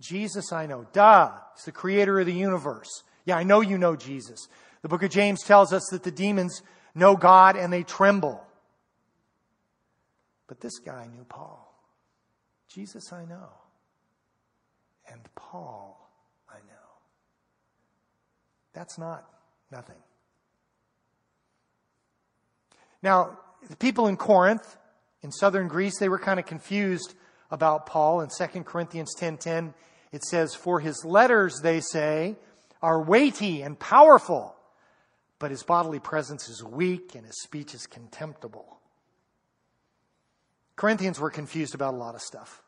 Jesus, 0.00 0.52
I 0.52 0.66
know. 0.66 0.86
Duh. 0.92 1.30
He's 1.54 1.64
the 1.64 1.72
creator 1.72 2.18
of 2.18 2.26
the 2.26 2.32
universe. 2.32 3.04
Yeah, 3.24 3.36
I 3.36 3.44
know 3.44 3.60
you 3.60 3.78
know 3.78 3.96
Jesus. 3.96 4.48
The 4.82 4.88
book 4.88 5.02
of 5.02 5.10
James 5.10 5.42
tells 5.42 5.72
us 5.72 5.86
that 5.92 6.02
the 6.02 6.10
demons 6.10 6.62
know 6.94 7.16
God 7.16 7.56
and 7.56 7.72
they 7.72 7.84
tremble. 7.84 8.44
But 10.46 10.60
this 10.60 10.78
guy 10.78 11.06
knew 11.06 11.24
Paul. 11.24 11.60
Jesus, 12.68 13.12
I 13.12 13.24
know 13.24 13.63
and 15.10 15.20
Paul 15.34 16.04
I 16.48 16.58
know. 16.58 16.90
That's 18.72 18.98
not 18.98 19.28
nothing. 19.70 19.96
Now, 23.02 23.38
the 23.68 23.76
people 23.76 24.06
in 24.06 24.16
Corinth, 24.16 24.76
in 25.22 25.30
southern 25.30 25.68
Greece, 25.68 25.98
they 25.98 26.08
were 26.08 26.18
kind 26.18 26.38
of 26.38 26.46
confused 26.46 27.14
about 27.50 27.86
Paul. 27.86 28.20
In 28.20 28.30
2 28.30 28.64
Corinthians 28.64 29.14
10:10, 29.14 29.74
it 30.12 30.24
says, 30.24 30.54
"For 30.54 30.80
his 30.80 31.04
letters, 31.04 31.60
they 31.60 31.80
say, 31.80 32.38
are 32.82 33.02
weighty 33.02 33.62
and 33.62 33.78
powerful, 33.78 34.56
but 35.38 35.50
his 35.50 35.62
bodily 35.62 36.00
presence 36.00 36.48
is 36.48 36.62
weak 36.62 37.14
and 37.14 37.26
his 37.26 37.40
speech 37.42 37.74
is 37.74 37.86
contemptible." 37.86 38.80
Corinthians 40.76 41.20
were 41.20 41.30
confused 41.30 41.74
about 41.74 41.94
a 41.94 41.96
lot 41.96 42.14
of 42.14 42.22
stuff. 42.22 42.62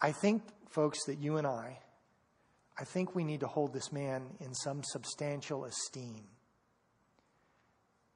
I 0.00 0.12
think 0.12 0.42
folks, 0.72 1.04
that 1.06 1.18
you 1.18 1.36
and 1.36 1.46
I, 1.46 1.78
I 2.78 2.84
think 2.84 3.14
we 3.14 3.24
need 3.24 3.40
to 3.40 3.46
hold 3.46 3.72
this 3.72 3.92
man 3.92 4.22
in 4.40 4.54
some 4.54 4.82
substantial 4.82 5.64
esteem. 5.64 6.24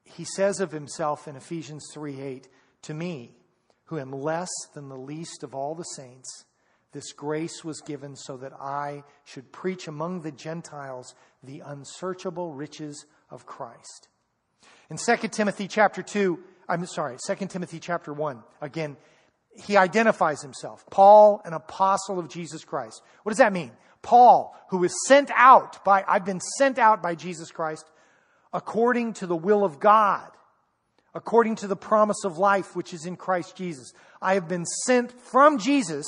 He 0.03 0.25
says 0.25 0.59
of 0.59 0.71
himself 0.71 1.27
in 1.27 1.35
Ephesians 1.35 1.85
3 1.93 2.21
8, 2.21 2.47
to 2.83 2.93
me, 2.93 3.35
who 3.85 3.99
am 3.99 4.11
less 4.11 4.49
than 4.73 4.89
the 4.89 4.97
least 4.97 5.43
of 5.43 5.53
all 5.53 5.75
the 5.75 5.83
saints, 5.83 6.45
this 6.93 7.11
grace 7.11 7.63
was 7.63 7.81
given 7.81 8.15
so 8.15 8.37
that 8.37 8.53
I 8.53 9.03
should 9.25 9.51
preach 9.51 9.87
among 9.87 10.21
the 10.21 10.31
Gentiles 10.31 11.13
the 11.43 11.61
unsearchable 11.65 12.53
riches 12.53 13.05
of 13.29 13.45
Christ. 13.45 14.07
In 14.89 14.97
2 14.97 15.27
Timothy 15.27 15.67
chapter 15.67 16.01
2, 16.01 16.39
I'm 16.69 16.85
sorry, 16.85 17.17
2 17.25 17.47
Timothy 17.47 17.79
chapter 17.79 18.13
1, 18.13 18.41
again, 18.61 18.97
he 19.57 19.77
identifies 19.77 20.41
himself. 20.41 20.85
Paul, 20.89 21.41
an 21.45 21.53
apostle 21.53 22.19
of 22.19 22.29
Jesus 22.29 22.63
Christ. 22.63 23.01
What 23.23 23.31
does 23.31 23.39
that 23.39 23.53
mean? 23.53 23.71
Paul, 24.01 24.55
who 24.69 24.77
was 24.77 24.93
sent 25.07 25.31
out 25.35 25.83
by, 25.83 26.03
I've 26.07 26.25
been 26.25 26.41
sent 26.57 26.77
out 26.77 27.01
by 27.01 27.15
Jesus 27.15 27.51
Christ 27.51 27.85
according 28.53 29.13
to 29.13 29.27
the 29.27 29.35
will 29.35 29.63
of 29.65 29.79
God 29.79 30.29
according 31.17 31.55
to 31.55 31.67
the 31.67 31.75
promise 31.75 32.23
of 32.23 32.37
life 32.37 32.75
which 32.75 32.93
is 32.93 33.07
in 33.07 33.15
Christ 33.15 33.55
Jesus. 33.55 33.91
I 34.21 34.35
have 34.35 34.47
been 34.47 34.65
sent 34.85 35.11
from 35.19 35.57
Jesus. 35.57 36.05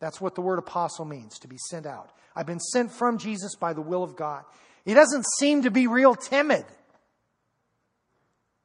That's 0.00 0.18
what 0.18 0.34
the 0.34 0.40
word 0.40 0.58
apostle 0.58 1.04
means, 1.04 1.38
to 1.40 1.48
be 1.48 1.58
sent 1.68 1.84
out. 1.84 2.10
I've 2.34 2.46
been 2.46 2.58
sent 2.58 2.90
from 2.90 3.18
Jesus 3.18 3.54
by 3.54 3.74
the 3.74 3.82
will 3.82 4.02
of 4.02 4.16
God. 4.16 4.44
He 4.86 4.94
doesn't 4.94 5.26
seem 5.38 5.64
to 5.64 5.70
be 5.70 5.86
real 5.86 6.14
timid. 6.14 6.64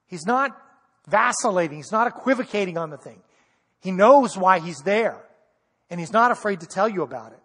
He's 0.07 0.25
not 0.25 0.57
vacillating. 1.07 1.77
He's 1.77 1.91
not 1.91 2.07
equivocating 2.07 2.77
on 2.77 2.89
the 2.89 2.97
thing. 2.97 3.21
He 3.85 3.91
knows 3.91 4.35
why 4.35 4.57
he's 4.57 4.79
there. 4.79 5.23
And 5.91 5.99
he's 5.99 6.11
not 6.11 6.31
afraid 6.31 6.61
to 6.61 6.65
tell 6.65 6.89
you 6.89 7.03
about 7.03 7.33
it. 7.33 7.39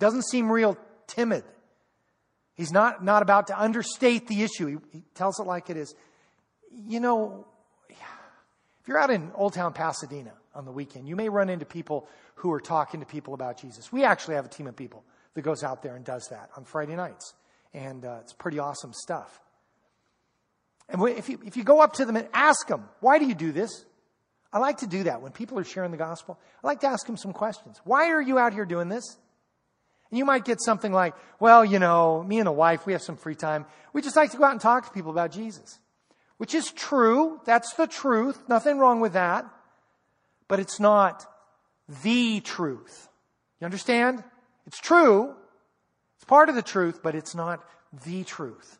Doesn't 0.00 0.24
seem 0.24 0.50
real 0.50 0.76
timid. 1.06 1.44
He's 2.54 2.72
not, 2.72 3.04
not 3.04 3.22
about 3.22 3.46
to 3.46 3.58
understate 3.58 4.26
the 4.26 4.42
issue. 4.42 4.66
He, 4.66 4.98
he 4.98 5.04
tells 5.14 5.38
it 5.38 5.44
like 5.44 5.70
it 5.70 5.76
is. 5.76 5.94
You 6.72 6.98
know, 6.98 7.46
if 7.88 8.88
you're 8.88 8.98
out 8.98 9.10
in 9.10 9.30
Old 9.36 9.52
Town 9.52 9.72
Pasadena 9.72 10.32
on 10.56 10.64
the 10.64 10.72
weekend, 10.72 11.06
you 11.06 11.14
may 11.14 11.28
run 11.28 11.48
into 11.48 11.64
people 11.64 12.08
who 12.34 12.50
are 12.50 12.60
talking 12.60 12.98
to 12.98 13.06
people 13.06 13.34
about 13.34 13.56
Jesus. 13.56 13.92
We 13.92 14.02
actually 14.02 14.34
have 14.34 14.46
a 14.46 14.48
team 14.48 14.66
of 14.66 14.74
people 14.74 15.04
that 15.34 15.42
goes 15.42 15.62
out 15.62 15.84
there 15.84 15.94
and 15.94 16.04
does 16.04 16.26
that 16.32 16.50
on 16.56 16.64
Friday 16.64 16.96
nights. 16.96 17.32
And 17.72 18.04
uh, 18.04 18.18
it's 18.22 18.32
pretty 18.32 18.58
awesome 18.58 18.92
stuff. 18.92 19.40
And 20.88 21.00
if 21.10 21.28
you, 21.28 21.38
if 21.46 21.56
you 21.56 21.62
go 21.62 21.80
up 21.80 21.92
to 21.94 22.04
them 22.04 22.16
and 22.16 22.26
ask 22.32 22.66
them, 22.66 22.88
why 22.98 23.20
do 23.20 23.26
you 23.26 23.36
do 23.36 23.52
this? 23.52 23.84
I 24.52 24.58
like 24.58 24.78
to 24.78 24.86
do 24.86 25.04
that 25.04 25.22
when 25.22 25.32
people 25.32 25.58
are 25.58 25.64
sharing 25.64 25.90
the 25.90 25.96
gospel. 25.96 26.38
I 26.62 26.66
like 26.66 26.80
to 26.80 26.88
ask 26.88 27.06
them 27.06 27.16
some 27.16 27.32
questions. 27.32 27.80
Why 27.84 28.10
are 28.10 28.20
you 28.20 28.38
out 28.38 28.52
here 28.52 28.64
doing 28.64 28.88
this? 28.88 29.16
And 30.10 30.18
you 30.18 30.24
might 30.24 30.44
get 30.44 30.60
something 30.60 30.92
like, 30.92 31.14
well, 31.38 31.64
you 31.64 31.78
know, 31.78 32.22
me 32.22 32.38
and 32.38 32.46
the 32.46 32.52
wife, 32.52 32.84
we 32.84 32.92
have 32.94 33.02
some 33.02 33.16
free 33.16 33.36
time. 33.36 33.64
We 33.92 34.02
just 34.02 34.16
like 34.16 34.32
to 34.32 34.36
go 34.36 34.44
out 34.44 34.52
and 34.52 34.60
talk 34.60 34.86
to 34.86 34.92
people 34.92 35.12
about 35.12 35.30
Jesus 35.30 35.78
which 36.40 36.54
is 36.54 36.72
true. 36.72 37.38
That's 37.44 37.74
the 37.74 37.86
truth. 37.86 38.48
Nothing 38.48 38.78
wrong 38.78 39.00
with 39.00 39.12
that. 39.12 39.44
But 40.48 40.58
it's 40.58 40.80
not 40.80 41.26
the 42.02 42.40
truth. 42.40 43.10
You 43.60 43.66
understand? 43.66 44.24
It's 44.66 44.80
true. 44.80 45.34
It's 46.16 46.24
part 46.24 46.48
of 46.48 46.54
the 46.54 46.62
truth, 46.62 47.02
but 47.02 47.14
it's 47.14 47.34
not 47.34 47.62
the 48.06 48.24
truth. 48.24 48.78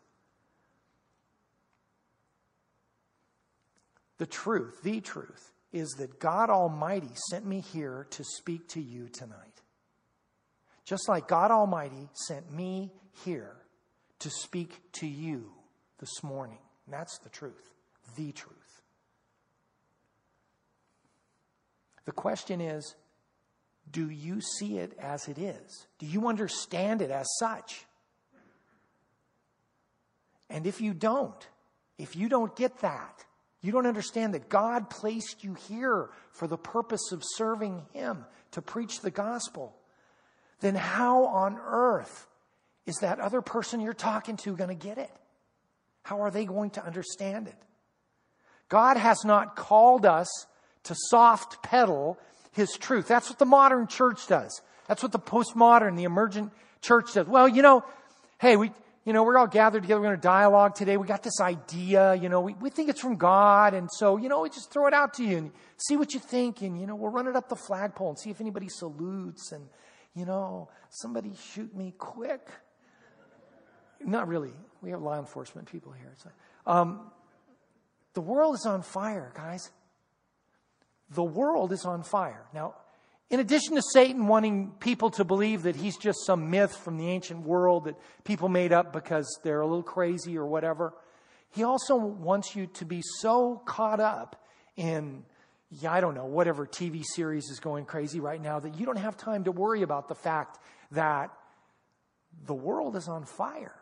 The 4.17 4.25
truth, 4.25 4.81
the 4.83 5.03
truth, 5.03 5.53
is 5.73 5.91
that 5.99 6.19
God 6.19 6.51
Almighty 6.51 7.11
sent 7.29 7.47
me 7.47 7.61
here 7.61 8.07
to 8.11 8.25
speak 8.25 8.69
to 8.69 8.81
you 8.81 9.09
tonight. 9.09 9.63
Just 10.85 11.09
like 11.09 11.29
God 11.29 11.51
Almighty 11.51 12.09
sent 12.27 12.53
me 12.53 12.91
here 13.25 13.57
to 14.21 14.31
speak 14.31 14.81
to 14.93 15.07
you 15.07 15.53
this 15.99 16.23
morning. 16.23 16.59
And 16.87 16.95
that's 16.95 17.19
the 17.19 17.29
truth, 17.29 17.75
the 18.17 18.33
truth. 18.33 18.57
The 22.07 22.13
question 22.13 22.61
is 22.61 22.97
do 23.91 24.09
you 24.09 24.41
see 24.41 24.79
it 24.79 24.97
as 24.99 25.29
it 25.29 25.39
is? 25.39 25.87
Do 25.99 26.07
you 26.07 26.29
understand 26.29 27.03
it 27.03 27.11
as 27.11 27.27
such? 27.39 27.85
And 30.49 30.67
if 30.67 30.81
you 30.81 30.95
don't, 30.95 31.47
if 31.99 32.17
you 32.17 32.29
don't 32.29 32.55
get 32.57 32.79
that, 32.81 33.25
you 33.63 33.73
don't 33.73 33.87
understand 33.87 34.35
that 34.35 34.49
God 34.49 34.89
placed 34.91 35.45
you 35.45 35.55
here 35.69 36.09
for 36.33 36.47
the 36.47 36.57
purpose 36.57 37.13
of 37.13 37.23
serving 37.25 37.83
Him, 37.93 38.25
to 38.53 38.63
preach 38.63 39.01
the 39.01 39.11
gospel, 39.11 39.75
then 40.61 40.75
how 40.75 41.27
on 41.27 41.59
earth 41.65 42.27
is 42.87 42.97
that 42.97 43.21
other 43.21 43.41
person 43.41 43.81
you're 43.81 43.93
talking 43.93 44.37
to 44.39 44.57
going 44.57 44.77
to 44.77 44.87
get 44.87 44.99
it? 44.99 45.11
How 46.03 46.23
are 46.23 46.31
they 46.31 46.45
going 46.45 46.71
to 46.71 46.85
understand 46.85 47.47
it? 47.47 47.57
God 48.69 48.97
has 48.97 49.25
not 49.25 49.57
called 49.57 50.07
us 50.07 50.29
to 50.85 50.95
soft 50.97 51.63
pedal 51.63 52.19
his 52.53 52.73
truth. 52.73 53.07
That's 53.07 53.29
what 53.29 53.39
the 53.39 53.45
modern 53.45 53.87
church 53.87 54.27
does. 54.27 54.61
That's 54.89 55.03
what 55.03 55.13
the 55.13 55.19
postmodern, 55.19 55.97
the 55.97 56.05
emergent 56.05 56.53
church 56.81 57.15
does. 57.15 57.27
Well, 57.27 57.47
you 57.49 57.63
know, 57.63 57.85
hey, 58.39 58.57
we, 58.57 58.73
you 59.05 59.15
know, 59.15 59.23
we're 59.23 59.39
all 59.39 59.47
gathered 59.47 59.83
together. 59.83 60.01
We're 60.01 60.09
going 60.09 60.19
to 60.19 60.23
dialogue 60.23 60.75
today. 60.75 60.97
We 60.97 61.07
got 61.07 61.23
this 61.23 61.41
idea, 61.41 62.15
you 62.15 62.29
know, 62.29 62.43
we, 62.43 62.55
we 62.55 62.69
think 62.69 62.91
it's 62.91 63.01
from 63.01 63.17
God. 63.17 63.73
And 63.73 63.89
so, 63.91 64.19
you 64.19 64.29
know, 64.29 64.43
we 64.43 64.51
just 64.51 64.71
throw 64.71 64.87
it 64.87 64.95
out 64.95 65.15
to 65.15 65.25
you 65.25 65.39
and 65.39 65.53
see 65.79 65.97
what 65.97 66.13
you 66.13 66.21
think. 66.21 66.61
And, 66.61 66.79
you 66.79 66.87
know, 66.87 66.95
we'll 66.95 67.11
run 67.11 67.27
it 67.27 67.35
up 67.35 67.49
the 67.49 67.57
flagpole 67.57 68.11
and 68.11 68.19
see 68.19 68.31
if 68.31 68.41
anybody 68.41 68.69
salutes. 68.69 69.53
And, 69.53 69.69
you 70.15 70.27
know, 70.27 70.69
somebody 70.91 71.33
shoot 71.53 71.75
me 71.75 71.95
quick. 71.97 72.47
Not 74.01 74.29
really. 74.29 74.53
We 74.83 74.91
have 74.91 75.01
law 75.01 75.19
enforcement 75.19 75.71
people 75.71 75.93
here. 75.93 76.15
So, 76.17 76.31
um, 76.67 77.11
the 78.13 78.21
world 78.21 78.55
is 78.57 78.67
on 78.67 78.83
fire, 78.83 79.33
guys. 79.35 79.71
The 81.11 81.25
world 81.25 81.73
is 81.73 81.85
on 81.85 82.03
fire. 82.03 82.45
Now, 82.53 82.75
in 83.31 83.39
addition 83.39 83.77
to 83.77 83.83
Satan 83.93 84.27
wanting 84.27 84.73
people 84.81 85.11
to 85.13 85.25
believe 85.25 85.63
that 85.63 85.77
he's 85.77 85.97
just 85.97 86.27
some 86.27 86.51
myth 86.51 86.75
from 86.77 86.99
the 86.99 87.09
ancient 87.09 87.47
world 87.47 87.85
that 87.85 87.95
people 88.25 88.49
made 88.49 88.73
up 88.73 88.93
because 88.93 89.39
they're 89.45 89.61
a 89.61 89.67
little 89.67 89.85
crazy 89.85 90.37
or 90.37 90.45
whatever, 90.45 90.93
he 91.51 91.63
also 91.63 91.95
wants 91.97 92.57
you 92.57 92.67
to 92.67 92.85
be 92.85 93.03
so 93.21 93.63
caught 93.65 94.01
up 94.01 94.45
in, 94.77 95.25
yeah, 95.71 95.93
I 95.93 96.01
don't 96.01 96.15
know, 96.15 96.27
whatever 96.27 96.67
TV 96.67 97.05
series 97.05 97.51
is 97.51 97.61
going 97.61 97.85
crazy 97.85 98.19
right 98.19 98.41
now 98.41 98.59
that 98.59 98.79
you 98.79 98.85
don't 98.85 98.99
have 98.99 99.17
time 99.17 99.45
to 99.45 99.53
worry 99.53 99.83
about 99.83 100.09
the 100.09 100.15
fact 100.17 100.59
that 100.91 101.31
the 102.47 102.55
world 102.55 102.97
is 102.97 103.07
on 103.07 103.25
fire. 103.25 103.75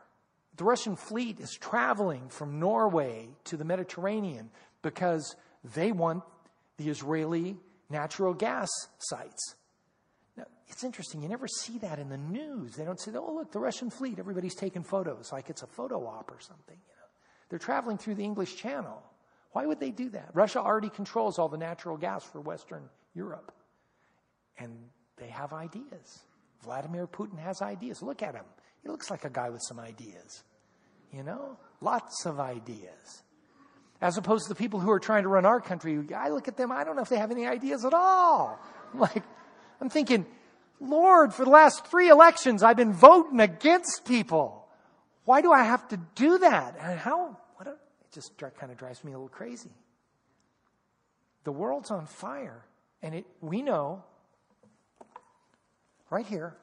The 0.57 0.65
Russian 0.65 0.97
fleet 0.97 1.41
is 1.41 1.53
traveling 1.55 2.29
from 2.29 2.59
Norway 2.59 3.29
to 3.45 3.57
the 3.57 3.65
Mediterranean 3.65 4.51
because 4.83 5.37
they 5.75 5.93
want 5.93 6.23
the 6.77 6.91
Israeli 6.91 7.57
natural 7.91 8.35
gas 8.35 8.69
sites. 8.99 9.55
Now, 10.37 10.45
it's 10.69 10.85
interesting. 10.85 11.23
You 11.23 11.29
never 11.29 11.49
see 11.49 11.79
that 11.79 11.99
in 11.99 12.09
the 12.09 12.19
news. 12.19 12.75
They 12.75 12.85
don't 12.85 13.01
say, 13.01 13.13
oh, 13.15 13.35
look, 13.35 13.53
the 13.53 13.59
Russian 13.59 13.91
fleet, 13.91 14.19
everybody's 14.19 14.55
taking 14.55 14.83
photos 14.83 15.33
like 15.33 15.51
it's 15.51 15.63
a 15.63 15.67
photo 15.67 16.07
op 16.07 16.31
or 16.31 16.41
something. 16.41 16.77
You 16.77 16.95
know? 16.95 17.09
They're 17.49 17.59
traveling 17.59 17.99
through 17.99 18.17
the 18.17 18.25
English 18.25 18.57
Channel. 18.57 19.03
Why 19.53 19.67
would 19.67 19.81
they 19.81 19.91
do 19.91 20.11
that? 20.11 20.31
Russia 20.35 20.61
already 20.61 20.91
controls 20.91 21.39
all 21.39 21.49
the 21.49 21.57
natural 21.57 21.97
gas 21.97 22.25
for 22.25 22.41
Western 22.41 22.89
Europe. 23.15 23.53
And 24.59 24.73
they 25.17 25.29
have 25.29 25.53
ideas. 25.53 26.21
Vladimir 26.63 27.07
Putin 27.07 27.39
has 27.39 27.63
ideas. 27.63 28.03
Look 28.03 28.23
at 28.23 28.35
him. 28.35 28.45
He 28.83 28.89
looks 28.89 29.11
like 29.11 29.25
a 29.25 29.31
guy 29.31 29.51
with 29.51 29.63
some 29.67 29.81
ideas. 29.81 30.45
You 31.13 31.23
know, 31.23 31.57
lots 31.81 32.27
of 32.27 32.39
ideas. 32.39 33.23
As 34.01 34.17
opposed 34.17 34.45
to 34.45 34.49
the 34.51 34.55
people 34.55 34.79
who 34.79 34.91
are 34.91 35.01
trying 35.01 35.25
to 35.25 35.29
run 35.29 35.45
our 35.45 35.61
country, 35.61 35.99
I 36.15 36.29
look 36.29 36.47
at 36.47 36.57
them, 36.57 36.71
I 36.71 36.85
don't 36.85 36.95
know 36.95 37.03
if 37.03 37.09
they 37.09 37.19
have 37.19 37.33
any 37.33 37.47
ideas 37.47 37.85
at 37.85 37.95
all. 37.95 38.59
I'm 38.93 39.01
like, 39.01 39.25
I'm 39.81 39.91
thinking, 39.91 40.25
Lord, 40.81 41.35
for 41.35 41.45
the 41.45 41.51
last 41.51 41.87
three 41.87 42.09
elections, 42.09 42.63
I've 42.63 42.77
been 42.77 42.93
voting 42.93 43.41
against 43.41 44.05
people. 44.05 44.67
Why 45.25 45.43
do 45.43 45.53
I 45.53 45.65
have 45.65 45.87
to 45.89 45.99
do 46.15 46.39
that? 46.39 46.77
And 46.81 46.99
how? 46.99 47.37
What 47.57 47.67
a, 47.67 47.73
it 47.73 48.13
just 48.13 48.39
kind 48.39 48.71
of 48.71 48.79
drives 48.79 49.03
me 49.03 49.13
a 49.13 49.17
little 49.17 49.29
crazy. 49.29 49.71
The 51.45 51.53
world's 51.53 51.91
on 51.91 52.07
fire, 52.07 52.65
and 53.03 53.15
it, 53.15 53.27
we 53.41 53.63
know 53.63 54.05
right 56.11 56.27
here 56.27 56.57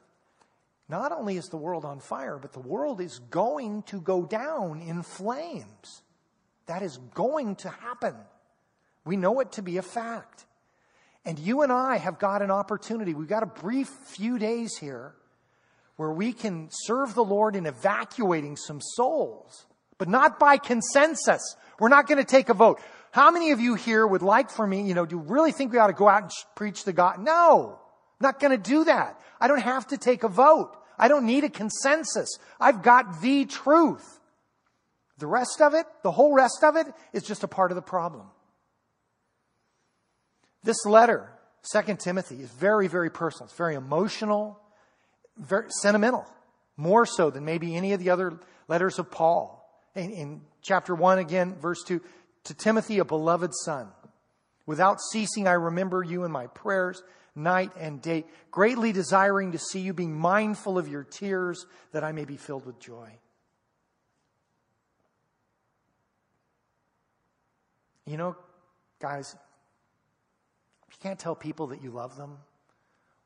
not 0.88 1.12
only 1.12 1.36
is 1.36 1.48
the 1.48 1.56
world 1.56 1.84
on 1.84 2.00
fire, 2.00 2.38
but 2.38 2.52
the 2.52 2.60
world 2.60 3.00
is 3.00 3.18
going 3.30 3.82
to 3.84 4.00
go 4.00 4.24
down 4.24 4.80
in 4.80 5.02
flames. 5.02 6.02
That 6.66 6.82
is 6.82 6.98
going 7.14 7.56
to 7.56 7.68
happen. 7.68 8.14
We 9.04 9.16
know 9.16 9.40
it 9.40 9.52
to 9.52 9.62
be 9.62 9.76
a 9.78 9.82
fact. 9.82 10.46
And 11.24 11.38
you 11.38 11.62
and 11.62 11.72
I 11.72 11.96
have 11.96 12.18
got 12.18 12.42
an 12.42 12.50
opportunity. 12.50 13.14
We've 13.14 13.28
got 13.28 13.42
a 13.42 13.46
brief 13.46 13.88
few 13.88 14.38
days 14.38 14.76
here 14.76 15.14
where 15.96 16.12
we 16.12 16.32
can 16.32 16.68
serve 16.70 17.14
the 17.14 17.24
Lord 17.24 17.56
in 17.56 17.66
evacuating 17.66 18.56
some 18.56 18.80
souls, 18.80 19.66
but 19.98 20.08
not 20.08 20.38
by 20.38 20.56
consensus. 20.56 21.56
We're 21.80 21.88
not 21.88 22.06
going 22.06 22.18
to 22.18 22.24
take 22.24 22.48
a 22.48 22.54
vote. 22.54 22.80
How 23.10 23.30
many 23.30 23.50
of 23.52 23.60
you 23.60 23.74
here 23.74 24.06
would 24.06 24.22
like 24.22 24.50
for 24.50 24.66
me, 24.66 24.82
you 24.82 24.94
know, 24.94 25.06
do 25.06 25.16
you 25.16 25.22
really 25.22 25.52
think 25.52 25.72
we 25.72 25.78
ought 25.78 25.86
to 25.86 25.94
go 25.94 26.08
out 26.08 26.22
and 26.22 26.30
preach 26.54 26.84
the 26.84 26.92
God? 26.92 27.18
No. 27.18 27.78
Not 28.20 28.40
going 28.40 28.50
to 28.50 28.58
do 28.58 28.84
that. 28.84 29.20
I 29.40 29.48
don't 29.48 29.60
have 29.60 29.86
to 29.88 29.98
take 29.98 30.22
a 30.22 30.28
vote. 30.28 30.76
I 30.98 31.08
don't 31.08 31.26
need 31.26 31.44
a 31.44 31.48
consensus. 31.48 32.28
I've 32.60 32.82
got 32.82 33.20
the 33.20 33.44
truth. 33.46 34.20
The 35.18 35.26
rest 35.26 35.60
of 35.60 35.74
it, 35.74 35.86
the 36.02 36.10
whole 36.10 36.34
rest 36.34 36.62
of 36.62 36.76
it, 36.76 36.86
is 37.12 37.22
just 37.22 37.42
a 37.42 37.48
part 37.48 37.70
of 37.70 37.76
the 37.76 37.82
problem. 37.82 38.26
This 40.62 40.84
letter, 40.84 41.30
2 41.72 41.96
Timothy, 41.96 42.42
is 42.42 42.50
very, 42.50 42.88
very 42.88 43.10
personal. 43.10 43.46
It's 43.46 43.56
very 43.56 43.76
emotional, 43.76 44.60
very 45.38 45.70
sentimental, 45.80 46.26
more 46.76 47.06
so 47.06 47.30
than 47.30 47.44
maybe 47.44 47.76
any 47.76 47.92
of 47.92 48.00
the 48.00 48.10
other 48.10 48.38
letters 48.68 48.98
of 48.98 49.10
Paul. 49.10 49.62
In, 49.94 50.10
in 50.10 50.40
chapter 50.60 50.94
1, 50.94 51.18
again, 51.18 51.54
verse 51.54 51.82
2, 51.84 52.00
to 52.44 52.54
Timothy, 52.54 52.98
a 52.98 53.04
beloved 53.04 53.52
son. 53.64 53.88
Without 54.66 55.00
ceasing, 55.12 55.46
I 55.46 55.52
remember 55.52 56.02
you 56.02 56.24
in 56.24 56.32
my 56.32 56.48
prayers 56.48 57.02
night 57.36 57.70
and 57.78 58.00
day, 58.00 58.24
greatly 58.50 58.92
desiring 58.92 59.52
to 59.52 59.58
see 59.58 59.80
you, 59.80 59.92
being 59.92 60.14
mindful 60.14 60.78
of 60.78 60.88
your 60.88 61.04
tears, 61.04 61.66
that 61.92 62.02
I 62.02 62.12
may 62.12 62.24
be 62.24 62.36
filled 62.36 62.66
with 62.66 62.80
joy. 62.80 63.18
You 68.06 68.16
know, 68.16 68.36
guys, 69.00 69.34
if 70.88 70.94
you 70.94 70.98
can't 71.02 71.18
tell 71.18 71.34
people 71.34 71.68
that 71.68 71.82
you 71.82 71.90
love 71.90 72.16
them, 72.16 72.38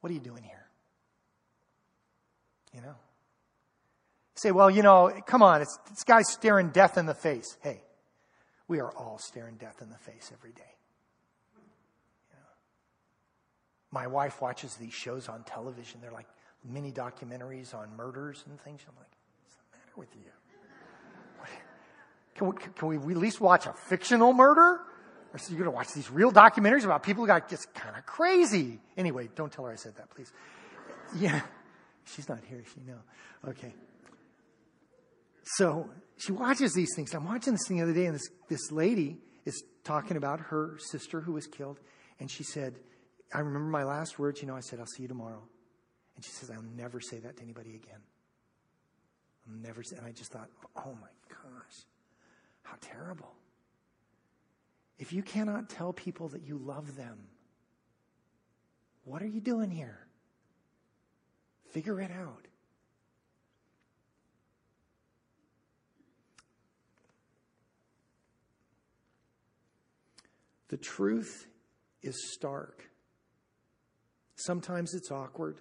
what 0.00 0.10
are 0.10 0.14
you 0.14 0.20
doing 0.20 0.42
here? 0.42 0.66
You 2.74 2.80
know? 2.80 2.94
say, 4.40 4.52
well, 4.52 4.70
you 4.70 4.82
know, 4.82 5.12
come 5.26 5.42
on, 5.42 5.60
it's, 5.60 5.78
this 5.90 6.02
guy's 6.02 6.30
staring 6.30 6.70
death 6.70 6.96
in 6.96 7.04
the 7.04 7.14
face. 7.14 7.58
Hey, 7.60 7.82
we 8.68 8.80
are 8.80 8.90
all 8.96 9.18
staring 9.18 9.56
death 9.56 9.82
in 9.82 9.90
the 9.90 9.98
face 9.98 10.30
every 10.32 10.52
day. 10.52 10.62
My 13.92 14.06
wife 14.06 14.40
watches 14.40 14.76
these 14.76 14.94
shows 14.94 15.28
on 15.28 15.42
television. 15.42 16.00
They're 16.00 16.12
like 16.12 16.28
mini 16.64 16.92
documentaries 16.92 17.74
on 17.74 17.94
murders 17.96 18.44
and 18.48 18.58
things. 18.60 18.80
I'm 18.88 18.94
like, 18.96 19.10
what's 19.42 19.56
the 19.56 19.76
matter 19.76 19.92
with 19.96 20.14
you? 20.14 20.30
Can 22.34 22.48
we, 22.48 22.56
can 22.56 22.88
we 23.04 23.12
at 23.12 23.18
least 23.18 23.40
watch 23.40 23.66
a 23.66 23.72
fictional 23.72 24.32
murder? 24.32 24.80
Or 25.32 25.38
so 25.38 25.50
you're 25.50 25.58
going 25.58 25.70
to 25.70 25.76
watch 25.76 25.92
these 25.92 26.10
real 26.10 26.32
documentaries 26.32 26.84
about 26.84 27.02
people 27.02 27.22
who 27.22 27.28
got 27.28 27.48
just 27.48 27.72
kind 27.74 27.96
of 27.96 28.04
crazy. 28.06 28.80
Anyway, 28.96 29.28
don't 29.34 29.52
tell 29.52 29.64
her 29.64 29.72
I 29.72 29.76
said 29.76 29.96
that, 29.96 30.10
please. 30.10 30.32
Yeah. 31.16 31.40
She's 32.04 32.28
not 32.28 32.40
here. 32.48 32.62
She 32.74 32.80
know. 32.80 32.98
Okay. 33.48 33.72
So 35.44 35.88
she 36.16 36.32
watches 36.32 36.72
these 36.72 36.90
things. 36.96 37.14
I'm 37.14 37.24
watching 37.24 37.52
this 37.52 37.66
thing 37.66 37.76
the 37.78 37.84
other 37.84 37.94
day, 37.94 38.06
and 38.06 38.14
this, 38.14 38.28
this 38.48 38.72
lady 38.72 39.18
is 39.44 39.62
talking 39.84 40.16
about 40.16 40.40
her 40.40 40.78
sister 40.90 41.20
who 41.20 41.32
was 41.32 41.46
killed. 41.46 41.78
And 42.18 42.30
she 42.30 42.42
said, 42.42 42.74
I 43.32 43.38
remember 43.38 43.70
my 43.70 43.84
last 43.84 44.18
words, 44.18 44.40
you 44.40 44.48
know, 44.48 44.56
I 44.56 44.60
said, 44.60 44.80
I'll 44.80 44.86
see 44.86 45.02
you 45.02 45.08
tomorrow. 45.08 45.42
And 46.16 46.24
she 46.24 46.32
says, 46.32 46.50
I'll 46.50 46.62
never 46.76 47.00
say 47.00 47.18
that 47.20 47.36
to 47.36 47.42
anybody 47.42 47.76
again. 47.76 48.00
I'll 49.46 49.56
never 49.56 49.82
say, 49.82 49.96
and 49.96 50.06
I 50.06 50.12
just 50.12 50.32
thought, 50.32 50.48
oh 50.76 50.96
my 51.00 51.08
gosh, 51.28 51.84
how 52.62 52.76
terrible. 52.80 53.34
If 54.98 55.12
you 55.12 55.22
cannot 55.22 55.70
tell 55.70 55.92
people 55.92 56.28
that 56.28 56.42
you 56.42 56.58
love 56.58 56.96
them, 56.96 57.18
what 59.04 59.22
are 59.22 59.28
you 59.28 59.40
doing 59.40 59.70
here? 59.70 60.06
Figure 61.72 62.00
it 62.00 62.10
out. 62.10 62.46
The 70.68 70.76
truth 70.76 71.48
is 72.02 72.32
stark. 72.32 72.88
Sometimes 74.36 74.94
it's 74.94 75.10
awkward, 75.10 75.58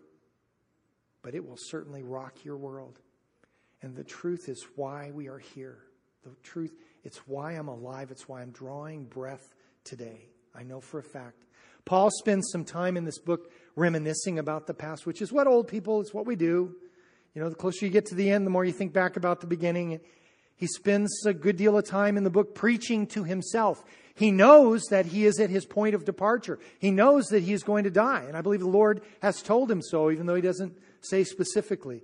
but 1.23 1.33
it 1.33 1.45
will 1.45 1.57
certainly 1.57 2.03
rock 2.03 2.45
your 2.45 2.57
world. 2.57 2.99
And 3.81 3.95
the 3.95 4.03
truth 4.03 4.47
is 4.47 4.63
why 4.75 5.11
we 5.11 5.27
are 5.27 5.39
here. 5.39 5.79
The 6.23 6.31
truth, 6.43 6.73
it's 7.03 7.17
why 7.27 7.53
I'm 7.53 7.67
alive. 7.67 8.11
It's 8.11 8.27
why 8.27 8.41
I'm 8.41 8.51
drawing 8.51 9.05
breath 9.05 9.53
today. 9.83 10.27
I 10.55 10.63
know 10.63 10.81
for 10.81 10.99
a 10.99 11.03
fact. 11.03 11.45
Paul 11.85 12.09
spends 12.11 12.49
some 12.51 12.65
time 12.65 12.97
in 12.97 13.05
this 13.05 13.19
book 13.19 13.51
reminiscing 13.75 14.37
about 14.37 14.67
the 14.67 14.73
past, 14.73 15.05
which 15.05 15.21
is 15.21 15.31
what 15.31 15.47
old 15.47 15.67
people, 15.67 16.01
it's 16.01 16.13
what 16.13 16.25
we 16.25 16.35
do. 16.35 16.75
You 17.33 17.41
know, 17.41 17.49
the 17.49 17.55
closer 17.55 17.85
you 17.85 17.91
get 17.91 18.07
to 18.07 18.15
the 18.15 18.29
end, 18.29 18.45
the 18.45 18.51
more 18.51 18.65
you 18.65 18.71
think 18.71 18.93
back 18.93 19.15
about 19.15 19.41
the 19.41 19.47
beginning. 19.47 19.99
He 20.55 20.67
spends 20.67 21.25
a 21.25 21.33
good 21.33 21.55
deal 21.55 21.77
of 21.77 21.85
time 21.85 22.17
in 22.17 22.23
the 22.23 22.29
book 22.29 22.53
preaching 22.53 23.07
to 23.07 23.23
himself. 23.23 23.83
He 24.13 24.31
knows 24.31 24.83
that 24.89 25.05
he 25.05 25.25
is 25.25 25.39
at 25.39 25.49
his 25.49 25.65
point 25.65 25.95
of 25.95 26.03
departure. 26.03 26.59
He 26.79 26.91
knows 26.91 27.27
that 27.27 27.43
he 27.43 27.53
is 27.53 27.63
going 27.63 27.85
to 27.85 27.89
die. 27.89 28.25
And 28.27 28.35
I 28.35 28.41
believe 28.41 28.59
the 28.59 28.67
Lord 28.67 29.01
has 29.21 29.41
told 29.41 29.71
him 29.71 29.81
so, 29.81 30.11
even 30.11 30.25
though 30.25 30.35
he 30.35 30.41
doesn't 30.41 30.77
say 30.99 31.23
specifically. 31.23 32.03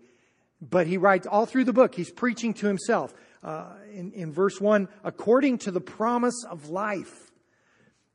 But 0.62 0.88
he 0.88 0.98
writes 0.98 1.28
all 1.28 1.46
through 1.46 1.66
the 1.66 1.74
book, 1.74 1.94
he's 1.94 2.12
preaching 2.12 2.54
to 2.56 2.68
himself. 2.68 3.14
Uh, 3.46 3.76
in, 3.94 4.12
in 4.14 4.32
verse 4.32 4.60
1, 4.60 4.88
according 5.04 5.60
to 5.60 5.70
the 5.70 5.80
promise 5.80 6.44
of 6.50 6.70
life. 6.70 7.32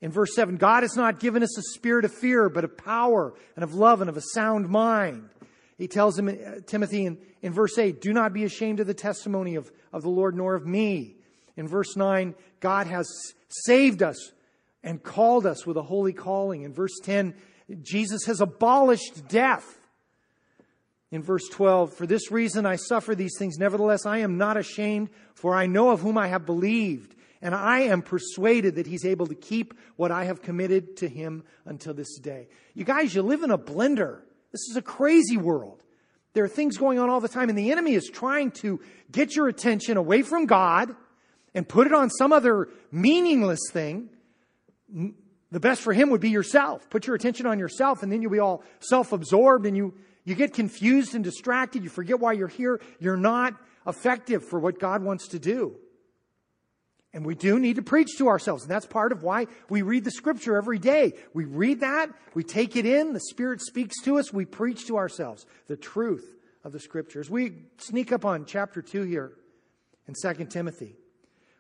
In 0.01 0.11
verse 0.11 0.35
7, 0.35 0.57
God 0.57 0.83
has 0.83 0.97
not 0.97 1.21
given 1.21 1.45
us 1.45 1.57
a 1.57 1.63
spirit 1.75 2.05
of 2.05 2.13
fear, 2.13 2.49
but 2.49 2.65
of 2.65 2.77
power 2.77 3.33
and 3.55 3.63
of 3.63 3.73
love 3.73 4.01
and 4.01 4.11
of 4.11 4.17
a 4.17 4.23
sound 4.35 4.69
mind. 4.69 5.29
He 5.79 5.87
tells 5.87 6.19
him, 6.19 6.29
uh, 6.29 6.63
Timothy 6.67 7.07
in, 7.07 7.17
in 7.43 7.53
verse 7.53 7.79
8, 7.79 8.01
do 8.01 8.13
not 8.13 8.33
be 8.33 8.43
ashamed 8.43 8.81
of 8.81 8.89
the 8.89 8.93
testimony 8.93 9.55
of, 9.55 9.71
of 9.93 10.03
the 10.03 10.11
Lord 10.11 10.37
nor 10.37 10.57
of 10.57 10.67
me. 10.67 11.15
In 11.57 11.69
verse 11.69 11.97
9, 11.97 12.35
God 12.59 12.89
has 12.89 13.09
saved 13.49 14.03
us 14.03 14.33
and 14.83 15.01
called 15.01 15.47
us 15.47 15.65
with 15.65 15.77
a 15.77 15.83
holy 15.83 16.13
calling. 16.13 16.63
In 16.63 16.73
verse 16.73 16.99
10, 17.05 17.35
Jesus 17.83 18.25
has 18.25 18.41
abolished 18.41 19.29
death. 19.29 19.79
In 21.13 21.23
verse 21.23 21.49
12, 21.49 21.93
for 21.93 22.07
this 22.07 22.31
reason 22.31 22.67
I 22.67 22.77
suffer 22.77 23.15
these 23.15 23.37
things. 23.39 23.59
Nevertheless, 23.59 24.07
I 24.07 24.19
am 24.19 24.39
not 24.39 24.57
ashamed, 24.57 25.11
for 25.35 25.55
I 25.55 25.67
know 25.67 25.91
of 25.91 26.01
whom 26.01 26.17
I 26.17 26.29
have 26.29 26.47
believed, 26.47 27.17
and 27.43 27.55
I 27.55 27.81
am 27.81 28.03
persuaded 28.03 28.77
that 28.77 28.87
he's 28.87 29.05
able 29.05 29.27
to 29.27 29.35
keep 29.35 29.75
what 29.97 30.13
I 30.13 30.25
have 30.25 30.43
committed 30.43 30.97
to 30.99 31.09
him 31.09 31.43
until 31.65 31.95
this 31.95 32.19
day. 32.19 32.49
You 32.75 32.85
guys, 32.85 33.15
you 33.15 33.23
live 33.23 33.43
in 33.43 33.51
a 33.51 33.59
blender. 33.59 34.21
This 34.53 34.69
is 34.71 34.77
a 34.77 34.83
crazy 34.83 35.37
world. 35.37 35.83
There 36.33 36.45
are 36.45 36.49
things 36.49 36.77
going 36.77 37.01
on 37.01 37.11
all 37.11 37.21
the 37.21 37.29
time, 37.29 37.49
and 37.49 37.59
the 37.59 37.73
enemy 37.73 37.95
is 37.95 38.09
trying 38.09 38.53
to 38.53 38.81
get 39.11 39.35
your 39.35 39.49
attention 39.49 39.97
away 39.97 40.23
from 40.23 40.47
God 40.47 40.95
and 41.55 41.69
put 41.69 41.87
it 41.87 41.93
on 41.93 42.11
some 42.11 42.33
other 42.33 42.69
meaningless 42.93 43.61
thing, 43.73 44.11
the 45.51 45.61
best 45.61 45.83
for 45.83 45.93
him 45.93 46.11
would 46.11 46.21
be 46.21 46.31
yourself. 46.31 46.89
Put 46.91 47.07
your 47.07 47.17
attention 47.17 47.47
on 47.47 47.59
yourself, 47.59 48.03
and 48.03 48.13
then 48.13 48.23
you'll 48.23 48.31
be 48.31 48.39
all 48.39 48.63
self 48.79 49.13
absorbed 49.13 49.67
and 49.67 49.77
you, 49.77 49.95
you 50.31 50.37
get 50.37 50.55
confused 50.55 51.15
and 51.15 51.23
distracted. 51.23 51.85
You 51.85 51.91
forget 51.91 52.21
why 52.21 52.33
you're 52.33 52.49
here. 52.49 52.81
You're 52.99 53.17
not 53.17 53.55
effective 53.87 54.45
for 54.45 54.59
what 54.59 54.79
God 54.79 55.03
wants 55.03 55.29
to 55.29 55.39
do. 55.39 55.77
And 57.13 57.27
we 57.27 57.35
do 57.35 57.59
need 57.59 57.77
to 57.77 57.83
preach 57.83 58.17
to 58.19 58.29
ourselves. 58.29 58.63
And 58.63 58.71
that's 58.71 58.87
part 58.87 59.11
of 59.11 59.23
why 59.23 59.49
we 59.69 59.83
read 59.83 60.05
the 60.05 60.13
scripture 60.13 60.57
every 60.57 60.79
day. 60.79 61.15
We 61.35 61.45
read 61.45 61.81
that, 61.81 62.09
we 62.35 62.45
take 62.45 62.77
it 62.77 62.87
in, 62.87 63.13
the 63.13 63.21
Spirit 63.21 63.61
speaks 63.61 64.01
to 64.05 64.19
us, 64.19 64.33
we 64.33 64.45
preach 64.45 64.87
to 64.87 64.97
ourselves 64.97 65.45
the 65.67 65.77
truth 65.77 66.37
of 66.63 66.71
the 66.71 66.79
scriptures. 66.79 67.29
We 67.29 67.55
sneak 67.79 68.13
up 68.13 68.25
on 68.25 68.45
chapter 68.45 68.81
2 68.81 69.03
here 69.03 69.33
in 70.07 70.15
2 70.15 70.45
Timothy 70.45 70.95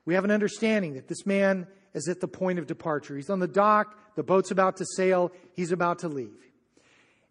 we 0.04 0.14
have 0.14 0.24
an 0.24 0.30
understanding 0.30 0.94
that 0.94 1.08
this 1.08 1.26
man 1.26 1.66
is 1.94 2.08
at 2.08 2.20
the 2.20 2.28
point 2.28 2.58
of 2.58 2.66
departure. 2.66 3.16
He's 3.16 3.30
on 3.30 3.38
the 3.38 3.48
dock, 3.48 3.96
the 4.16 4.22
boat's 4.22 4.50
about 4.50 4.76
to 4.78 4.86
sail, 4.96 5.32
he's 5.54 5.72
about 5.72 6.00
to 6.00 6.08
leave. 6.08 6.32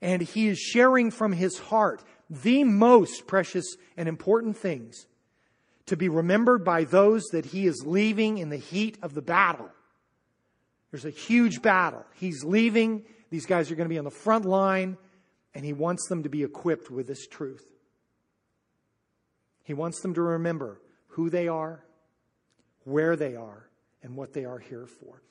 And 0.01 0.21
he 0.21 0.47
is 0.47 0.57
sharing 0.57 1.11
from 1.11 1.33
his 1.33 1.57
heart 1.57 2.03
the 2.29 2.63
most 2.63 3.27
precious 3.27 3.65
and 3.97 4.07
important 4.07 4.57
things 4.57 5.07
to 5.87 5.97
be 5.97 6.07
remembered 6.07 6.63
by 6.63 6.83
those 6.83 7.25
that 7.31 7.45
he 7.45 7.65
is 7.65 7.83
leaving 7.85 8.37
in 8.37 8.49
the 8.49 8.57
heat 8.57 8.97
of 9.01 9.13
the 9.13 9.21
battle. 9.21 9.69
There's 10.91 11.05
a 11.05 11.09
huge 11.09 11.61
battle. 11.61 12.05
He's 12.15 12.43
leaving. 12.43 13.03
These 13.29 13.45
guys 13.45 13.71
are 13.71 13.75
going 13.75 13.89
to 13.89 13.93
be 13.93 13.97
on 13.97 14.05
the 14.05 14.11
front 14.11 14.45
line, 14.45 14.97
and 15.53 15.65
he 15.65 15.73
wants 15.73 16.07
them 16.07 16.23
to 16.23 16.29
be 16.29 16.43
equipped 16.43 16.89
with 16.89 17.07
this 17.07 17.27
truth. 17.27 17.65
He 19.63 19.73
wants 19.73 20.01
them 20.01 20.13
to 20.15 20.21
remember 20.21 20.79
who 21.07 21.29
they 21.29 21.47
are, 21.47 21.83
where 22.85 23.15
they 23.15 23.35
are, 23.35 23.67
and 24.01 24.15
what 24.15 24.33
they 24.33 24.45
are 24.45 24.59
here 24.59 24.87
for. 24.87 25.21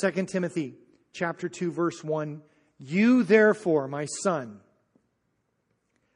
2 0.00 0.26
Timothy 0.26 0.74
chapter 1.12 1.48
2 1.48 1.70
verse 1.70 2.02
1, 2.02 2.42
you 2.82 3.22
therefore, 3.22 3.88
my 3.88 4.06
son, 4.22 4.60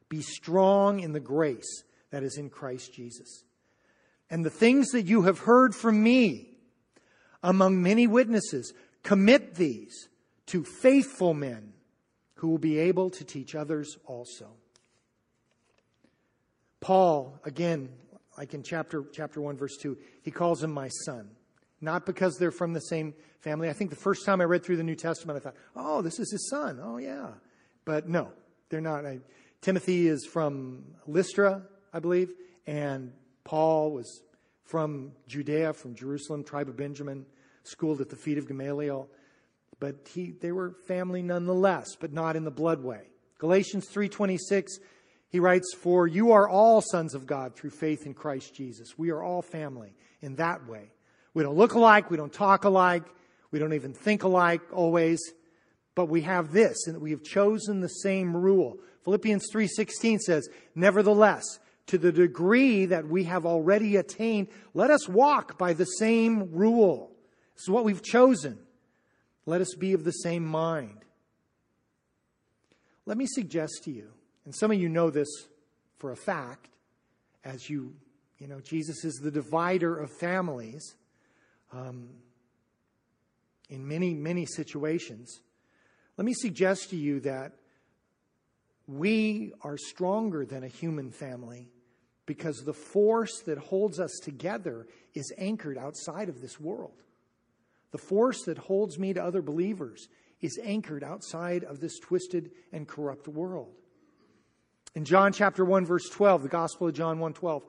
be 0.08 0.22
strong 0.22 1.00
in 1.00 1.12
the 1.12 1.20
grace 1.20 1.82
that 2.10 2.22
is 2.22 2.36
in 2.36 2.50
Christ 2.50 2.92
Jesus. 2.94 3.44
And 4.30 4.44
the 4.44 4.50
things 4.50 4.90
that 4.90 5.02
you 5.02 5.22
have 5.22 5.40
heard 5.40 5.74
from 5.74 6.02
me 6.02 6.56
among 7.46 7.80
many 7.80 8.08
witnesses, 8.08 8.72
commit 9.04 9.54
these 9.54 10.08
to 10.46 10.64
faithful 10.64 11.32
men 11.32 11.72
who 12.34 12.48
will 12.48 12.58
be 12.58 12.78
able 12.78 13.08
to 13.08 13.24
teach 13.24 13.54
others 13.54 13.96
also. 14.04 14.48
Paul, 16.80 17.38
again, 17.44 17.88
like 18.36 18.52
in 18.52 18.64
chapter, 18.64 19.04
chapter 19.12 19.40
1, 19.40 19.56
verse 19.56 19.76
2, 19.76 19.96
he 20.22 20.30
calls 20.32 20.62
him 20.62 20.72
my 20.72 20.88
son. 20.88 21.30
Not 21.80 22.06
because 22.06 22.36
they're 22.38 22.50
from 22.50 22.72
the 22.72 22.80
same 22.80 23.14
family. 23.40 23.68
I 23.68 23.72
think 23.72 23.90
the 23.90 23.96
first 23.96 24.24
time 24.24 24.40
I 24.40 24.44
read 24.44 24.64
through 24.64 24.76
the 24.78 24.82
New 24.82 24.94
Testament, 24.94 25.36
I 25.36 25.40
thought, 25.40 25.56
oh, 25.74 26.02
this 26.02 26.18
is 26.18 26.30
his 26.30 26.48
son. 26.48 26.80
Oh, 26.82 26.96
yeah. 26.96 27.28
But 27.84 28.08
no, 28.08 28.32
they're 28.70 28.80
not. 28.80 29.04
I, 29.04 29.20
Timothy 29.60 30.08
is 30.08 30.24
from 30.26 30.84
Lystra, 31.06 31.62
I 31.92 31.98
believe, 31.98 32.32
and 32.66 33.12
Paul 33.44 33.92
was 33.92 34.22
from 34.64 35.12
Judea, 35.28 35.74
from 35.74 35.94
Jerusalem, 35.94 36.44
tribe 36.44 36.68
of 36.68 36.76
Benjamin, 36.76 37.26
schooled 37.62 38.00
at 38.00 38.08
the 38.08 38.16
feet 38.16 38.38
of 38.38 38.48
Gamaliel. 38.48 39.08
but 39.78 40.08
he, 40.12 40.32
they 40.40 40.52
were 40.52 40.74
family 40.86 41.22
nonetheless, 41.22 41.96
but 42.00 42.12
not 42.12 42.36
in 42.36 42.44
the 42.44 42.50
blood 42.50 42.82
way. 42.82 43.10
Galatians 43.38 43.86
3:26 43.88 44.78
he 45.28 45.40
writes 45.40 45.74
for 45.74 46.06
you 46.06 46.32
are 46.32 46.48
all 46.48 46.80
sons 46.80 47.14
of 47.14 47.26
God 47.26 47.54
through 47.54 47.70
faith 47.70 48.06
in 48.06 48.14
Christ 48.14 48.54
Jesus. 48.54 48.96
We 48.96 49.10
are 49.10 49.22
all 49.22 49.42
family 49.42 49.94
in 50.22 50.36
that 50.36 50.66
way. 50.66 50.92
We 51.36 51.42
don't 51.42 51.58
look 51.58 51.74
alike, 51.74 52.10
we 52.10 52.16
don't 52.16 52.32
talk 52.32 52.64
alike, 52.64 53.02
we 53.50 53.58
don't 53.58 53.74
even 53.74 53.92
think 53.92 54.22
alike 54.22 54.62
always, 54.72 55.20
but 55.94 56.06
we 56.06 56.22
have 56.22 56.50
this 56.50 56.86
and 56.86 56.98
we 56.98 57.10
have 57.10 57.22
chosen 57.22 57.80
the 57.80 57.88
same 57.88 58.34
rule. 58.34 58.78
Philippians 59.04 59.46
3:16 59.52 60.18
says, 60.18 60.48
"Nevertheless, 60.74 61.44
to 61.88 61.98
the 61.98 62.10
degree 62.10 62.86
that 62.86 63.06
we 63.06 63.24
have 63.24 63.44
already 63.44 63.96
attained, 63.96 64.48
let 64.72 64.90
us 64.90 65.10
walk 65.10 65.58
by 65.58 65.74
the 65.74 65.84
same 65.84 66.52
rule." 66.52 67.14
This 67.54 67.64
is 67.64 67.68
what 67.68 67.84
we've 67.84 68.02
chosen. 68.02 68.58
Let 69.44 69.60
us 69.60 69.74
be 69.74 69.92
of 69.92 70.04
the 70.04 70.12
same 70.12 70.46
mind. 70.46 71.04
Let 73.04 73.18
me 73.18 73.26
suggest 73.26 73.82
to 73.84 73.90
you, 73.90 74.10
and 74.46 74.54
some 74.54 74.70
of 74.70 74.78
you 74.78 74.88
know 74.88 75.10
this 75.10 75.28
for 75.98 76.12
a 76.12 76.16
fact, 76.16 76.70
as 77.44 77.68
you, 77.68 77.94
you 78.38 78.48
know, 78.48 78.60
Jesus 78.62 79.04
is 79.04 79.16
the 79.16 79.30
divider 79.30 79.98
of 79.98 80.10
families 80.10 80.96
um, 81.72 82.08
in 83.68 83.86
many, 83.86 84.14
many 84.14 84.46
situations. 84.46 85.40
Let 86.16 86.24
me 86.24 86.34
suggest 86.34 86.90
to 86.90 86.96
you 86.96 87.20
that 87.20 87.52
we 88.86 89.52
are 89.62 89.76
stronger 89.76 90.46
than 90.46 90.62
a 90.62 90.68
human 90.68 91.10
family 91.10 91.68
because 92.24 92.64
the 92.64 92.72
force 92.72 93.40
that 93.46 93.58
holds 93.58 94.00
us 94.00 94.12
together 94.22 94.86
is 95.14 95.32
anchored 95.38 95.78
outside 95.78 96.28
of 96.28 96.40
this 96.40 96.60
world. 96.60 97.02
The 97.92 97.98
force 97.98 98.42
that 98.44 98.58
holds 98.58 98.98
me 98.98 99.12
to 99.14 99.22
other 99.22 99.42
believers 99.42 100.08
is 100.40 100.58
anchored 100.62 101.02
outside 101.02 101.64
of 101.64 101.80
this 101.80 101.98
twisted 101.98 102.50
and 102.72 102.86
corrupt 102.86 103.28
world. 103.28 103.74
In 104.94 105.04
John 105.04 105.32
chapter 105.32 105.64
1 105.64 105.84
verse 105.84 106.08
12, 106.08 106.42
the 106.42 106.48
Gospel 106.48 106.88
of 106.88 106.94
John 106.94 107.18
1:12, 107.18 107.62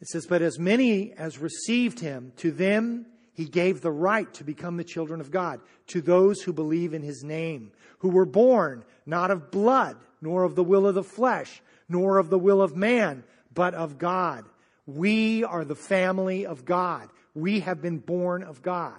it 0.00 0.08
says, 0.08 0.26
"But 0.26 0.42
as 0.42 0.58
many 0.58 1.12
as 1.12 1.38
received 1.38 2.00
him, 2.00 2.32
to 2.36 2.50
them 2.50 3.06
he 3.32 3.46
gave 3.46 3.80
the 3.80 3.92
right 3.92 4.32
to 4.34 4.44
become 4.44 4.76
the 4.76 4.84
children 4.84 5.20
of 5.20 5.30
God, 5.30 5.60
to 5.88 6.00
those 6.00 6.42
who 6.42 6.52
believe 6.52 6.94
in 6.94 7.02
his 7.02 7.22
name, 7.22 7.72
who 7.98 8.08
were 8.08 8.26
born 8.26 8.84
not 9.06 9.30
of 9.30 9.50
blood, 9.50 9.96
nor 10.20 10.44
of 10.44 10.54
the 10.54 10.64
will 10.64 10.86
of 10.86 10.94
the 10.94 11.02
flesh, 11.02 11.62
nor 11.88 12.18
of 12.18 12.30
the 12.30 12.38
will 12.38 12.60
of 12.60 12.76
man, 12.76 13.24
but 13.52 13.74
of 13.74 13.98
God." 13.98 14.44
We 14.88 15.44
are 15.44 15.66
the 15.66 15.74
family 15.74 16.46
of 16.46 16.64
God. 16.64 17.10
We 17.34 17.60
have 17.60 17.82
been 17.82 17.98
born 17.98 18.42
of 18.42 18.62
God. 18.62 18.98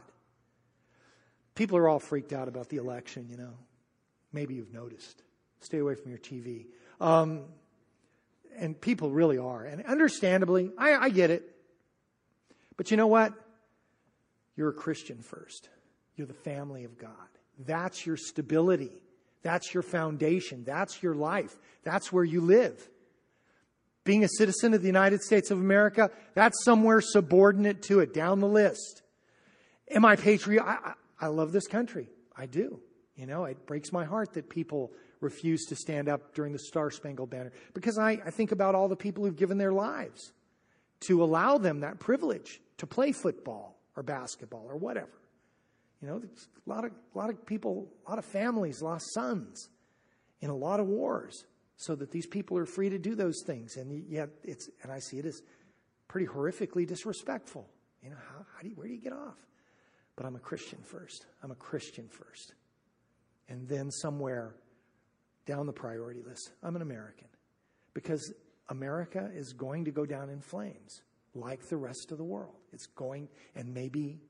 People 1.55 1.77
are 1.79 1.89
all 1.89 1.99
freaked 1.99 2.31
out 2.31 2.47
about 2.47 2.69
the 2.69 2.77
election, 2.77 3.27
you 3.27 3.37
know. 3.37 3.57
Maybe 4.31 4.53
you've 4.53 4.71
noticed. 4.71 5.23
Stay 5.61 5.79
away 5.79 5.95
from 5.95 6.11
your 6.11 6.19
TV. 6.19 6.67
Um, 7.01 7.45
and 8.57 8.79
people 8.79 9.11
really 9.11 9.37
are. 9.37 9.63
And 9.63 9.83
understandably, 9.85 10.71
I, 10.77 10.95
I 10.95 11.09
get 11.09 11.29
it. 11.29 11.55
But 12.77 12.91
you 12.91 12.97
know 12.97 13.07
what? 13.07 13.33
You're 14.55 14.69
a 14.69 14.73
Christian 14.73 15.21
first. 15.21 15.69
You're 16.15 16.27
the 16.27 16.33
family 16.33 16.83
of 16.83 16.97
God. 16.97 17.11
That's 17.65 18.05
your 18.05 18.17
stability. 18.17 19.01
That's 19.41 19.73
your 19.73 19.83
foundation. 19.83 20.63
That's 20.65 21.01
your 21.01 21.15
life. 21.15 21.57
That's 21.83 22.11
where 22.11 22.23
you 22.23 22.41
live. 22.41 22.89
Being 24.03 24.23
a 24.23 24.29
citizen 24.29 24.73
of 24.73 24.81
the 24.81 24.87
United 24.87 25.21
States 25.21 25.51
of 25.51 25.59
America, 25.59 26.11
that's 26.33 26.63
somewhere 26.63 27.01
subordinate 27.01 27.81
to 27.83 27.99
it, 27.99 28.13
down 28.13 28.39
the 28.39 28.47
list. 28.47 29.01
Am 29.91 30.05
I 30.05 30.15
patriot? 30.15 30.63
I, 30.63 30.93
I 31.19 31.27
love 31.27 31.51
this 31.51 31.67
country. 31.67 32.09
I 32.35 32.45
do. 32.45 32.79
You 33.15 33.25
know, 33.25 33.45
it 33.45 33.65
breaks 33.65 33.91
my 33.91 34.05
heart 34.05 34.33
that 34.33 34.49
people 34.49 34.91
refuse 35.21 35.65
to 35.65 35.75
stand 35.75 36.07
up 36.07 36.33
during 36.33 36.53
the 36.53 36.59
Star 36.59 36.89
Spangled 36.89 37.29
Banner 37.29 37.51
because 37.73 37.97
I, 37.97 38.11
I 38.25 38.31
think 38.31 38.51
about 38.51 38.75
all 38.75 38.87
the 38.87 38.95
people 38.95 39.25
who've 39.25 39.35
given 39.35 39.57
their 39.57 39.73
lives 39.73 40.31
to 41.01 41.23
allow 41.23 41.57
them 41.57 41.81
that 41.81 41.99
privilege 41.99 42.61
to 42.77 42.87
play 42.87 43.11
football 43.11 43.77
or 43.95 44.03
basketball 44.03 44.65
or 44.67 44.77
whatever. 44.77 45.11
You 46.01 46.07
know, 46.07 46.21
a 46.21 46.69
lot 46.69 46.85
of, 46.85 46.91
a 47.13 47.17
lot 47.17 47.29
of 47.29 47.45
people, 47.45 47.89
a 48.07 48.09
lot 48.09 48.19
of 48.19 48.25
families 48.25 48.81
lost 48.81 49.13
sons 49.13 49.69
in 50.39 50.49
a 50.49 50.55
lot 50.55 50.79
of 50.79 50.87
wars 50.87 51.43
so 51.75 51.95
that 51.95 52.11
these 52.11 52.25
people 52.25 52.57
are 52.57 52.65
free 52.65 52.89
to 52.89 52.97
do 52.97 53.15
those 53.15 53.41
things. 53.45 53.75
And 53.75 54.05
yet 54.09 54.29
it's, 54.43 54.69
and 54.83 54.91
I 54.91 54.99
see 54.99 55.17
it 55.17 55.25
as 55.25 55.41
pretty 56.07 56.27
horrifically 56.27 56.87
disrespectful. 56.87 57.69
You 58.01 58.11
know, 58.11 58.15
how, 58.15 58.45
how 58.55 58.61
do 58.61 58.69
you, 58.69 58.75
where 58.75 58.87
do 58.87 58.93
you 58.93 59.01
get 59.01 59.13
off? 59.13 59.37
But 60.15 60.25
I'm 60.25 60.35
a 60.35 60.39
Christian 60.39 60.79
first. 60.83 61.25
I'm 61.43 61.51
a 61.51 61.55
Christian 61.55 62.07
first. 62.07 62.53
And 63.49 63.67
then 63.67 63.91
somewhere 63.91 64.55
down 65.49 65.65
the 65.65 65.73
priority 65.73 66.21
list, 66.21 66.51
I'm 66.61 66.75
an 66.75 66.83
American. 66.83 67.27
Because 67.95 68.33
America 68.69 69.29
is 69.33 69.51
going 69.51 69.85
to 69.85 69.91
go 69.91 70.05
down 70.05 70.29
in 70.29 70.41
flames 70.41 71.01
like 71.33 71.67
the 71.67 71.75
rest 71.75 72.11
of 72.11 72.19
the 72.19 72.23
world. 72.23 72.53
It's 72.71 72.85
going, 72.85 73.27
and 73.55 73.73
maybe, 73.73 74.21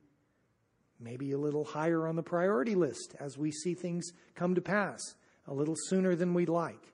maybe 0.97 1.33
a 1.33 1.37
little 1.37 1.65
higher 1.65 2.07
on 2.07 2.15
the 2.15 2.23
priority 2.23 2.73
list 2.73 3.15
as 3.19 3.37
we 3.37 3.51
see 3.51 3.73
things 3.73 4.11
come 4.33 4.55
to 4.55 4.61
pass 4.61 4.99
a 5.45 5.53
little 5.53 5.75
sooner 5.77 6.15
than 6.15 6.33
we'd 6.33 6.47
like. 6.47 6.93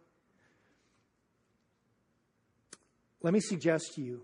Let 3.21 3.33
me 3.33 3.39
suggest 3.39 3.93
to 3.95 4.01
you 4.01 4.23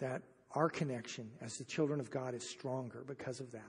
that 0.00 0.22
our 0.52 0.68
connection 0.68 1.30
as 1.40 1.54
the 1.54 1.64
children 1.64 1.98
of 1.98 2.10
God 2.10 2.34
is 2.34 2.48
stronger 2.48 3.04
because 3.06 3.40
of 3.40 3.52
that. 3.52 3.62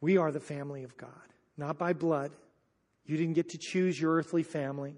We 0.00 0.16
are 0.16 0.32
the 0.32 0.40
family 0.40 0.82
of 0.82 0.96
God, 0.96 1.10
not 1.56 1.78
by 1.78 1.92
blood. 1.92 2.32
You 3.04 3.16
didn't 3.16 3.34
get 3.34 3.50
to 3.50 3.58
choose 3.58 4.00
your 4.00 4.14
earthly 4.14 4.42
family. 4.42 4.94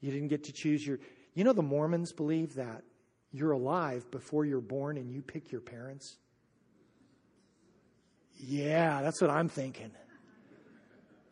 You 0.00 0.10
didn't 0.10 0.28
get 0.28 0.44
to 0.44 0.52
choose 0.52 0.86
your. 0.86 0.98
You 1.34 1.44
know, 1.44 1.52
the 1.52 1.62
Mormons 1.62 2.12
believe 2.12 2.54
that 2.54 2.82
you're 3.32 3.52
alive 3.52 4.10
before 4.10 4.44
you're 4.44 4.60
born 4.60 4.96
and 4.96 5.10
you 5.10 5.22
pick 5.22 5.50
your 5.50 5.60
parents. 5.60 6.16
Yeah, 8.38 9.02
that's 9.02 9.20
what 9.20 9.30
I'm 9.30 9.48
thinking. 9.48 9.90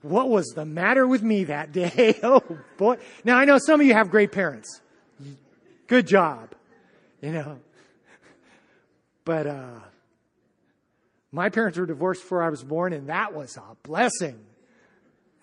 What 0.02 0.30
was 0.30 0.46
the 0.54 0.64
matter 0.64 1.06
with 1.06 1.22
me 1.22 1.44
that 1.44 1.72
day? 1.72 2.18
Oh 2.22 2.42
boy. 2.78 2.96
Now 3.24 3.36
I 3.36 3.44
know 3.44 3.58
some 3.58 3.80
of 3.80 3.86
you 3.86 3.94
have 3.94 4.10
great 4.10 4.32
parents. 4.32 4.80
Good 5.86 6.06
job 6.06 6.54
you 7.20 7.32
know. 7.32 7.58
But 9.24 9.46
uh, 9.46 9.80
my 11.32 11.48
parents 11.48 11.78
were 11.78 11.86
divorced 11.86 12.22
before 12.22 12.42
I 12.42 12.48
was 12.48 12.62
born, 12.62 12.92
and 12.92 13.08
that 13.08 13.34
was 13.34 13.56
a 13.56 13.76
blessing. 13.82 14.38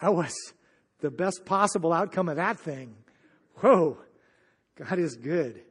That 0.02 0.14
was 0.14 0.34
the 1.00 1.12
best 1.12 1.46
possible 1.46 1.94
outcome 1.94 2.30
of 2.30 2.36
that 2.36 2.60
thing. 2.60 2.96
Whoa, 3.58 3.98
God 4.76 5.00
is 5.00 5.16
good. 5.16 5.62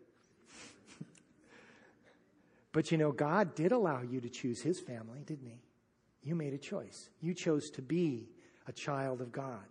but 2.72 2.90
you 2.90 2.98
know, 2.98 3.12
God 3.12 3.54
did 3.54 3.72
allow 3.72 4.02
you 4.02 4.20
to 4.20 4.28
choose 4.28 4.62
His 4.62 4.80
family, 4.80 5.22
didn't 5.24 5.46
He? 5.46 5.60
You 6.22 6.34
made 6.34 6.54
a 6.54 6.58
choice. 6.58 7.10
You 7.20 7.34
chose 7.34 7.70
to 7.70 7.82
be 7.82 8.28
a 8.66 8.72
child 8.72 9.20
of 9.20 9.30
God 9.30 9.64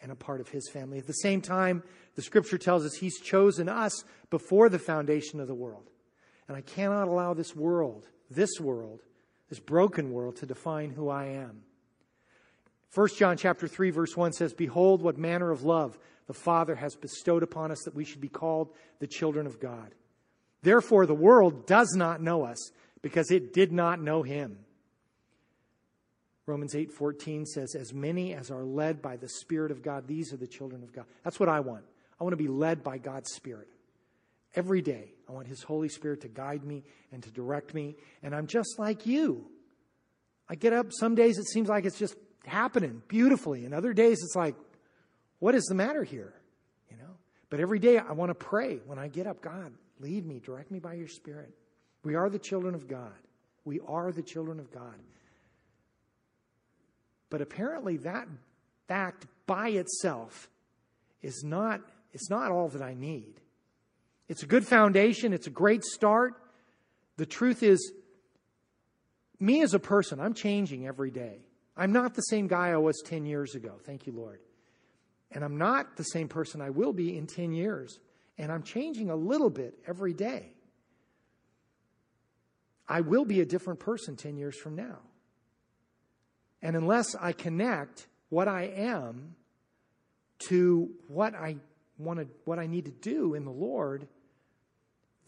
and 0.00 0.12
a 0.12 0.16
part 0.16 0.40
of 0.40 0.48
his 0.48 0.68
family. 0.68 0.98
At 0.98 1.06
the 1.06 1.12
same 1.12 1.40
time, 1.40 1.82
the 2.14 2.22
scripture 2.22 2.58
tells 2.58 2.84
us 2.84 2.94
he's 2.94 3.18
chosen 3.20 3.68
us 3.68 4.04
before 4.30 4.68
the 4.68 4.78
foundation 4.78 5.40
of 5.40 5.48
the 5.48 5.54
world. 5.54 5.90
And 6.46 6.56
I 6.56 6.60
cannot 6.60 7.08
allow 7.08 7.34
this 7.34 7.54
world, 7.56 8.06
this 8.30 8.60
world, 8.60 9.00
this 9.48 9.60
broken 9.60 10.12
world 10.12 10.36
to 10.36 10.46
define 10.46 10.90
who 10.90 11.08
I 11.08 11.26
am. 11.26 11.62
1 12.94 13.08
John 13.16 13.36
chapter 13.36 13.68
3 13.68 13.90
verse 13.90 14.16
1 14.16 14.32
says, 14.32 14.52
"Behold 14.54 15.02
what 15.02 15.18
manner 15.18 15.50
of 15.50 15.62
love 15.62 15.98
the 16.26 16.34
Father 16.34 16.76
has 16.76 16.94
bestowed 16.94 17.42
upon 17.42 17.70
us 17.70 17.82
that 17.84 17.94
we 17.94 18.04
should 18.04 18.20
be 18.20 18.28
called 18.28 18.74
the 18.98 19.06
children 19.06 19.46
of 19.46 19.60
God. 19.60 19.94
Therefore 20.62 21.06
the 21.06 21.14
world 21.14 21.66
does 21.66 21.94
not 21.96 22.22
know 22.22 22.44
us 22.44 22.72
because 23.02 23.30
it 23.30 23.52
did 23.52 23.72
not 23.72 24.00
know 24.00 24.22
him." 24.22 24.64
Romans 26.46 26.74
8:14 26.74 27.44
says 27.44 27.74
as 27.74 27.92
many 27.92 28.34
as 28.34 28.50
are 28.50 28.64
led 28.64 29.02
by 29.02 29.16
the 29.16 29.28
spirit 29.28 29.70
of 29.70 29.82
God 29.82 30.06
these 30.06 30.32
are 30.32 30.38
the 30.38 30.46
children 30.46 30.82
of 30.82 30.92
God. 30.92 31.04
That's 31.22 31.38
what 31.38 31.48
I 31.48 31.60
want. 31.60 31.84
I 32.18 32.24
want 32.24 32.32
to 32.32 32.38
be 32.38 32.48
led 32.48 32.82
by 32.82 32.98
God's 32.98 33.32
spirit. 33.32 33.68
Every 34.54 34.80
day 34.80 35.12
I 35.28 35.32
want 35.32 35.46
his 35.46 35.62
holy 35.62 35.88
spirit 35.88 36.22
to 36.22 36.28
guide 36.28 36.64
me 36.64 36.84
and 37.12 37.22
to 37.22 37.30
direct 37.30 37.74
me 37.74 37.96
and 38.22 38.34
I'm 38.34 38.46
just 38.46 38.78
like 38.78 39.06
you. 39.06 39.46
I 40.48 40.54
get 40.54 40.72
up 40.72 40.86
some 40.90 41.14
days 41.14 41.38
it 41.38 41.48
seems 41.48 41.68
like 41.68 41.84
it's 41.84 41.98
just 41.98 42.16
happening 42.46 43.02
beautifully 43.08 43.64
and 43.64 43.74
other 43.74 43.92
days 43.92 44.18
it's 44.22 44.36
like 44.36 44.54
what 45.38 45.54
is 45.54 45.64
the 45.64 45.74
matter 45.74 46.02
here? 46.02 46.34
You 46.90 46.96
know? 46.96 47.16
But 47.50 47.60
every 47.60 47.78
day 47.78 47.98
I 47.98 48.12
want 48.12 48.30
to 48.30 48.34
pray 48.34 48.80
when 48.86 48.98
I 48.98 49.08
get 49.08 49.26
up, 49.26 49.40
God, 49.40 49.72
lead 50.00 50.26
me, 50.26 50.40
direct 50.40 50.70
me 50.70 50.78
by 50.78 50.94
your 50.94 51.08
spirit. 51.08 51.54
We 52.02 52.14
are 52.14 52.28
the 52.28 52.38
children 52.38 52.74
of 52.74 52.88
God. 52.88 53.12
We 53.64 53.80
are 53.86 54.12
the 54.12 54.22
children 54.22 54.58
of 54.60 54.70
God. 54.72 54.94
But 57.30 57.42
apparently, 57.42 57.98
that 57.98 58.26
fact 58.86 59.26
by 59.46 59.68
itself 59.68 60.48
is 61.20 61.42
not, 61.44 61.82
it's 62.12 62.30
not 62.30 62.50
all 62.50 62.68
that 62.68 62.82
I 62.82 62.94
need. 62.94 63.34
It's 64.28 64.42
a 64.42 64.46
good 64.46 64.66
foundation, 64.66 65.32
it's 65.32 65.46
a 65.46 65.50
great 65.50 65.84
start. 65.84 66.34
The 67.16 67.26
truth 67.26 67.62
is, 67.62 67.92
me 69.40 69.62
as 69.62 69.74
a 69.74 69.78
person, 69.78 70.20
I'm 70.20 70.34
changing 70.34 70.86
every 70.86 71.10
day. 71.10 71.40
I'm 71.76 71.92
not 71.92 72.14
the 72.14 72.22
same 72.22 72.48
guy 72.48 72.70
I 72.70 72.76
was 72.76 73.02
10 73.04 73.24
years 73.24 73.54
ago. 73.54 73.74
Thank 73.84 74.06
you, 74.06 74.12
Lord. 74.12 74.40
And 75.30 75.44
I'm 75.44 75.56
not 75.56 75.96
the 75.96 76.02
same 76.02 76.28
person 76.28 76.60
I 76.60 76.70
will 76.70 76.92
be 76.92 77.16
in 77.16 77.26
10 77.26 77.52
years. 77.52 77.98
And 78.36 78.50
I'm 78.50 78.62
changing 78.62 79.10
a 79.10 79.16
little 79.16 79.50
bit 79.50 79.78
every 79.86 80.12
day. 80.12 80.52
I 82.88 83.02
will 83.02 83.24
be 83.24 83.40
a 83.40 83.46
different 83.46 83.80
person 83.80 84.16
10 84.16 84.36
years 84.36 84.56
from 84.58 84.74
now. 84.74 84.98
And 86.62 86.74
unless 86.74 87.14
I 87.14 87.32
connect 87.32 88.06
what 88.30 88.48
I 88.48 88.64
am 88.64 89.36
to 90.48 90.90
what 91.06 91.34
I 91.34 91.56
want 91.98 92.20
to, 92.20 92.28
what 92.44 92.58
I 92.58 92.66
need 92.66 92.86
to 92.86 92.90
do 92.90 93.34
in 93.34 93.44
the 93.44 93.50
Lord, 93.50 94.08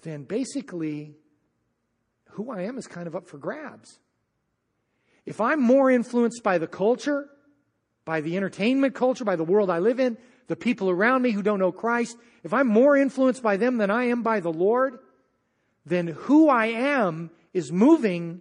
then 0.02 0.24
basically 0.24 1.14
who 2.30 2.50
I 2.50 2.62
am 2.62 2.78
is 2.78 2.86
kind 2.86 3.06
of 3.06 3.14
up 3.14 3.26
for 3.26 3.38
grabs. 3.38 3.98
If 5.26 5.40
I'm 5.40 5.60
more 5.60 5.90
influenced 5.90 6.42
by 6.42 6.58
the 6.58 6.66
culture, 6.66 7.28
by 8.04 8.20
the 8.20 8.36
entertainment 8.36 8.94
culture, 8.94 9.24
by 9.24 9.36
the 9.36 9.44
world 9.44 9.70
I 9.70 9.78
live 9.78 10.00
in, 10.00 10.16
the 10.46 10.56
people 10.56 10.90
around 10.90 11.22
me 11.22 11.30
who 11.30 11.42
don't 11.42 11.58
know 11.58 11.72
Christ, 11.72 12.16
if 12.42 12.52
I'm 12.52 12.66
more 12.66 12.96
influenced 12.96 13.42
by 13.42 13.56
them 13.56 13.76
than 13.76 13.90
I 13.90 14.04
am 14.04 14.22
by 14.22 14.40
the 14.40 14.52
Lord, 14.52 14.98
then 15.86 16.08
who 16.08 16.48
I 16.48 16.66
am 16.66 17.30
is 17.52 17.70
moving 17.70 18.40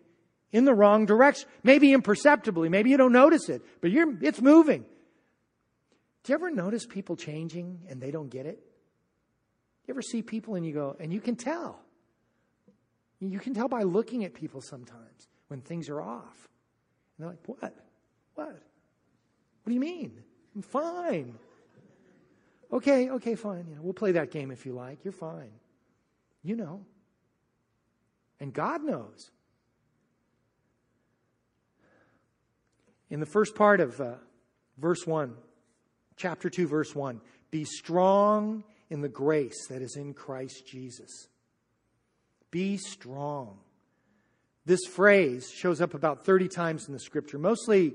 in 0.52 0.66
the 0.66 0.74
wrong 0.74 1.06
direction. 1.06 1.48
Maybe 1.64 1.94
imperceptibly, 1.94 2.70
maybe 2.70 2.90
you 2.90 2.98
don't 2.98 3.12
notice 3.12 3.50
it, 3.50 3.62
but 3.82 3.92
it's 3.94 4.42
moving. 4.42 4.86
Do 6.24 6.32
you 6.32 6.36
ever 6.36 6.50
notice 6.50 6.86
people 6.86 7.16
changing 7.16 7.82
and 7.90 8.02
they 8.02 8.12
don't 8.12 8.30
get 8.30 8.46
it? 8.46 8.60
You 9.90 9.94
ever 9.94 10.04
see 10.04 10.22
people 10.22 10.54
and 10.54 10.64
you 10.64 10.72
go, 10.72 10.96
and 11.00 11.12
you 11.12 11.20
can 11.20 11.36
tell. 11.36 11.80
You 13.20 13.40
can 13.40 13.56
tell 13.56 13.68
by 13.68 13.82
looking 13.82 14.24
at 14.24 14.36
people 14.36 14.62
sometimes 14.62 15.28
when 15.48 15.62
things 15.62 15.90
are 15.90 16.00
off. 16.00 16.48
And 17.18 17.26
they're 17.26 17.30
like, 17.30 17.40
what? 17.48 17.76
What? 18.36 18.50
What 18.50 19.66
do 19.66 19.74
you 19.74 19.80
mean? 19.80 20.12
I'm 20.56 20.62
fine. 20.62 21.40
Okay, 22.72 23.10
okay, 23.10 23.34
fine. 23.34 23.66
You 23.68 23.78
know, 23.78 23.82
we'll 23.82 23.94
play 23.94 24.12
that 24.12 24.30
game 24.30 24.52
if 24.52 24.64
you 24.64 24.74
like. 24.74 25.04
You're 25.04 25.12
fine. 25.12 25.54
You 26.44 26.56
know. 26.56 26.86
And 28.40 28.54
God 28.54 28.84
knows. 28.84 29.32
In 33.10 33.20
the 33.20 33.26
first 33.26 33.56
part 33.56 33.82
of 33.82 34.00
uh, 34.00 34.18
verse 34.78 35.08
1, 35.08 35.34
chapter 36.16 36.48
2, 36.48 36.68
verse 36.68 36.94
1, 36.94 37.22
be 37.50 37.64
strong 37.64 38.64
in 38.90 39.02
the 39.02 39.10
grace 39.10 39.68
that 39.68 39.82
is 39.82 39.96
in 39.96 40.14
Christ 40.14 40.68
Jesus. 40.68 41.28
Be 42.52 42.78
strong. 42.78 43.60
This 44.66 44.86
phrase 44.86 45.50
shows 45.52 45.82
up 45.82 45.94
about 45.94 46.26
30 46.26 46.48
times 46.48 46.88
in 46.88 46.94
the 46.94 47.00
scripture, 47.00 47.38
mostly 47.38 47.94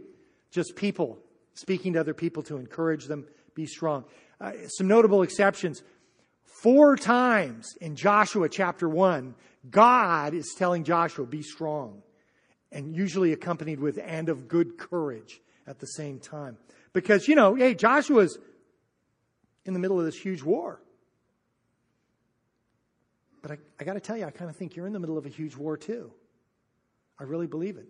just 0.51 0.77
people 0.77 1.19
speaking 1.55 1.93
to 1.95 2.01
other 2.01 2.15
people 2.15 2.43
to 2.45 2.57
encourage 2.57 3.07
them, 3.07 3.27
be 3.55 3.67
strong. 3.67 4.05
Uh, 4.41 4.53
some 4.69 4.89
notable 4.89 5.23
exceptions. 5.23 5.83
Four 6.43 6.97
times 6.97 7.77
in 7.81 7.97
Joshua 7.97 8.49
chapter 8.49 8.89
1, 8.89 9.35
God 9.71 10.35
is 10.35 10.55
telling 10.57 10.85
Joshua, 10.85 11.27
be 11.27 11.43
strong 11.43 12.03
and 12.73 12.95
usually 12.95 13.33
accompanied 13.33 13.81
with 13.81 13.99
and 14.05 14.29
of 14.29 14.49
good 14.49 14.77
courage 14.77 15.41
at 15.67 15.79
the 15.79 15.87
same 15.87 16.19
time. 16.19 16.59
Because, 16.93 17.29
you 17.29 17.35
know, 17.35 17.55
hey, 17.55 17.75
Joshua's 17.75 18.39
in 19.65 19.73
the 19.73 19.79
middle 19.79 19.99
of 19.99 20.05
this 20.05 20.19
huge 20.19 20.43
war. 20.43 20.81
But 23.45 23.51
I, 23.51 23.59
I 23.79 23.85
got 23.85 23.93
to 23.93 24.01
tell 24.01 24.17
you, 24.17 24.25
I 24.25 24.31
kind 24.31 24.49
of 24.49 24.57
think 24.57 24.75
you're 24.75 24.87
in 24.87 24.95
the 24.95 24.99
middle 24.99 25.19
of 25.19 25.27
a 25.27 25.29
huge 25.29 25.55
war 25.55 25.77
too. 25.77 26.11
I 27.21 27.25
really 27.25 27.47
believe 27.47 27.77
it. 27.77 27.87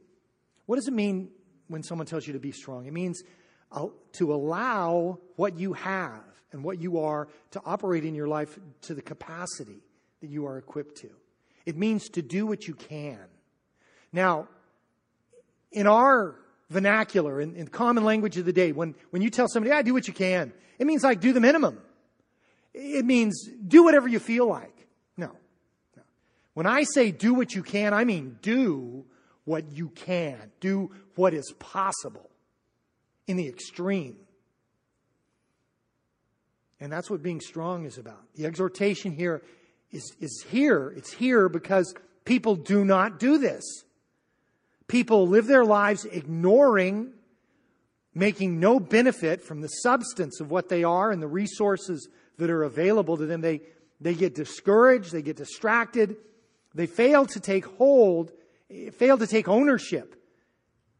What 0.66 0.74
does 0.74 0.88
it 0.88 0.92
mean 0.92 1.30
when 1.68 1.84
someone 1.84 2.08
tells 2.08 2.26
you 2.26 2.32
to 2.32 2.40
be 2.40 2.50
strong? 2.50 2.86
It 2.86 2.92
means 2.92 3.22
uh, 3.70 3.86
to 4.14 4.34
allow 4.34 5.20
what 5.36 5.56
you 5.56 5.74
have 5.74 6.24
and 6.50 6.64
what 6.64 6.80
you 6.80 6.98
are 6.98 7.28
to 7.52 7.62
operate 7.64 8.04
in 8.04 8.16
your 8.16 8.26
life 8.26 8.58
to 8.82 8.94
the 8.94 9.00
capacity 9.00 9.78
that 10.22 10.28
you 10.28 10.44
are 10.44 10.58
equipped 10.58 10.96
to. 11.02 11.10
It 11.64 11.76
means 11.76 12.08
to 12.10 12.22
do 12.22 12.46
what 12.46 12.66
you 12.66 12.74
can. 12.74 13.20
Now, 14.12 14.48
in 15.70 15.86
our 15.86 16.34
vernacular, 16.68 17.40
in, 17.40 17.54
in 17.54 17.68
common 17.68 18.02
language 18.02 18.36
of 18.38 18.44
the 18.44 18.52
day, 18.52 18.72
when, 18.72 18.96
when 19.10 19.22
you 19.22 19.30
tell 19.30 19.46
somebody, 19.46 19.72
I 19.72 19.82
do 19.82 19.92
what 19.92 20.08
you 20.08 20.14
can, 20.14 20.52
it 20.80 20.86
means 20.88 21.04
like 21.04 21.20
do 21.20 21.32
the 21.32 21.40
minimum. 21.40 21.80
It 22.72 23.04
means 23.04 23.48
do 23.64 23.84
whatever 23.84 24.08
you 24.08 24.18
feel 24.18 24.48
like. 24.48 24.73
When 26.54 26.66
I 26.66 26.84
say 26.84 27.10
do 27.10 27.34
what 27.34 27.54
you 27.54 27.62
can, 27.62 27.92
I 27.92 28.04
mean 28.04 28.38
do 28.40 29.04
what 29.44 29.72
you 29.72 29.88
can. 29.90 30.52
Do 30.60 30.90
what 31.16 31.34
is 31.34 31.52
possible 31.58 32.30
in 33.26 33.36
the 33.36 33.48
extreme. 33.48 34.16
And 36.80 36.92
that's 36.92 37.10
what 37.10 37.22
being 37.22 37.40
strong 37.40 37.84
is 37.84 37.98
about. 37.98 38.22
The 38.34 38.46
exhortation 38.46 39.12
here 39.12 39.42
is, 39.90 40.14
is 40.20 40.44
here. 40.48 40.92
It's 40.96 41.12
here 41.12 41.48
because 41.48 41.94
people 42.24 42.56
do 42.56 42.84
not 42.84 43.18
do 43.18 43.38
this. 43.38 43.62
People 44.86 45.26
live 45.26 45.46
their 45.46 45.64
lives 45.64 46.04
ignoring, 46.04 47.12
making 48.14 48.60
no 48.60 48.78
benefit 48.78 49.42
from 49.42 49.60
the 49.60 49.68
substance 49.68 50.40
of 50.40 50.50
what 50.50 50.68
they 50.68 50.84
are 50.84 51.10
and 51.10 51.22
the 51.22 51.28
resources 51.28 52.08
that 52.36 52.50
are 52.50 52.64
available 52.64 53.16
to 53.16 53.26
them. 53.26 53.40
They, 53.40 53.62
they 54.00 54.14
get 54.14 54.34
discouraged, 54.34 55.12
they 55.12 55.22
get 55.22 55.36
distracted, 55.36 56.16
they 56.74 56.86
fail 56.86 57.26
to 57.26 57.40
take 57.40 57.64
hold, 57.64 58.32
fail 58.92 59.18
to 59.18 59.26
take 59.26 59.48
ownership, 59.48 60.16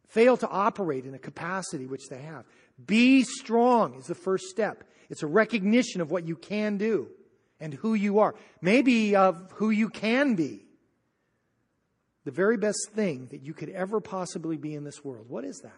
fail 0.07 0.37
to 0.37 0.47
operate 0.47 1.05
in 1.05 1.13
a 1.13 1.19
capacity 1.19 1.85
which 1.85 2.07
they 2.09 2.21
have. 2.21 2.45
Be 2.83 3.23
strong 3.23 3.95
is 3.95 4.05
the 4.05 4.15
first 4.15 4.45
step. 4.45 4.83
It's 5.09 5.23
a 5.23 5.27
recognition 5.27 6.01
of 6.01 6.11
what 6.11 6.27
you 6.27 6.35
can 6.35 6.77
do 6.77 7.09
and 7.59 7.73
who 7.73 7.93
you 7.93 8.19
are. 8.19 8.35
Maybe 8.61 9.15
of 9.15 9.51
who 9.55 9.69
you 9.69 9.89
can 9.89 10.35
be 10.35 10.65
the 12.25 12.31
very 12.31 12.57
best 12.57 12.89
thing 12.93 13.27
that 13.31 13.41
you 13.41 13.53
could 13.53 13.69
ever 13.69 14.01
possibly 14.01 14.57
be 14.57 14.73
in 14.73 14.83
this 14.83 15.03
world. 15.03 15.29
What 15.29 15.45
is 15.45 15.59
that? 15.59 15.71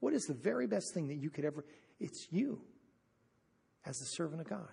What 0.00 0.12
is 0.12 0.24
the 0.24 0.34
very 0.34 0.66
best 0.66 0.92
thing 0.92 1.08
that 1.08 1.14
you 1.14 1.30
could 1.30 1.44
ever? 1.44 1.64
It's 2.00 2.26
you 2.30 2.60
as 3.86 3.96
the 3.98 4.06
servant 4.06 4.40
of 4.40 4.48
God. 4.48 4.68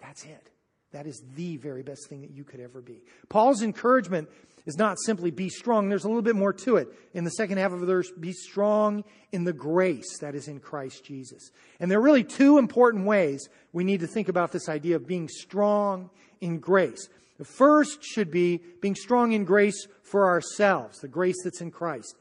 That's 0.00 0.24
it. 0.24 0.50
That 0.92 1.06
is 1.06 1.22
the 1.36 1.56
very 1.56 1.82
best 1.82 2.08
thing 2.08 2.22
that 2.22 2.30
you 2.30 2.44
could 2.44 2.60
ever 2.60 2.80
be. 2.80 2.98
Paul's 3.28 3.62
encouragement 3.62 4.28
is 4.66 4.76
not 4.76 4.98
simply 5.00 5.30
be 5.30 5.48
strong. 5.48 5.88
There's 5.88 6.04
a 6.04 6.08
little 6.08 6.22
bit 6.22 6.36
more 6.36 6.52
to 6.52 6.76
it. 6.76 6.88
In 7.14 7.24
the 7.24 7.30
second 7.30 7.58
half 7.58 7.72
of 7.72 7.80
the 7.80 7.86
verse, 7.86 8.10
be 8.10 8.32
strong 8.32 9.04
in 9.32 9.44
the 9.44 9.52
grace 9.52 10.18
that 10.20 10.34
is 10.34 10.48
in 10.48 10.60
Christ 10.60 11.04
Jesus. 11.04 11.50
And 11.78 11.90
there 11.90 11.98
are 11.98 12.02
really 12.02 12.24
two 12.24 12.58
important 12.58 13.06
ways 13.06 13.48
we 13.72 13.84
need 13.84 14.00
to 14.00 14.06
think 14.06 14.28
about 14.28 14.52
this 14.52 14.68
idea 14.68 14.96
of 14.96 15.06
being 15.06 15.28
strong 15.28 16.10
in 16.40 16.58
grace. 16.58 17.08
The 17.38 17.44
first 17.44 18.04
should 18.04 18.30
be 18.30 18.60
being 18.80 18.94
strong 18.94 19.32
in 19.32 19.44
grace 19.44 19.86
for 20.02 20.26
ourselves, 20.26 20.98
the 20.98 21.08
grace 21.08 21.42
that's 21.42 21.60
in 21.60 21.70
Christ. 21.70 22.16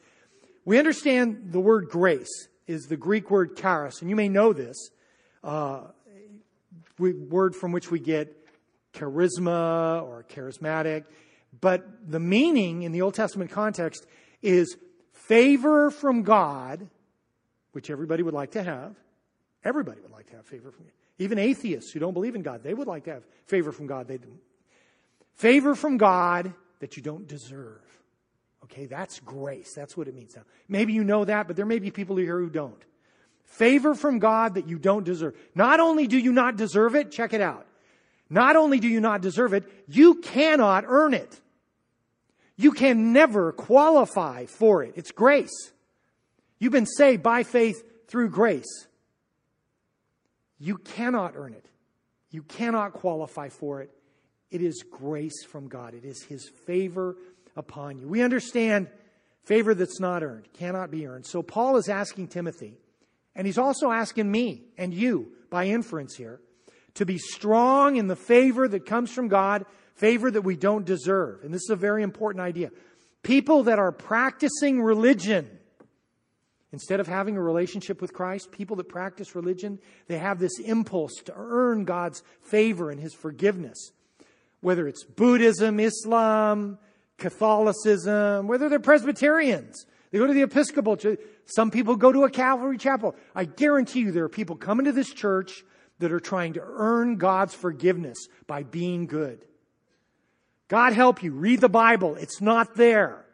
We 0.64 0.78
understand 0.78 1.52
the 1.52 1.60
word 1.60 1.90
grace 1.90 2.48
is 2.68 2.84
the 2.84 2.98
Greek 2.98 3.32
word 3.32 3.58
charis, 3.58 4.02
and 4.02 4.10
you 4.10 4.16
may 4.16 4.30
know 4.30 4.54
this, 4.54 4.92
uh, 5.44 5.88
word 7.00 7.56
from 7.56 7.72
which 7.72 7.90
we 7.90 8.00
get 8.00 8.39
charisma 9.00 10.04
or 10.04 10.26
charismatic. 10.30 11.06
But 11.62 12.10
the 12.10 12.20
meaning 12.20 12.84
in 12.84 12.91
the 12.91 13.02
Old 13.02 13.16
Testament 13.16 13.52
context 13.52 14.06
is 14.41 14.78
favor 15.14 15.89
from 15.89 16.24
God, 16.24 16.88
which 17.72 17.89
everybody 17.89 18.24
would 18.24 18.34
like 18.34 18.52
to 18.52 18.64
have. 18.64 18.95
Everybody 19.64 20.02
would 20.02 20.12
like 20.12 20.30
to 20.30 20.36
have 20.36 20.45
favor 20.45 20.72
from 20.72 20.86
God. 20.86 20.93
Even 21.18 21.38
atheists 21.38 21.91
who 21.91 22.00
don't 22.00 22.14
believe 22.14 22.36
in 22.36 22.41
God, 22.41 22.64
they 22.64 22.74
would 22.74 22.88
like 22.88 23.04
to 23.06 23.14
have 23.14 23.24
favor 23.45 23.72
from 23.72 23.88
God. 23.88 24.08
They 24.08 24.20
Favor 25.36 25.76
from 25.76 25.97
God 25.97 26.54
that 26.80 26.97
you 26.97 27.04
don't 27.04 27.28
deserve. 27.28 27.82
Okay, 28.66 28.86
that's 28.86 29.20
grace. 29.20 29.74
That's 29.74 29.95
what 29.95 30.08
it 30.08 30.16
means. 30.16 30.36
Now, 30.36 30.43
maybe 30.68 30.93
you 30.93 31.04
know 31.04 31.26
that, 31.26 31.47
but 31.47 31.56
there 31.56 31.66
may 31.66 31.80
be 31.80 31.91
people 31.91 32.18
here 32.18 32.39
who 32.39 32.50
don't. 32.50 32.82
Favor 33.45 33.95
from 33.95 34.20
God 34.20 34.56
that 34.56 34.68
you 34.68 34.78
don't 34.78 35.04
deserve. 35.04 35.36
Not 35.56 35.80
only 35.80 36.08
do 36.08 36.18
you 36.18 36.32
not 36.32 36.56
deserve 36.56 36.95
it, 36.95 37.12
check 37.12 37.34
it 37.34 37.41
out. 37.41 37.66
Not 38.30 38.56
only 38.56 38.80
do 38.80 38.88
you 38.88 39.00
not 39.02 39.22
deserve 39.22 39.54
it, 39.54 39.64
you 39.88 40.16
cannot 40.16 40.86
earn 40.88 41.14
it. 41.14 41.40
You 42.56 42.72
can 42.72 43.14
never 43.14 43.52
qualify 43.52 44.46
for 44.46 44.84
it. 44.84 44.94
It's 44.96 45.12
grace. 45.12 45.72
You've 46.60 46.74
been 46.74 46.86
saved 46.86 47.24
by 47.24 47.44
faith 47.44 47.84
through 48.08 48.30
grace. 48.30 48.88
You 50.60 50.78
cannot 50.78 51.34
earn 51.36 51.54
it. 51.54 51.66
You 52.32 52.44
cannot 52.44 52.94
qualify 52.94 53.50
for 53.50 53.82
it. 53.82 53.90
It 54.52 54.62
is 54.62 54.84
grace 54.84 55.46
from 55.46 55.68
God. 55.68 55.94
It 55.94 56.04
is 56.06 56.24
His 56.24 56.50
favor 56.66 57.16
upon 57.56 58.00
you. 58.00 58.08
We 58.08 58.22
understand 58.22 58.90
favor 59.44 59.74
that's 59.74 60.00
not 60.00 60.22
earned, 60.22 60.52
cannot 60.54 60.92
be 60.92 61.08
earned. 61.08 61.26
So 61.26 61.42
Paul 61.42 61.78
is 61.78 61.90
asking 61.90 62.28
Timothy, 62.28 62.78
and 63.36 63.48
he's 63.48 63.58
also 63.58 63.90
asking 63.90 64.30
me 64.30 64.64
and 64.78 64.94
you 64.94 65.32
by 65.50 65.66
inference 65.66 66.16
here, 66.16 66.40
to 66.96 67.06
be 67.06 67.18
strong 67.18 67.96
in 67.96 68.08
the 68.08 68.16
favor 68.16 68.68
that 68.68 68.86
comes 68.86 69.12
from 69.12 69.28
God, 69.28 69.66
favor 69.96 70.30
that 70.32 70.42
we 70.42 70.56
don't 70.56 70.86
deserve. 70.86 71.44
And 71.44 71.54
this 71.54 71.64
is 71.64 71.70
a 71.70 71.76
very 71.76 72.04
important 72.04 72.42
idea. 72.42 72.72
People 73.24 73.64
that 73.64 73.80
are 73.80 73.92
practicing 73.92 74.82
religion, 74.82 75.50
instead 76.72 77.00
of 77.00 77.08
having 77.08 77.36
a 77.36 77.42
relationship 77.42 78.02
with 78.02 78.14
Christ, 78.14 78.52
people 78.52 78.76
that 78.78 78.90
practice 78.90 79.36
religion, 79.36 79.80
they 80.08 80.18
have 80.18 80.40
this 80.40 80.60
impulse 80.60 81.16
to 81.26 81.34
earn 81.36 81.86
God's 81.86 82.24
favor 82.42 82.92
and 82.92 83.00
His 83.00 83.14
forgiveness. 83.14 83.92
Whether 84.62 84.88
it's 84.88 85.04
Buddhism, 85.04 85.80
Islam, 85.80 86.78
Catholicism, 87.18 88.48
whether 88.48 88.70
they're 88.70 88.80
Presbyterians, 88.80 89.86
they 90.12 90.18
go 90.18 90.28
to 90.28 90.34
the 90.34 90.42
Episcopal 90.42 90.98
church. 90.98 91.20
Some 91.46 91.72
people 91.72 91.96
go 91.96 92.12
to 92.12 92.24
a 92.24 92.30
Calvary 92.30 92.78
chapel. 92.78 93.16
I 93.36 93.46
guarantee 93.46 94.00
you 94.00 94.12
there 94.12 94.24
are 94.24 94.30
people 94.30 94.56
coming 94.56 94.86
to 94.86 94.92
this 94.92 95.14
church 95.14 95.64
that 96.00 96.12
are 96.12 96.20
trying 96.20 96.54
to 96.54 96.64
earn 96.64 97.18
God's 97.18 97.54
forgiveness 97.54 98.18
by 98.47 98.64
being 98.64 99.06
good. 99.06 99.45
God 100.68 100.93
help 100.93 101.24
you. 101.24 101.32
Read 101.32 101.62
the 101.62 101.70
Bible. 101.70 102.16
It's 102.16 102.41
not 102.41 102.76
there. 102.76 103.26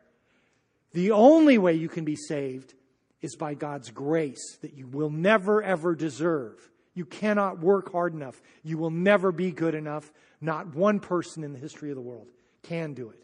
The 0.93 1.11
only 1.11 1.57
way 1.57 1.73
you 1.73 1.89
can 1.89 2.05
be 2.05 2.15
saved 2.15 2.73
is 3.21 3.35
by 3.35 3.53
God's 3.53 3.91
grace 3.91 4.57
that 4.61 4.73
you 4.73 4.87
will 4.87 5.09
never 5.09 5.61
ever 5.61 5.95
deserve. 5.95 6.69
You 6.93 7.05
cannot 7.05 7.59
work 7.59 7.91
hard 7.91 8.13
enough. 8.13 8.41
You 8.63 8.77
will 8.77 8.91
never 8.91 9.31
be 9.31 9.51
good 9.51 9.75
enough. 9.75 10.11
Not 10.39 10.73
one 10.73 10.99
person 10.99 11.43
in 11.43 11.51
the 11.51 11.59
history 11.59 11.89
of 11.89 11.95
the 11.95 12.01
world 12.01 12.27
can 12.63 12.93
do 12.93 13.09
it. 13.09 13.19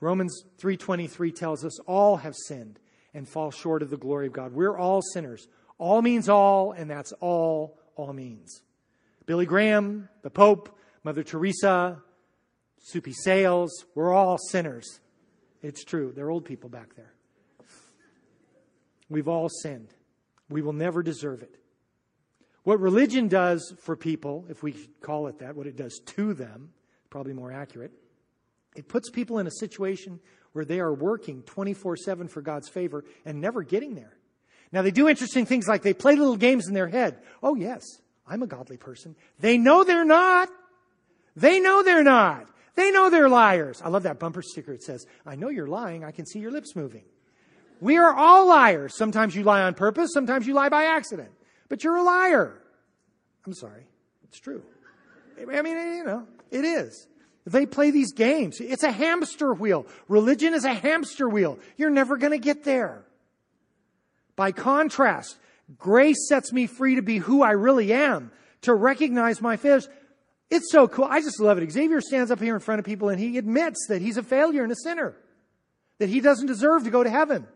Romans 0.00 0.44
3:23 0.58 1.32
tells 1.32 1.64
us 1.64 1.78
all 1.86 2.18
have 2.18 2.34
sinned 2.36 2.78
and 3.14 3.26
fall 3.26 3.50
short 3.50 3.80
of 3.80 3.88
the 3.88 3.96
glory 3.96 4.26
of 4.26 4.34
God. 4.34 4.52
We're 4.52 4.76
all 4.76 5.00
sinners. 5.00 5.48
All 5.78 6.02
means 6.02 6.28
all, 6.28 6.72
and 6.72 6.90
that's 6.90 7.12
all 7.20 7.78
all 7.96 8.12
means. 8.12 8.62
Billy 9.26 9.46
Graham, 9.46 10.08
the 10.22 10.30
Pope, 10.30 10.76
Mother 11.02 11.22
Teresa, 11.22 12.02
Soupy 12.78 13.12
Sales, 13.12 13.84
we're 13.94 14.12
all 14.12 14.38
sinners. 14.38 15.00
It's 15.62 15.84
true. 15.84 16.12
They're 16.14 16.30
old 16.30 16.44
people 16.44 16.68
back 16.68 16.94
there. 16.94 17.14
We've 19.08 19.28
all 19.28 19.48
sinned. 19.48 19.88
We 20.50 20.62
will 20.62 20.72
never 20.72 21.02
deserve 21.02 21.42
it. 21.42 21.56
What 22.64 22.80
religion 22.80 23.28
does 23.28 23.74
for 23.80 23.96
people, 23.96 24.46
if 24.48 24.62
we 24.62 24.72
call 25.00 25.26
it 25.26 25.38
that, 25.38 25.54
what 25.54 25.66
it 25.66 25.76
does 25.76 26.00
to 26.06 26.34
them, 26.34 26.70
probably 27.10 27.32
more 27.34 27.52
accurate, 27.52 27.92
it 28.74 28.88
puts 28.88 29.10
people 29.10 29.38
in 29.38 29.46
a 29.46 29.50
situation 29.50 30.20
where 30.52 30.64
they 30.64 30.80
are 30.80 30.92
working 30.92 31.42
24 31.42 31.96
7 31.96 32.28
for 32.28 32.42
God's 32.42 32.68
favor 32.68 33.04
and 33.24 33.40
never 33.40 33.62
getting 33.62 33.94
there. 33.94 34.16
Now, 34.74 34.82
they 34.82 34.90
do 34.90 35.08
interesting 35.08 35.46
things 35.46 35.68
like 35.68 35.82
they 35.82 35.94
play 35.94 36.16
little 36.16 36.36
games 36.36 36.66
in 36.66 36.74
their 36.74 36.88
head. 36.88 37.20
Oh, 37.44 37.54
yes, 37.54 37.84
I'm 38.26 38.42
a 38.42 38.46
godly 38.48 38.76
person. 38.76 39.14
They 39.38 39.56
know 39.56 39.84
they're 39.84 40.04
not. 40.04 40.48
They 41.36 41.60
know 41.60 41.84
they're 41.84 42.02
not. 42.02 42.48
They 42.74 42.90
know 42.90 43.08
they're 43.08 43.28
liars. 43.28 43.80
I 43.84 43.88
love 43.88 44.02
that 44.02 44.18
bumper 44.18 44.42
sticker. 44.42 44.72
It 44.72 44.82
says, 44.82 45.06
I 45.24 45.36
know 45.36 45.48
you're 45.48 45.68
lying. 45.68 46.02
I 46.02 46.10
can 46.10 46.26
see 46.26 46.40
your 46.40 46.50
lips 46.50 46.74
moving. 46.74 47.04
We 47.80 47.98
are 47.98 48.12
all 48.12 48.48
liars. 48.48 48.96
Sometimes 48.96 49.36
you 49.36 49.44
lie 49.44 49.62
on 49.62 49.74
purpose. 49.74 50.10
Sometimes 50.12 50.44
you 50.44 50.54
lie 50.54 50.70
by 50.70 50.86
accident. 50.86 51.30
But 51.68 51.84
you're 51.84 51.96
a 51.96 52.02
liar. 52.02 52.60
I'm 53.46 53.54
sorry. 53.54 53.86
It's 54.24 54.40
true. 54.40 54.64
I 55.40 55.62
mean, 55.62 55.76
you 55.76 56.04
know, 56.04 56.26
it 56.50 56.64
is. 56.64 57.06
They 57.46 57.64
play 57.64 57.92
these 57.92 58.12
games. 58.12 58.56
It's 58.60 58.82
a 58.82 58.90
hamster 58.90 59.54
wheel. 59.54 59.86
Religion 60.08 60.52
is 60.52 60.64
a 60.64 60.74
hamster 60.74 61.28
wheel. 61.28 61.60
You're 61.76 61.90
never 61.90 62.16
going 62.16 62.32
to 62.32 62.38
get 62.38 62.64
there. 62.64 63.04
By 64.36 64.52
contrast, 64.52 65.38
grace 65.78 66.28
sets 66.28 66.52
me 66.52 66.66
free 66.66 66.96
to 66.96 67.02
be 67.02 67.18
who 67.18 67.42
I 67.42 67.52
really 67.52 67.92
am, 67.92 68.32
to 68.62 68.74
recognize 68.74 69.40
my 69.40 69.56
failures. 69.56 69.88
It's 70.50 70.70
so 70.70 70.88
cool. 70.88 71.06
I 71.06 71.20
just 71.20 71.40
love 71.40 71.58
it. 71.58 71.70
Xavier 71.70 72.00
stands 72.00 72.30
up 72.30 72.40
here 72.40 72.54
in 72.54 72.60
front 72.60 72.78
of 72.78 72.84
people 72.84 73.08
and 73.08 73.18
he 73.18 73.38
admits 73.38 73.86
that 73.88 74.02
he's 74.02 74.16
a 74.16 74.22
failure 74.22 74.62
and 74.62 74.72
a 74.72 74.76
sinner, 74.76 75.16
that 75.98 76.08
he 76.08 76.20
doesn't 76.20 76.46
deserve 76.46 76.84
to 76.84 76.90
go 76.90 77.02
to 77.02 77.10
heaven. 77.10 77.46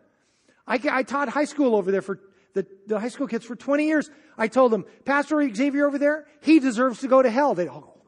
I, 0.67 0.81
I 0.91 1.03
taught 1.03 1.29
high 1.29 1.45
school 1.45 1.75
over 1.75 1.91
there 1.91 2.03
for 2.03 2.21
the, 2.55 2.67
the, 2.87 2.99
high 2.99 3.09
school 3.09 3.27
kids 3.27 3.45
for 3.45 3.57
20 3.57 3.87
years. 3.87 4.11
I 4.37 4.49
told 4.49 4.73
them, 4.73 4.85
Pastor 5.05 5.47
Xavier 5.55 5.87
over 5.87 5.99
there, 5.99 6.27
he 6.43 6.61
deserves 6.61 7.01
to 7.01 7.09
go 7.09 7.23
to 7.23 7.31
hell. 7.31 7.55
They 7.55 7.69
all 7.69 7.99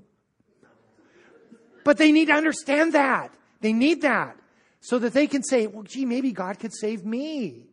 but 1.84 1.98
they 1.98 2.12
need 2.12 2.26
to 2.26 2.34
understand 2.34 2.92
that. 2.92 3.32
They 3.60 3.72
need 3.72 4.02
that 4.02 4.36
so 4.80 4.98
that 4.98 5.12
they 5.12 5.26
can 5.26 5.42
say, 5.42 5.66
well, 5.66 5.82
gee, 5.82 6.04
maybe 6.04 6.32
God 6.32 6.58
could 6.58 6.72
save 6.72 7.04
me. 7.04 7.66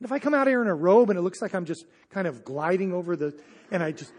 And 0.00 0.06
if 0.06 0.12
I 0.12 0.18
come 0.18 0.32
out 0.32 0.46
here 0.46 0.62
in 0.62 0.68
a 0.68 0.74
robe 0.74 1.10
and 1.10 1.18
it 1.18 1.22
looks 1.22 1.42
like 1.42 1.54
I'm 1.54 1.66
just 1.66 1.84
kind 2.08 2.26
of 2.26 2.42
gliding 2.42 2.94
over 2.94 3.16
the, 3.16 3.38
and 3.70 3.82
I 3.82 3.92
just, 3.92 4.12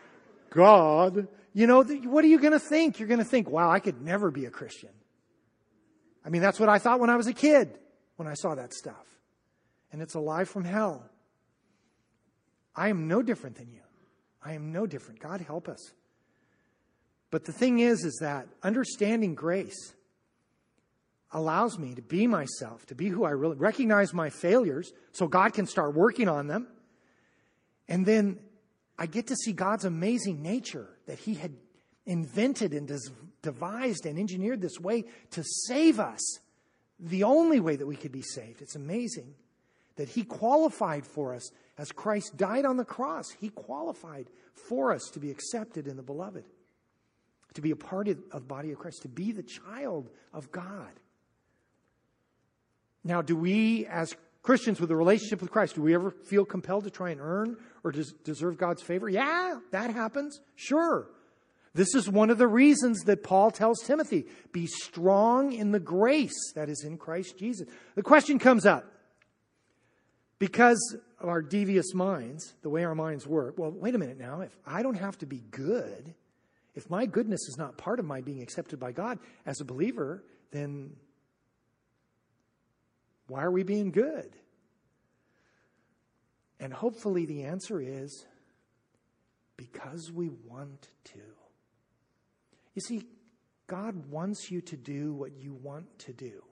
God, 0.52 1.28
you 1.54 1.66
know, 1.66 1.84
what 1.84 2.24
are 2.24 2.28
you 2.28 2.40
going 2.40 2.54
to 2.54 2.60
think? 2.60 3.00
You're 3.00 3.08
going 3.08 3.20
to 3.20 3.26
think, 3.26 3.50
wow, 3.50 3.72
I 3.72 3.80
could 3.80 4.00
never 4.00 4.30
be 4.30 4.46
a 4.46 4.52
Christian. 4.52 4.92
I 6.24 6.30
mean, 6.30 6.44
that's 6.44 6.60
what 6.60 6.70
I 6.70 6.78
thought 6.78 7.00
when 7.00 7.10
I 7.10 7.16
was 7.16 7.26
a 7.26 7.34
kid, 7.34 7.80
when 8.16 8.28
I 8.28 8.36
saw 8.36 8.54
that 8.54 8.76
stuff. 8.76 9.08
And 9.92 10.04
it's 10.04 10.14
a 10.14 10.20
lie 10.20 10.44
from 10.44 10.66
hell. 10.66 11.10
I 12.76 12.90
am 12.90 13.08
no 13.08 13.24
different 13.24 13.56
than 13.56 13.72
you. 13.72 13.82
I 14.44 14.54
am 14.54 14.72
no 14.72 14.86
different. 14.86 15.20
God 15.20 15.42
help 15.42 15.68
us. 15.68 15.94
But 17.32 17.46
the 17.46 17.52
thing 17.52 17.80
is, 17.80 18.06
is 18.06 18.20
that 18.22 18.48
understanding 18.62 19.34
grace 19.34 19.94
allows 21.34 21.80
me 21.80 21.96
to 21.96 22.02
be 22.02 22.28
myself, 22.28 22.86
to 22.88 22.96
be 22.96 23.08
who 23.08 23.24
I 23.24 23.32
really 23.32 23.56
recognize 23.56 24.14
my 24.14 24.30
failures 24.30 24.92
so 25.12 25.28
God 25.28 25.54
can 25.54 25.66
start 25.66 25.94
working 25.94 26.28
on 26.28 26.48
them. 26.48 26.68
And 27.88 28.06
then 28.06 28.40
I 28.98 29.06
get 29.06 29.28
to 29.28 29.36
see 29.36 29.54
God's 29.54 29.86
amazing 29.86 30.42
nature 30.42 30.90
that 31.08 31.20
He 31.20 31.36
had 31.36 31.54
invented 32.06 32.74
and 32.74 32.92
devised 33.42 34.06
and 34.06 34.20
engineered 34.20 34.62
this 34.62 34.80
way 34.80 35.06
to 35.32 35.44
save 35.44 36.00
us. 36.00 36.40
The 37.00 37.24
only 37.24 37.60
way 37.60 37.76
that 37.76 37.88
we 37.88 37.96
could 37.96 38.12
be 38.12 38.22
saved. 38.22 38.62
It's 38.62 38.76
amazing 38.76 39.34
that 39.96 40.10
He 40.10 40.24
qualified 40.24 41.06
for 41.06 41.34
us 41.34 41.50
as 41.78 41.92
Christ 41.92 42.38
died 42.38 42.66
on 42.66 42.78
the 42.78 42.86
cross. 42.86 43.32
He 43.32 43.50
qualified 43.50 44.28
for 44.54 44.92
us 44.92 45.10
to 45.14 45.20
be 45.20 45.32
accepted 45.32 45.88
in 45.88 45.98
the 45.98 46.04
beloved 46.04 46.46
to 47.54 47.62
be 47.62 47.72
a 47.72 47.76
part 47.76 48.08
of 48.08 48.18
the 48.32 48.40
body 48.40 48.72
of 48.72 48.80
Christ, 48.80 49.02
to 49.02 49.08
be 49.08 49.32
the 49.32 49.44
child 49.44 50.10
of 50.34 50.52
God. 50.52 50.92
Now, 53.04 53.22
do 53.22 53.36
we, 53.36 53.86
as 53.88 54.16
Christians 54.44 54.80
with 54.80 54.92
a 54.92 54.96
relationship 54.96 55.42
with 55.42 55.52
Christ, 55.52 55.76
do 55.76 55.82
we 55.82 55.94
ever 55.94 56.12
feel 56.12 56.46
compelled 56.46 56.84
to 56.86 56.90
try 56.90 57.12
and 57.12 57.22
earn 57.22 57.58
or 57.84 57.92
deserve 57.92 58.58
God's 58.58 58.82
favor? 58.82 59.10
Yeah, 59.10 59.60
that 59.72 59.92
happens. 59.92 60.40
Sure. 60.56 61.08
This 61.74 61.96
is 61.96 62.10
one 62.10 62.30
of 62.30 62.38
the 62.38 62.48
reasons 62.48 63.02
that 63.06 63.24
Paul 63.24 63.50
tells 63.50 63.80
Timothy 63.82 64.26
be 64.52 64.68
strong 64.68 65.54
in 65.54 65.72
the 65.72 65.80
grace 65.80 66.52
that 66.56 66.70
is 66.70 66.84
in 66.84 66.98
Christ 66.98 67.38
Jesus. 67.38 67.68
The 67.96 68.04
question 68.04 68.40
comes 68.40 68.66
up 68.66 68.86
because 70.38 70.98
of 71.20 71.30
our 71.30 71.42
devious 71.42 71.94
minds, 71.94 72.56
the 72.62 72.70
way 72.70 72.84
our 72.84 72.96
minds 72.96 73.26
work. 73.26 73.58
Well, 73.58 73.72
wait 73.72 73.96
a 73.96 73.98
minute 73.98 74.20
now. 74.20 74.42
If 74.42 74.58
I 74.66 74.84
don't 74.84 74.96
have 74.96 75.18
to 75.20 75.26
be 75.26 75.42
good 75.52 76.14
if 76.76 76.90
my 76.90 77.06
goodness 77.06 77.42
is 77.50 77.58
not 77.58 77.78
part 77.78 78.00
of 78.00 78.06
my 78.06 78.22
being 78.22 78.42
accepted 78.42 78.80
by 78.80 78.92
God 78.92 79.20
as 79.46 79.60
a 79.60 79.66
believer, 79.66 80.24
then 80.52 80.92
why 83.32 83.44
are 83.44 83.52
we 83.52 83.64
being 83.64 83.92
good? 83.92 84.36
And 86.60 86.74
hopefully 86.74 87.26
the 87.26 87.44
answer 87.44 87.80
is 87.80 88.26
because 89.56 90.12
we 90.12 90.28
want 90.28 90.90
to. 91.06 91.22
You 92.74 92.82
see, 92.82 93.08
God 93.68 94.08
wants 94.08 94.52
you 94.52 94.60
to 94.60 94.76
do 94.76 95.14
what 95.14 95.32
you 95.38 95.54
want 95.54 95.98
to 96.00 96.12
do. 96.12 96.44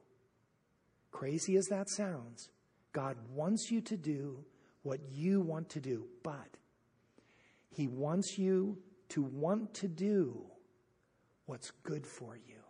Crazy 1.11 1.57
as 1.57 1.65
that 1.65 1.89
sounds, 1.89 2.47
God 2.93 3.17
wants 3.33 3.69
you 3.69 3.81
to 3.81 3.97
do 3.97 4.45
what 4.83 5.01
you 5.11 5.41
want 5.41 5.67
to 5.71 5.81
do, 5.81 6.05
but 6.23 6.47
He 7.71 7.87
wants 7.87 8.37
you 8.37 8.77
to 9.09 9.21
want 9.21 9.73
to 9.73 9.89
do 9.89 10.45
what's 11.45 11.71
good 11.83 12.07
for 12.07 12.37
you. 12.37 12.61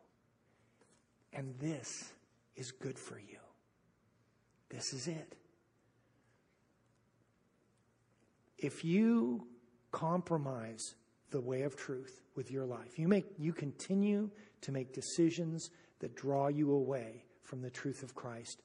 And 1.31 1.53
this 1.59 2.11
is 2.55 2.71
good 2.71 2.97
for 2.97 3.19
you. 3.19 3.38
This 4.69 4.93
is 4.93 5.07
it. 5.07 5.35
If 8.57 8.83
you 8.83 9.47
compromise 9.91 10.95
the 11.31 11.41
way 11.41 11.61
of 11.63 11.75
truth 11.75 12.21
with 12.35 12.51
your 12.51 12.65
life, 12.65 12.99
you 12.99 13.07
make 13.07 13.25
you 13.37 13.53
continue 13.53 14.29
to 14.61 14.71
make 14.71 14.93
decisions 14.93 15.69
that 15.99 16.15
draw 16.15 16.47
you 16.47 16.71
away 16.71 17.23
from 17.41 17.61
the 17.61 17.69
truth 17.69 18.03
of 18.03 18.15
Christ, 18.15 18.61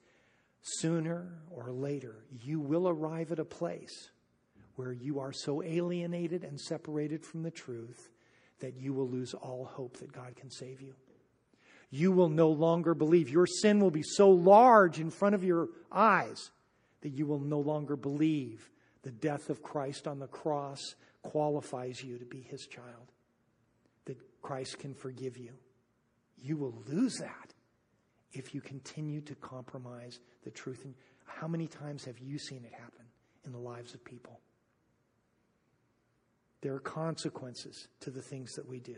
sooner 0.62 1.32
or 1.50 1.70
later 1.70 2.24
you 2.42 2.60
will 2.60 2.88
arrive 2.88 3.32
at 3.32 3.38
a 3.38 3.44
place 3.44 4.10
where 4.76 4.92
you 4.92 5.20
are 5.20 5.32
so 5.32 5.62
alienated 5.62 6.42
and 6.44 6.60
separated 6.60 7.24
from 7.24 7.42
the 7.42 7.50
truth 7.50 8.10
that 8.60 8.76
you 8.76 8.92
will 8.92 9.08
lose 9.08 9.34
all 9.34 9.64
hope 9.64 9.98
that 9.98 10.12
God 10.12 10.34
can 10.36 10.50
save 10.50 10.80
you. 10.80 10.94
You 11.94 12.10
will 12.10 12.28
no 12.28 12.48
longer 12.48 12.92
believe. 12.92 13.30
Your 13.30 13.46
sin 13.46 13.78
will 13.78 13.92
be 13.92 14.02
so 14.02 14.28
large 14.28 14.98
in 14.98 15.12
front 15.12 15.36
of 15.36 15.44
your 15.44 15.68
eyes 15.92 16.50
that 17.02 17.10
you 17.10 17.24
will 17.24 17.38
no 17.38 17.60
longer 17.60 17.94
believe 17.94 18.68
the 19.02 19.12
death 19.12 19.48
of 19.48 19.62
Christ 19.62 20.08
on 20.08 20.18
the 20.18 20.26
cross 20.26 20.80
qualifies 21.22 22.02
you 22.02 22.18
to 22.18 22.24
be 22.24 22.40
his 22.40 22.66
child, 22.66 23.12
that 24.06 24.18
Christ 24.42 24.80
can 24.80 24.92
forgive 24.92 25.36
you. 25.36 25.52
You 26.36 26.56
will 26.56 26.82
lose 26.88 27.18
that 27.18 27.54
if 28.32 28.56
you 28.56 28.60
continue 28.60 29.20
to 29.20 29.36
compromise 29.36 30.18
the 30.42 30.50
truth. 30.50 30.84
And 30.84 30.96
how 31.26 31.46
many 31.46 31.68
times 31.68 32.06
have 32.06 32.18
you 32.18 32.40
seen 32.40 32.64
it 32.64 32.72
happen 32.72 33.06
in 33.46 33.52
the 33.52 33.58
lives 33.58 33.94
of 33.94 34.04
people? 34.04 34.40
There 36.60 36.74
are 36.74 36.80
consequences 36.80 37.86
to 38.00 38.10
the 38.10 38.22
things 38.22 38.54
that 38.54 38.68
we 38.68 38.80
do. 38.80 38.96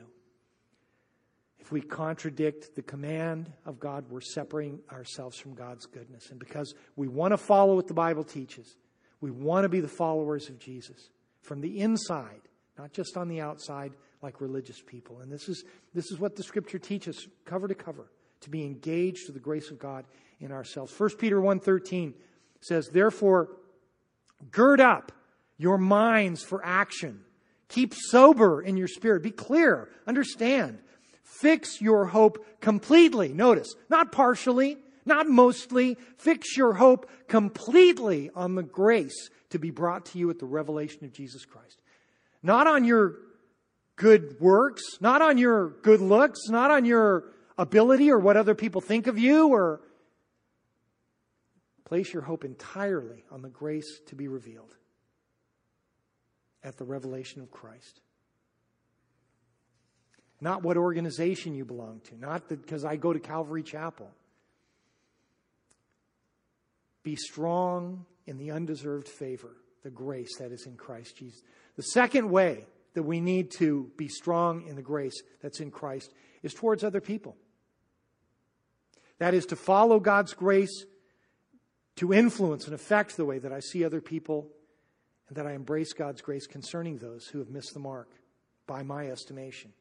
If 1.58 1.72
we 1.72 1.80
contradict 1.80 2.74
the 2.76 2.82
command 2.82 3.52
of 3.64 3.80
God, 3.80 4.04
we're 4.08 4.20
separating 4.20 4.80
ourselves 4.92 5.38
from 5.38 5.54
God's 5.54 5.86
goodness. 5.86 6.30
And 6.30 6.38
because 6.38 6.74
we 6.94 7.08
want 7.08 7.32
to 7.32 7.36
follow 7.36 7.74
what 7.74 7.88
the 7.88 7.94
Bible 7.94 8.24
teaches, 8.24 8.76
we 9.20 9.30
want 9.30 9.64
to 9.64 9.68
be 9.68 9.80
the 9.80 9.88
followers 9.88 10.48
of 10.48 10.58
Jesus 10.58 11.10
from 11.42 11.60
the 11.60 11.80
inside, 11.80 12.42
not 12.78 12.92
just 12.92 13.16
on 13.16 13.28
the 13.28 13.40
outside 13.40 13.92
like 14.22 14.40
religious 14.40 14.80
people. 14.80 15.20
And 15.20 15.32
this 15.32 15.48
is, 15.48 15.64
this 15.94 16.10
is 16.10 16.18
what 16.18 16.36
the 16.36 16.42
scripture 16.42 16.78
teaches 16.78 17.26
cover 17.44 17.68
to 17.68 17.74
cover 17.74 18.10
to 18.42 18.50
be 18.50 18.62
engaged 18.64 19.26
to 19.26 19.32
the 19.32 19.40
grace 19.40 19.70
of 19.70 19.78
God 19.78 20.04
in 20.40 20.52
ourselves. 20.52 20.92
1 20.92 21.18
Peter 21.18 21.40
1:13 21.40 22.14
says, 22.60 22.88
"Therefore 22.88 23.56
gird 24.50 24.80
up 24.80 25.12
your 25.56 25.78
minds 25.78 26.42
for 26.42 26.64
action. 26.64 27.24
Keep 27.68 27.94
sober 27.94 28.60
in 28.62 28.76
your 28.76 28.88
spirit. 28.88 29.22
Be 29.22 29.30
clear, 29.30 29.88
understand. 30.06 30.78
Fix 31.26 31.80
your 31.80 32.06
hope 32.06 32.46
completely. 32.60 33.32
Notice, 33.32 33.74
not 33.90 34.12
partially, 34.12 34.78
not 35.04 35.28
mostly. 35.28 35.98
Fix 36.16 36.56
your 36.56 36.72
hope 36.72 37.10
completely 37.26 38.30
on 38.34 38.54
the 38.54 38.62
grace 38.62 39.28
to 39.50 39.58
be 39.58 39.70
brought 39.70 40.06
to 40.06 40.18
you 40.18 40.30
at 40.30 40.38
the 40.38 40.46
revelation 40.46 41.04
of 41.04 41.12
Jesus 41.12 41.44
Christ. 41.44 41.82
Not 42.44 42.68
on 42.68 42.84
your 42.84 43.16
good 43.96 44.36
works, 44.40 44.82
not 45.00 45.20
on 45.20 45.36
your 45.36 45.70
good 45.82 46.00
looks, 46.00 46.48
not 46.48 46.70
on 46.70 46.84
your 46.84 47.24
ability 47.58 48.10
or 48.10 48.20
what 48.20 48.36
other 48.36 48.54
people 48.54 48.80
think 48.80 49.08
of 49.08 49.18
you, 49.18 49.48
or 49.48 49.80
place 51.84 52.12
your 52.12 52.22
hope 52.22 52.44
entirely 52.44 53.24
on 53.32 53.42
the 53.42 53.48
grace 53.48 54.00
to 54.06 54.14
be 54.14 54.28
revealed 54.28 54.76
at 56.62 56.76
the 56.76 56.84
revelation 56.84 57.42
of 57.42 57.50
Christ. 57.50 58.00
Not 60.40 60.62
what 60.62 60.76
organization 60.76 61.54
you 61.54 61.64
belong 61.64 62.00
to, 62.08 62.18
not 62.18 62.48
because 62.48 62.84
I 62.84 62.96
go 62.96 63.12
to 63.12 63.18
Calvary 63.18 63.62
Chapel. 63.62 64.10
Be 67.02 67.16
strong 67.16 68.04
in 68.26 68.36
the 68.36 68.50
undeserved 68.50 69.08
favor, 69.08 69.56
the 69.82 69.90
grace 69.90 70.36
that 70.38 70.52
is 70.52 70.66
in 70.66 70.76
Christ 70.76 71.16
Jesus. 71.16 71.40
The 71.76 71.82
second 71.82 72.30
way 72.30 72.66
that 72.94 73.04
we 73.04 73.20
need 73.20 73.50
to 73.52 73.90
be 73.96 74.08
strong 74.08 74.66
in 74.66 74.76
the 74.76 74.82
grace 74.82 75.22
that's 75.40 75.60
in 75.60 75.70
Christ 75.70 76.12
is 76.42 76.52
towards 76.52 76.82
other 76.82 77.00
people. 77.00 77.36
That 79.18 79.34
is 79.34 79.46
to 79.46 79.56
follow 79.56 80.00
God's 80.00 80.34
grace, 80.34 80.84
to 81.96 82.12
influence 82.12 82.66
and 82.66 82.74
affect 82.74 83.16
the 83.16 83.24
way 83.24 83.38
that 83.38 83.52
I 83.52 83.60
see 83.60 83.84
other 83.84 84.00
people, 84.00 84.48
and 85.28 85.36
that 85.36 85.46
I 85.46 85.52
embrace 85.52 85.92
God's 85.92 86.20
grace 86.20 86.46
concerning 86.46 86.98
those 86.98 87.26
who 87.26 87.38
have 87.38 87.48
missed 87.48 87.72
the 87.72 87.80
mark 87.80 88.10
by 88.66 88.82
my 88.82 89.08
estimation. 89.08 89.72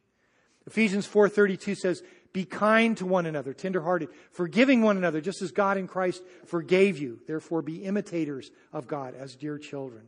Ephesians 0.67 1.05
4:32 1.05 1.75
says, 1.75 2.03
"Be 2.33 2.45
kind 2.45 2.97
to 2.97 3.05
one 3.05 3.25
another, 3.25 3.53
tenderhearted, 3.53 4.09
forgiving 4.31 4.81
one 4.81 4.97
another, 4.97 5.21
just 5.21 5.41
as 5.41 5.51
God 5.51 5.77
in 5.77 5.87
Christ 5.87 6.23
forgave 6.45 6.97
you. 6.97 7.19
Therefore 7.27 7.61
be 7.61 7.83
imitators 7.83 8.51
of 8.73 8.87
God 8.87 9.15
as 9.15 9.35
dear 9.35 9.57
children." 9.57 10.07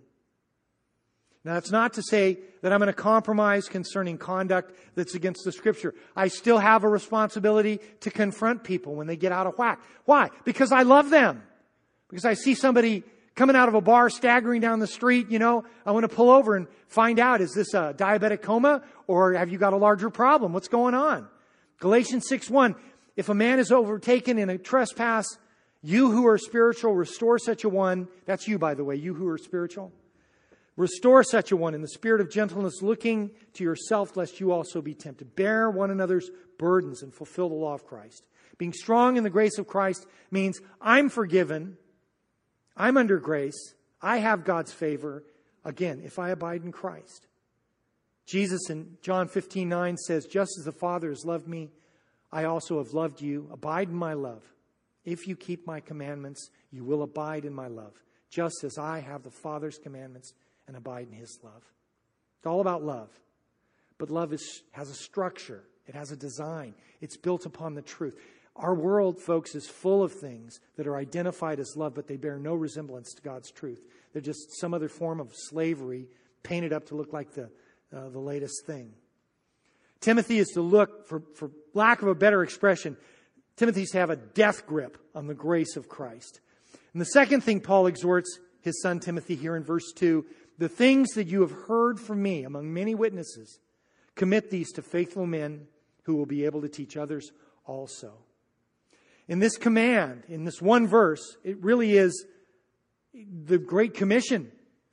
Now, 1.43 1.53
that's 1.53 1.71
not 1.71 1.93
to 1.93 2.03
say 2.03 2.39
that 2.61 2.73
I'm 2.73 2.79
going 2.79 2.87
to 2.87 2.93
compromise 2.93 3.69
concerning 3.69 4.17
conduct 4.17 4.73
that's 4.95 5.15
against 5.15 5.45
the 5.45 5.53
scripture. 5.53 5.93
I 6.13 6.27
still 6.27 6.57
have 6.57 6.83
a 6.83 6.89
responsibility 6.89 7.79
to 8.01 8.11
confront 8.11 8.65
people 8.65 8.95
when 8.95 9.07
they 9.07 9.15
get 9.15 9.31
out 9.31 9.47
of 9.47 9.57
whack. 9.57 9.81
Why? 10.03 10.29
Because 10.43 10.73
I 10.73 10.81
love 10.81 11.09
them. 11.09 11.41
Because 12.09 12.25
I 12.25 12.33
see 12.33 12.53
somebody 12.53 13.05
coming 13.37 13.55
out 13.55 13.69
of 13.69 13.75
a 13.75 13.81
bar, 13.81 14.09
staggering 14.09 14.59
down 14.59 14.79
the 14.79 14.87
street, 14.87 15.29
you 15.29 15.39
know, 15.39 15.63
I 15.85 15.91
want 15.91 16.09
to 16.09 16.13
pull 16.13 16.29
over 16.29 16.55
and 16.55 16.67
find 16.87 17.19
out, 17.19 17.39
is 17.39 17.53
this 17.53 17.73
a 17.73 17.93
diabetic 17.95 18.41
coma 18.41 18.81
or 19.05 19.33
have 19.33 19.49
you 19.49 19.57
got 19.57 19.71
a 19.71 19.77
larger 19.77 20.09
problem? 20.09 20.51
What's 20.51 20.67
going 20.67 20.95
on? 20.95 21.29
Galatians 21.79 22.27
6 22.27 22.49
1, 22.49 22.75
if 23.15 23.29
a 23.29 23.33
man 23.33 23.59
is 23.59 23.71
overtaken 23.71 24.39
in 24.39 24.49
a 24.49 24.57
trespass, 24.57 25.27
you 25.83 26.11
who 26.11 26.27
are 26.27 26.39
spiritual, 26.39 26.95
restore 26.95 27.37
such 27.37 27.63
a 27.63 27.69
one. 27.69 28.07
That's 28.25 28.47
you, 28.47 28.57
by 28.57 28.73
the 28.73 28.83
way, 28.83 28.95
you 28.95 29.13
who 29.13 29.27
are 29.27 29.37
spiritual. 29.37 29.93
Restore 30.75 31.23
such 31.23 31.51
a 31.51 31.57
one 31.57 31.75
in 31.75 31.81
the 31.81 31.87
spirit 31.87 32.21
of 32.21 32.31
gentleness, 32.31 32.81
looking 32.81 33.31
to 33.53 33.63
yourself, 33.63 34.17
lest 34.17 34.39
you 34.39 34.51
also 34.51 34.81
be 34.81 34.95
tempted. 34.95 35.35
Bear 35.35 35.69
one 35.69 35.91
another's 35.91 36.29
burdens 36.57 37.03
and 37.03 37.13
fulfill 37.13 37.49
the 37.49 37.55
law 37.55 37.73
of 37.73 37.85
Christ. 37.85 38.23
Being 38.57 38.73
strong 38.73 39.17
in 39.17 39.23
the 39.23 39.29
grace 39.29 39.59
of 39.59 39.67
Christ 39.67 40.07
means 40.31 40.59
I'm 40.81 41.09
forgiven, 41.09 41.77
I'm 42.77 42.95
under 42.95 43.17
grace, 43.17 43.73
I 44.01 44.17
have 44.17 44.45
God's 44.45 44.71
favor, 44.71 45.23
again, 45.65 46.01
if 46.05 46.19
I 46.19 46.29
abide 46.29 46.63
in 46.63 46.71
Christ. 46.71 47.27
Jesus 48.25 48.69
in 48.69 48.97
John 49.01 49.27
15 49.27 49.67
9 49.67 49.97
says, 49.97 50.25
Just 50.25 50.51
as 50.59 50.65
the 50.65 50.71
Father 50.71 51.09
has 51.09 51.25
loved 51.25 51.47
me, 51.47 51.71
I 52.31 52.43
also 52.43 52.77
have 52.77 52.93
loved 52.93 53.21
you. 53.21 53.49
Abide 53.51 53.89
in 53.89 53.95
my 53.95 54.13
love. 54.13 54.43
If 55.05 55.27
you 55.27 55.35
keep 55.35 55.65
my 55.65 55.79
commandments, 55.79 56.49
you 56.69 56.83
will 56.83 57.01
abide 57.01 57.45
in 57.45 57.53
my 57.53 57.67
love, 57.67 57.93
just 58.29 58.63
as 58.63 58.77
I 58.77 58.99
have 58.99 59.23
the 59.23 59.31
Father's 59.31 59.77
commandments 59.77 60.33
and 60.67 60.75
abide 60.75 61.07
in 61.07 61.13
his 61.13 61.39
love. 61.41 61.63
It's 62.37 62.45
all 62.45 62.59
about 62.59 62.83
love. 62.83 63.09
But 63.97 64.11
love 64.11 64.33
is, 64.33 64.61
has 64.71 64.89
a 64.89 64.93
structure, 64.93 65.63
it 65.87 65.95
has 65.95 66.11
a 66.11 66.17
design, 66.17 66.75
it's 67.01 67.17
built 67.17 67.45
upon 67.45 67.73
the 67.73 67.81
truth. 67.81 68.15
Our 68.57 68.73
world, 68.73 69.21
folks, 69.21 69.53
is 69.53 69.67
full 69.67 70.01
of 70.01 70.11
things 70.11 70.59
that 70.77 70.87
are 70.87 70.97
identified 70.97 71.59
as 71.59 71.77
love, 71.77 71.93
but 71.93 72.07
they 72.07 72.17
bear 72.17 72.39
no 72.39 72.55
resemblance 72.55 73.13
to 73.13 73.21
God's 73.21 73.51
truth. 73.51 73.85
They're 74.11 74.21
just 74.21 74.59
some 74.59 74.73
other 74.73 74.89
form 74.89 75.19
of 75.19 75.31
slavery 75.33 76.07
painted 76.41 76.73
up 76.73 76.87
to 76.87 76.95
look 76.95 77.13
like 77.13 77.33
the, 77.33 77.51
uh, 77.95 78.09
the 78.09 78.19
latest 78.19 78.65
thing. 78.65 78.93
Timothy 79.99 80.39
is 80.39 80.47
to 80.49 80.61
look, 80.61 81.07
for, 81.07 81.21
for 81.35 81.51
lack 81.73 82.01
of 82.01 82.07
a 82.07 82.15
better 82.15 82.41
expression, 82.43 82.97
Timothy's 83.57 83.91
to 83.91 83.99
have 83.99 84.09
a 84.09 84.15
death 84.15 84.65
grip 84.65 84.97
on 85.13 85.27
the 85.27 85.33
grace 85.35 85.75
of 85.75 85.87
Christ. 85.87 86.39
And 86.93 87.01
the 87.01 87.05
second 87.05 87.41
thing 87.41 87.61
Paul 87.61 87.87
exhorts 87.87 88.39
his 88.61 88.81
son 88.81 88.99
Timothy 88.99 89.35
here 89.35 89.55
in 89.55 89.63
verse 89.63 89.91
2 89.93 90.25
the 90.57 90.69
things 90.69 91.09
that 91.11 91.27
you 91.27 91.41
have 91.41 91.51
heard 91.51 91.99
from 91.99 92.23
me 92.23 92.43
among 92.43 92.73
many 92.73 92.95
witnesses, 92.95 93.59
commit 94.15 94.49
these 94.49 94.71
to 94.71 94.81
faithful 94.81 95.27
men 95.27 95.67
who 96.03 96.15
will 96.15 96.25
be 96.25 96.45
able 96.45 96.61
to 96.61 96.69
teach 96.69 96.97
others 96.97 97.31
also. 97.65 98.13
In 99.27 99.39
this 99.39 99.57
command, 99.57 100.23
in 100.29 100.45
this 100.45 100.61
one 100.61 100.87
verse, 100.87 101.37
it 101.43 101.61
really 101.61 101.97
is 101.97 102.25
the 103.13 103.57
Great 103.57 103.93
Commission 103.93 104.51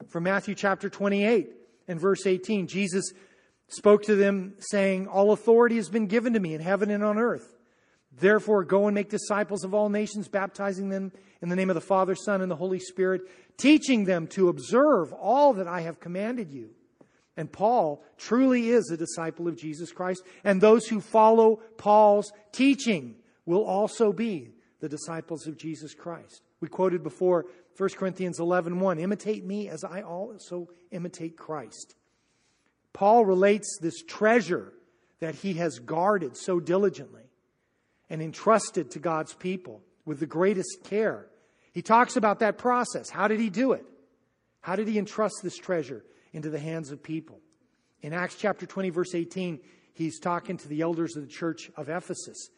from 0.09 0.25
Matthew 0.25 0.57
chapter 0.57 0.89
28 0.89 1.51
and 1.87 2.01
verse 2.01 2.27
18. 2.27 2.67
Jesus 2.67 3.13
spoke 3.69 4.03
to 4.05 4.17
them 4.17 4.55
saying, 4.59 5.07
All 5.07 5.31
authority 5.31 5.77
has 5.77 5.89
been 5.89 6.07
given 6.07 6.33
to 6.33 6.41
me 6.41 6.55
in 6.55 6.61
heaven 6.61 6.91
and 6.91 7.05
on 7.05 7.17
earth. 7.17 7.55
Therefore, 8.17 8.65
go 8.65 8.87
and 8.87 8.95
make 8.95 9.09
disciples 9.09 9.65
of 9.65 9.73
all 9.73 9.89
nations, 9.89 10.29
baptizing 10.29 10.89
them 10.89 11.13
in 11.41 11.49
the 11.49 11.57
name 11.57 11.71
of 11.71 11.75
the 11.75 11.81
Father, 11.81 12.15
Son, 12.15 12.41
and 12.41 12.51
the 12.51 12.57
Holy 12.57 12.79
Spirit, 12.79 13.23
teaching 13.57 14.05
them 14.05 14.27
to 14.29 14.49
observe 14.49 15.13
all 15.13 15.55
that 15.55 15.69
I 15.69 15.83
have 15.83 16.01
commanded 16.01 16.53
you. 16.53 16.71
And 17.37 17.51
Paul 17.51 18.05
truly 18.17 18.71
is 18.71 18.91
a 18.91 18.97
disciple 18.97 19.49
of 19.49 19.57
Jesus 19.57 19.93
Christ, 19.93 20.23
and 20.43 20.61
those 20.61 20.87
who 20.87 21.01
follow 21.01 21.57
Paul's 21.77 22.33
teaching 22.53 23.17
will 23.47 23.65
also 23.65 24.13
be 24.13 24.51
the 24.81 24.89
disciples 24.89 25.47
of 25.47 25.57
Jesus 25.57 25.95
Christ. 25.95 26.43
We 26.61 26.69
quoted 26.69 27.03
before 27.03 27.47
1 27.77 27.89
Corinthians 27.91 28.39
11 28.39 28.81
1, 28.81 28.99
imitate 28.99 29.45
me 29.45 29.69
as 29.69 29.85
I 29.85 30.03
also 30.03 30.69
imitate 30.91 31.37
Christ. 31.37 31.95
Paul 32.93 33.25
relates 33.25 33.79
this 33.81 34.03
treasure 34.03 34.73
that 35.21 35.35
he 35.35 35.55
has 35.55 35.79
guarded 35.79 36.37
so 36.37 36.61
diligently 36.61 37.25
and 38.09 38.23
entrusted 38.23 38.91
to 38.93 38.99
God's 38.99 39.35
people 39.35 39.83
with 40.05 40.21
the 40.21 40.27
greatest 40.27 40.85
care 40.85 41.29
he 41.75 41.83
talks 41.83 42.17
about 42.17 42.39
that 42.39 42.57
process. 42.57 43.11
How 43.11 43.27
did 43.27 43.41
he 43.41 43.51
do 43.51 43.73
it? 43.73 43.85
How 44.61 44.77
did 44.77 44.87
he 44.87 44.97
entrust 44.97 45.41
this 45.43 45.57
treasure 45.57 46.05
into 46.33 46.49
the 46.49 46.59
hands 46.59 46.93
of 46.93 47.03
people? 47.03 47.41
In 48.01 48.13
Acts 48.13 48.37
chapter 48.37 48.65
20, 48.65 48.91
verse 48.91 49.15
18, 49.15 49.59
he's 49.93 50.21
talking 50.21 50.57
to 50.57 50.69
the 50.69 50.83
elders 50.83 51.17
of 51.17 51.25
the 51.25 51.33
church 51.33 51.73
of 51.77 51.89
Ephesus. 51.89 52.49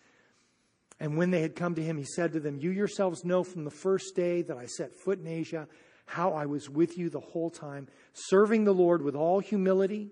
And 0.99 1.16
when 1.16 1.30
they 1.30 1.42
had 1.42 1.55
come 1.55 1.74
to 1.74 1.82
him, 1.82 1.99
he 1.99 2.05
said 2.05 2.32
to 2.32 2.40
them, 2.40 2.59
You 2.59 2.70
yourselves 2.70 3.24
know 3.24 3.44
from 3.44 3.64
the 3.64 3.70
first 3.70 4.16
day 4.16 4.42
that 4.42 4.57
I 4.57 4.66
set 4.66 4.94
foot 4.94 5.18
in 5.18 5.26
Asia 5.26 5.68
how 6.07 6.32
I 6.32 6.47
was 6.47 6.70
with 6.70 6.97
you 6.97 7.11
the 7.11 7.20
whole 7.20 7.51
time, 7.51 7.88
serving 8.12 8.64
the 8.64 8.72
Lord 8.72 9.03
with 9.03 9.14
all 9.14 9.40
humility 9.40 10.11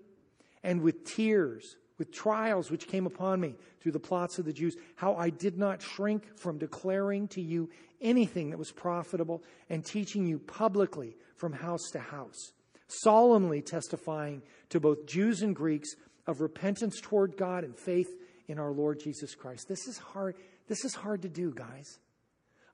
and 0.63 0.81
with 0.81 1.05
tears 1.05 1.75
with 1.97 2.11
trials 2.11 2.69
which 2.69 2.87
came 2.87 3.05
upon 3.05 3.39
me 3.39 3.55
through 3.79 3.93
the 3.93 3.99
plots 3.99 4.37
of 4.37 4.45
the 4.45 4.53
Jews, 4.53 4.75
how 4.95 5.15
I 5.15 5.29
did 5.29 5.57
not 5.57 5.81
shrink 5.81 6.37
from 6.37 6.57
declaring 6.57 7.27
to 7.29 7.41
you 7.41 7.69
anything 8.01 8.49
that 8.49 8.57
was 8.57 8.71
profitable 8.71 9.43
and 9.69 9.85
teaching 9.85 10.25
you 10.25 10.39
publicly 10.39 11.15
from 11.37 11.53
house 11.53 11.89
to 11.93 11.99
house, 11.99 12.51
solemnly 12.87 13.61
testifying 13.61 14.41
to 14.69 14.79
both 14.79 15.05
Jews 15.05 15.41
and 15.41 15.55
Greeks 15.55 15.89
of 16.27 16.41
repentance 16.41 16.99
toward 17.01 17.37
God 17.37 17.63
and 17.63 17.77
faith 17.77 18.09
in 18.47 18.59
our 18.59 18.71
Lord 18.71 18.99
Jesus 18.99 19.35
Christ. 19.35 19.67
This 19.67 19.87
is 19.87 19.97
hard. 19.97 20.35
This 20.67 20.85
is 20.85 20.95
hard 20.95 21.21
to 21.23 21.29
do, 21.29 21.53
guys. 21.53 21.99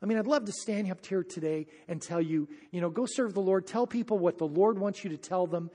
I 0.02 0.06
mean, 0.08 0.18
I'd 0.18 0.28
love 0.28 0.46
to 0.46 0.52
stand 0.52 0.89
up 0.92 1.06
here 1.06 1.24
today 1.24 1.68
and 1.88 2.02
tell 2.02 2.22
you, 2.22 2.50
you 2.72 2.82
know, 2.82 2.89
go 2.89 3.06
serve 3.06 3.34
the 3.34 3.42
Lord. 3.42 3.68
Tell 3.68 3.86
people 3.86 4.18
what 4.18 4.38
the 4.38 4.48
Lord 4.48 4.80
wants 4.80 5.04
you 5.04 5.12
to 5.12 5.18
tell 5.18 5.46
them. 5.46 5.70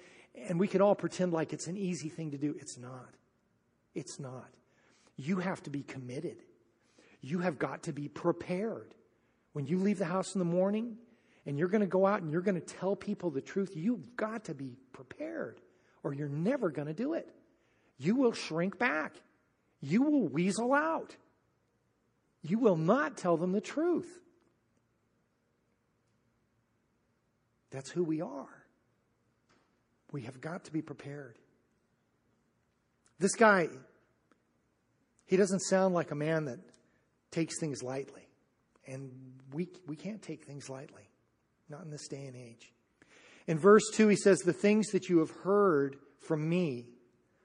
And 0.48 0.58
we 0.58 0.68
can 0.68 0.82
all 0.82 0.94
pretend 0.94 1.32
like 1.32 1.52
it's 1.52 1.68
an 1.68 1.76
easy 1.76 2.08
thing 2.08 2.32
to 2.32 2.38
do. 2.38 2.56
It's 2.58 2.76
not. 2.76 3.14
It's 3.94 4.18
not. 4.18 4.48
You 5.16 5.38
have 5.38 5.62
to 5.62 5.70
be 5.70 5.82
committed. 5.82 6.42
You 7.20 7.38
have 7.38 7.58
got 7.58 7.84
to 7.84 7.92
be 7.92 8.08
prepared. 8.08 8.94
When 9.52 9.66
you 9.66 9.78
leave 9.78 9.98
the 9.98 10.04
house 10.04 10.34
in 10.34 10.38
the 10.38 10.44
morning 10.44 10.96
and 11.46 11.58
you're 11.58 11.68
going 11.68 11.80
to 11.80 11.86
go 11.86 12.04
out 12.04 12.20
and 12.20 12.30
you're 12.30 12.42
going 12.42 12.60
to 12.60 12.74
tell 12.74 12.96
people 12.96 13.30
the 13.30 13.40
truth, 13.40 13.72
you've 13.74 14.16
got 14.16 14.44
to 14.44 14.54
be 14.54 14.76
prepared 14.92 15.60
or 16.02 16.12
you're 16.12 16.28
never 16.28 16.70
going 16.70 16.88
to 16.88 16.94
do 16.94 17.14
it. 17.14 17.28
You 17.96 18.16
will 18.16 18.32
shrink 18.32 18.78
back. 18.78 19.14
You 19.80 20.02
will 20.02 20.28
weasel 20.28 20.74
out. 20.74 21.16
You 22.48 22.58
will 22.58 22.76
not 22.76 23.16
tell 23.16 23.36
them 23.36 23.52
the 23.52 23.60
truth. 23.60 24.20
That's 27.70 27.90
who 27.90 28.04
we 28.04 28.20
are. 28.20 28.64
We 30.12 30.22
have 30.22 30.40
got 30.40 30.64
to 30.64 30.72
be 30.72 30.80
prepared. 30.80 31.36
This 33.18 33.34
guy, 33.34 33.68
he 35.26 35.36
doesn't 35.36 35.60
sound 35.60 35.94
like 35.94 36.10
a 36.10 36.14
man 36.14 36.44
that 36.44 36.60
takes 37.30 37.58
things 37.58 37.82
lightly. 37.82 38.22
And 38.86 39.10
we, 39.52 39.68
we 39.86 39.96
can't 39.96 40.22
take 40.22 40.44
things 40.44 40.70
lightly, 40.70 41.08
not 41.68 41.82
in 41.82 41.90
this 41.90 42.06
day 42.06 42.26
and 42.26 42.36
age. 42.36 42.72
In 43.46 43.58
verse 43.58 43.90
2, 43.92 44.08
he 44.08 44.16
says, 44.16 44.38
The 44.38 44.52
things 44.52 44.88
that 44.88 45.08
you 45.08 45.18
have 45.18 45.30
heard 45.30 45.96
from 46.20 46.48
me 46.48 46.86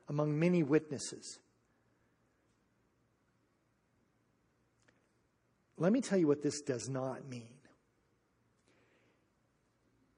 among 0.07 0.37
many 0.37 0.61
witnesses. 0.61 1.39
Let 5.81 5.91
me 5.91 5.99
tell 5.99 6.19
you 6.19 6.27
what 6.27 6.43
this 6.43 6.61
does 6.61 6.87
not 6.87 7.27
mean. 7.27 7.49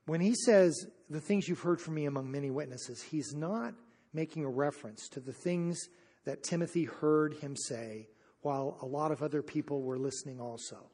When 0.05 0.19
he 0.19 0.35
says, 0.35 0.87
the 1.09 1.21
things 1.21 1.47
you've 1.47 1.61
heard 1.61 1.79
from 1.79 1.93
me 1.93 2.05
among 2.05 2.29
many 2.29 2.51
witnesses, 2.51 3.01
he's 3.01 3.33
not 3.33 3.73
making 4.13 4.43
a 4.43 4.49
reference 4.49 5.07
to 5.09 5.21
the 5.21 5.31
things 5.31 5.87
that 6.25 6.43
Timothy 6.43 6.83
heard 6.83 7.35
him 7.35 7.55
say 7.55 8.09
while 8.41 8.77
a 8.81 8.85
lot 8.85 9.13
of 9.13 9.23
other 9.23 9.41
people 9.41 9.81
were 9.81 9.97
listening 9.97 10.41
also. 10.41 10.89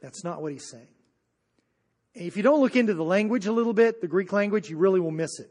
That's 0.00 0.22
not 0.22 0.40
what 0.40 0.52
he's 0.52 0.70
saying. 0.70 0.86
If 2.14 2.36
you 2.36 2.44
don't 2.44 2.60
look 2.60 2.76
into 2.76 2.94
the 2.94 3.02
language 3.02 3.46
a 3.46 3.52
little 3.52 3.72
bit, 3.72 4.00
the 4.00 4.06
Greek 4.06 4.32
language, 4.32 4.70
you 4.70 4.76
really 4.76 5.00
will 5.00 5.10
miss 5.10 5.40
it. 5.40 5.50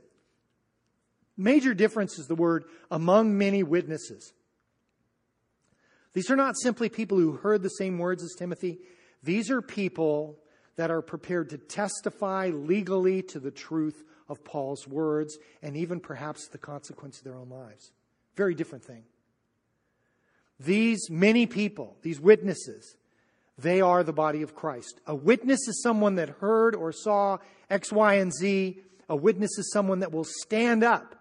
Major 1.35 1.73
difference 1.73 2.17
is 2.17 2.27
the 2.27 2.35
word 2.35 2.63
among 2.89 3.37
many 3.37 3.63
witnesses. 3.63 4.31
These 6.13 6.29
are 6.29 6.35
not 6.35 6.55
simply 6.57 6.89
people 6.89 7.17
who 7.17 7.33
heard 7.33 7.63
the 7.63 7.69
same 7.69 7.97
words 7.97 8.23
as 8.23 8.35
Timothy. 8.37 8.79
These 9.23 9.49
are 9.49 9.61
people 9.61 10.37
that 10.75 10.91
are 10.91 11.01
prepared 11.01 11.49
to 11.49 11.57
testify 11.57 12.49
legally 12.49 13.21
to 13.23 13.39
the 13.39 13.51
truth 13.51 14.03
of 14.27 14.43
Paul's 14.43 14.87
words 14.87 15.37
and 15.61 15.75
even 15.75 15.99
perhaps 15.99 16.47
the 16.47 16.57
consequence 16.57 17.19
of 17.19 17.23
their 17.23 17.35
own 17.35 17.49
lives. 17.49 17.91
Very 18.35 18.55
different 18.55 18.83
thing. 18.83 19.03
These 20.59 21.09
many 21.09 21.45
people, 21.45 21.97
these 22.01 22.19
witnesses, 22.19 22.95
they 23.57 23.81
are 23.81 24.03
the 24.03 24.13
body 24.13 24.41
of 24.41 24.55
Christ. 24.55 25.01
A 25.07 25.15
witness 25.15 25.67
is 25.67 25.81
someone 25.81 26.15
that 26.15 26.29
heard 26.29 26.75
or 26.75 26.91
saw 26.91 27.37
X, 27.69 27.91
Y, 27.91 28.15
and 28.15 28.33
Z. 28.33 28.79
A 29.09 29.15
witness 29.15 29.57
is 29.57 29.71
someone 29.71 29.99
that 29.99 30.11
will 30.11 30.23
stand 30.23 30.83
up 30.83 31.15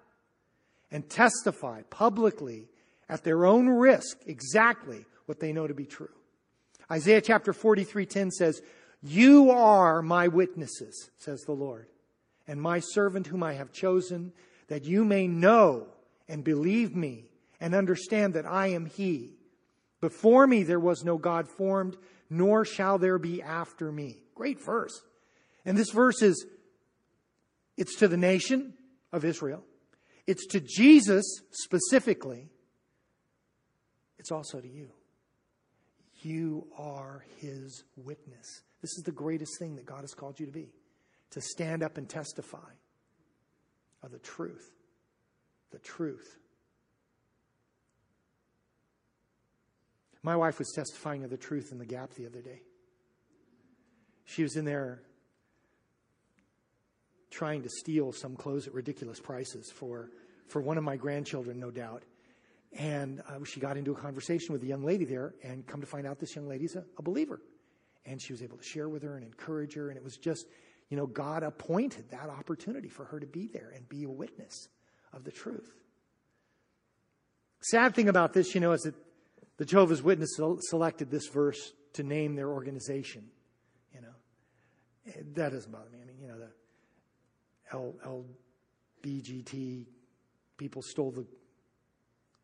and 0.91 1.09
testify 1.09 1.83
publicly 1.91 2.69
at 3.11 3.25
their 3.25 3.45
own 3.45 3.69
risk 3.69 4.19
exactly 4.27 5.05
what 5.27 5.41
they 5.41 5.53
know 5.53 5.67
to 5.67 5.75
be 5.75 5.85
true. 5.85 6.15
Isaiah 6.91 7.21
chapter 7.21 7.53
43:10 7.53 8.31
says, 8.31 8.63
"You 9.03 9.51
are 9.51 10.01
my 10.01 10.29
witnesses," 10.29 11.11
says 11.19 11.43
the 11.43 11.53
Lord, 11.53 11.89
"and 12.47 12.63
my 12.63 12.79
servant 12.79 13.27
whom 13.27 13.43
I 13.43 13.55
have 13.55 13.73
chosen, 13.73 14.33
that 14.69 14.85
you 14.85 15.05
may 15.05 15.27
know 15.27 15.89
and 16.29 16.45
believe 16.45 16.95
me 16.95 17.33
and 17.59 17.75
understand 17.75 18.35
that 18.35 18.47
I 18.47 18.69
am 18.69 18.87
he. 18.87 19.37
Before 20.01 20.47
me 20.47 20.63
there 20.63 20.81
was 20.81 21.05
no 21.05 21.19
God 21.19 21.49
formed, 21.49 21.97
nor 22.31 22.65
shall 22.65 22.97
there 22.97 23.19
be 23.19 23.43
after 23.43 23.91
me." 23.91 24.23
Great 24.37 24.61
verse. 24.61 25.03
And 25.65 25.77
this 25.77 25.91
verse 25.91 26.23
is 26.23 26.47
it's 27.77 27.97
to 27.97 28.07
the 28.07 28.17
nation 28.17 28.75
of 29.13 29.25
Israel. 29.25 29.65
It's 30.27 30.47
to 30.49 30.61
Jesus 30.61 31.43
specifically 31.51 32.51
it's 34.21 34.31
also 34.31 34.61
to 34.61 34.69
you. 34.69 34.91
You 36.23 36.67
are 36.79 37.25
his 37.39 37.83
witness. 37.97 38.61
This 38.83 38.91
is 38.99 39.03
the 39.05 39.13
greatest 39.13 39.59
thing 39.59 39.77
that 39.77 39.87
God 39.87 40.03
has 40.03 40.13
called 40.13 40.39
you 40.39 40.47
to 40.47 40.53
be 40.53 40.69
to 41.31 41.41
stand 41.41 41.83
up 41.83 41.97
and 41.97 42.09
testify 42.09 42.59
of 44.03 44.11
the 44.11 44.19
truth. 44.19 44.73
The 45.71 45.79
truth. 45.79 46.37
My 50.23 50.37
wife 50.37 50.59
was 50.59 50.71
testifying 50.75 51.25
of 51.25 51.31
the 51.31 51.37
truth 51.39 51.71
in 51.73 51.79
the 51.79 51.87
gap 51.87 52.13
the 52.15 52.27
other 52.27 52.43
day. 52.43 52.61
She 54.27 54.43
was 54.43 54.57
in 54.57 54.65
there 54.65 55.01
trying 57.31 57.63
to 57.63 57.71
steal 57.71 58.13
some 58.13 58.37
clothes 58.37 58.67
at 58.67 58.75
ridiculous 58.75 59.21
prices 59.21 59.73
for, 59.75 60.11
for 60.49 60.61
one 60.61 60.77
of 60.77 60.85
my 60.85 60.97
grandchildren, 60.97 61.59
no 61.59 61.71
doubt. 61.71 62.03
And 62.79 63.21
uh, 63.29 63.45
she 63.45 63.59
got 63.59 63.77
into 63.77 63.93
a 63.93 63.97
conversation 63.97 64.53
with 64.53 64.63
a 64.63 64.67
young 64.67 64.85
lady 64.85 65.05
there, 65.05 65.35
and 65.43 65.67
come 65.67 65.81
to 65.81 65.87
find 65.87 66.07
out, 66.07 66.21
this 66.21 66.37
young 66.37 66.49
lady's 66.49 66.77
a, 66.77 66.85
a 66.99 67.03
believer. 67.03 67.41
And 68.07 68.21
she 68.23 68.33
was 68.33 68.43
able 68.43 68.57
to 68.57 68.65
share 68.65 68.89
with 68.89 69.03
her 69.03 69.17
and 69.17 69.25
encourage 69.25 69.75
her. 69.75 69.89
And 69.89 69.97
it 69.97 70.05
was 70.05 70.17
just, 70.17 70.47
you 70.89 70.97
know, 70.97 71.07
God 71.07 71.43
appointed 71.43 72.11
that 72.11 72.29
opportunity 72.29 72.89
for 72.89 73.05
her 73.07 73.19
to 73.19 73.27
be 73.27 73.49
there 73.53 73.73
and 73.75 73.89
be 73.89 74.05
a 74.05 74.09
witness 74.09 74.69
of 75.13 75.25
the 75.25 75.33
truth. 75.33 75.71
Sad 77.63 77.95
thing 77.95 78.09
about 78.09 78.33
this, 78.33 78.55
you 78.55 78.61
know, 78.61 78.73
is 78.73 78.83
that 78.83 78.95
the 79.59 79.65
Jehovah's 79.65 80.03
Witness 80.03 80.31
selected 80.61 81.11
this 81.11 81.27
verse 81.29 81.73
to 81.95 82.03
name 82.03 82.35
their 82.35 82.49
organization. 82.49 83.27
You 83.95 84.01
know, 84.03 84.15
that 85.35 85.53
doesn't 85.53 85.71
bother 85.71 85.91
me. 85.91 85.99
I 86.03 86.07
mean, 86.07 86.17
you 86.23 86.29
know, 86.29 86.39
the 86.39 86.51
LBGT 89.05 89.87
people 90.57 90.83
stole 90.83 91.11
the 91.11 91.27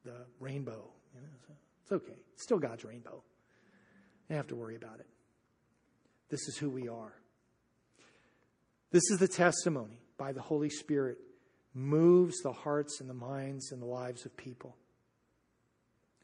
the 0.06 0.24
rainbow. 0.40 0.88
You 1.14 1.20
know, 1.20 1.28
so 1.46 1.54
it's 1.82 1.92
okay. 1.92 2.18
It's 2.32 2.42
still 2.42 2.58
God's 2.58 2.84
rainbow. 2.84 3.22
You 4.28 4.34
don't 4.34 4.36
have 4.38 4.46
to 4.48 4.56
worry 4.56 4.76
about 4.76 5.00
it. 5.00 5.06
This 6.30 6.48
is 6.48 6.56
who 6.56 6.70
we 6.70 6.88
are. 6.88 7.12
This 8.90 9.10
is 9.10 9.18
the 9.18 9.28
testimony 9.28 10.00
by 10.16 10.32
the 10.32 10.40
Holy 10.40 10.70
Spirit 10.70 11.18
moves 11.74 12.38
the 12.38 12.52
hearts 12.52 13.00
and 13.00 13.10
the 13.10 13.14
minds 13.14 13.70
and 13.70 13.82
the 13.82 13.86
lives 13.86 14.24
of 14.24 14.36
people. 14.36 14.76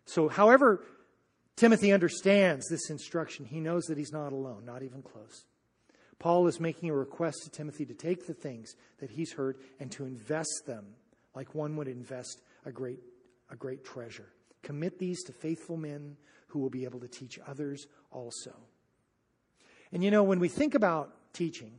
So, 0.06 0.28
however, 0.28 0.82
Timothy 1.56 1.92
understands 1.92 2.66
this 2.68 2.88
instruction, 2.88 3.44
he 3.44 3.60
knows 3.60 3.84
that 3.84 3.98
he's 3.98 4.12
not 4.12 4.32
alone, 4.32 4.64
not 4.64 4.82
even 4.82 5.02
close. 5.02 5.44
Paul 6.18 6.46
is 6.46 6.60
making 6.60 6.88
a 6.88 6.94
request 6.94 7.42
to 7.44 7.50
Timothy 7.50 7.84
to 7.86 7.94
take 7.94 8.26
the 8.26 8.34
things 8.34 8.74
that 9.00 9.10
he's 9.10 9.32
heard 9.32 9.58
and 9.80 9.90
to 9.92 10.04
invest 10.04 10.62
them 10.66 10.86
like 11.34 11.54
one 11.54 11.76
would 11.76 11.88
invest 11.88 12.40
a 12.64 12.72
great 12.72 13.00
a 13.52 13.56
great 13.56 13.84
treasure. 13.84 14.28
Commit 14.62 14.98
these 14.98 15.22
to 15.24 15.32
faithful 15.32 15.76
men 15.76 16.16
who 16.48 16.58
will 16.58 16.70
be 16.70 16.84
able 16.84 17.00
to 17.00 17.08
teach 17.08 17.38
others 17.46 17.86
also. 18.10 18.52
And 19.92 20.02
you 20.02 20.10
know, 20.10 20.22
when 20.22 20.40
we 20.40 20.48
think 20.48 20.74
about 20.74 21.12
teaching, 21.32 21.72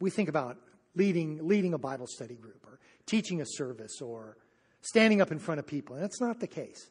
we 0.00 0.10
think 0.10 0.28
about 0.28 0.58
leading, 0.94 1.46
leading 1.46 1.72
a 1.74 1.78
Bible 1.78 2.06
study 2.06 2.34
group 2.34 2.66
or 2.66 2.80
teaching 3.06 3.40
a 3.40 3.46
service 3.46 4.00
or 4.00 4.36
standing 4.80 5.20
up 5.20 5.30
in 5.30 5.38
front 5.38 5.60
of 5.60 5.66
people. 5.66 5.94
And 5.94 6.04
that's 6.04 6.20
not 6.20 6.40
the 6.40 6.46
case. 6.46 6.90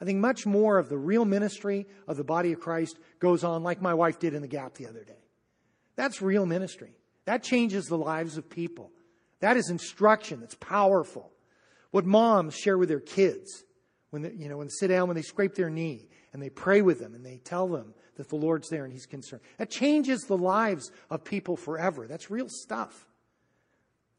I 0.00 0.04
think 0.04 0.18
much 0.18 0.46
more 0.46 0.78
of 0.78 0.88
the 0.88 0.98
real 0.98 1.24
ministry 1.24 1.86
of 2.06 2.16
the 2.16 2.24
body 2.24 2.52
of 2.52 2.60
Christ 2.60 2.98
goes 3.18 3.44
on 3.44 3.62
like 3.62 3.80
my 3.80 3.94
wife 3.94 4.18
did 4.18 4.34
in 4.34 4.42
the 4.42 4.48
gap 4.48 4.74
the 4.74 4.86
other 4.86 5.04
day. 5.04 5.24
That's 5.96 6.20
real 6.20 6.44
ministry. 6.44 6.94
That 7.24 7.42
changes 7.42 7.86
the 7.86 7.98
lives 7.98 8.36
of 8.36 8.48
people. 8.48 8.90
That 9.40 9.56
is 9.56 9.70
instruction 9.70 10.40
that's 10.40 10.54
powerful. 10.54 11.30
What 11.96 12.04
moms 12.04 12.54
share 12.54 12.76
with 12.76 12.90
their 12.90 13.00
kids 13.00 13.64
when 14.10 14.20
they, 14.20 14.32
you 14.32 14.50
know 14.50 14.58
when 14.58 14.66
they 14.66 14.72
sit 14.78 14.88
down 14.88 15.08
when 15.08 15.16
they 15.16 15.22
scrape 15.22 15.54
their 15.54 15.70
knee 15.70 16.10
and 16.34 16.42
they 16.42 16.50
pray 16.50 16.82
with 16.82 16.98
them 16.98 17.14
and 17.14 17.24
they 17.24 17.38
tell 17.38 17.68
them 17.68 17.94
that 18.16 18.28
the 18.28 18.36
Lord's 18.36 18.68
there 18.68 18.84
and 18.84 18.92
He's 18.92 19.06
concerned. 19.06 19.40
That 19.56 19.70
changes 19.70 20.24
the 20.24 20.36
lives 20.36 20.92
of 21.08 21.24
people 21.24 21.56
forever. 21.56 22.06
That's 22.06 22.30
real 22.30 22.50
stuff. 22.50 23.06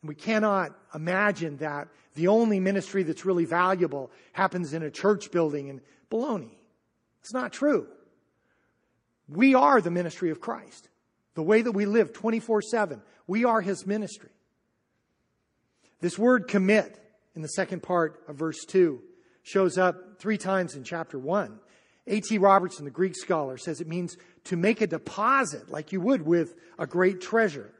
And 0.01 0.09
we 0.09 0.15
cannot 0.15 0.71
imagine 0.95 1.57
that 1.57 1.89
the 2.15 2.29
only 2.29 2.59
ministry 2.59 3.03
that's 3.03 3.25
really 3.25 3.45
valuable 3.45 4.09
happens 4.33 4.73
in 4.73 4.81
a 4.81 4.89
church 4.89 5.29
building 5.29 5.67
in 5.67 5.81
baloney. 6.09 6.57
It's 7.21 7.31
not 7.31 7.53
true. 7.53 7.85
We 9.29 9.53
are 9.53 9.81
the 9.81 9.91
ministry 9.91 10.31
of 10.31 10.41
Christ. 10.41 10.89
The 11.35 11.43
way 11.43 11.61
that 11.61 11.73
we 11.73 11.85
live 11.85 12.11
24 12.11 12.63
7, 12.63 13.03
we 13.27 13.45
are 13.45 13.61
His 13.61 13.85
ministry. 13.85 14.31
This 16.01 16.17
word 16.17 16.47
commit 16.47 17.03
in 17.37 17.43
the 17.43 17.49
second 17.49 17.83
part 17.83 18.23
of 18.27 18.35
verse 18.35 18.65
2 18.65 18.99
shows 19.43 19.77
up 19.77 20.19
three 20.19 20.39
times 20.39 20.73
in 20.73 20.83
chapter 20.83 21.19
1. 21.19 21.59
A.T. 22.07 22.39
Robertson, 22.39 22.83
the 22.83 22.89
Greek 22.89 23.15
scholar, 23.15 23.57
says 23.57 23.79
it 23.79 23.87
means 23.87 24.17
to 24.45 24.55
make 24.57 24.81
a 24.81 24.87
deposit 24.87 25.69
like 25.69 25.91
you 25.91 26.01
would 26.01 26.25
with 26.25 26.55
a 26.79 26.87
great 26.87 27.21
treasure. 27.21 27.71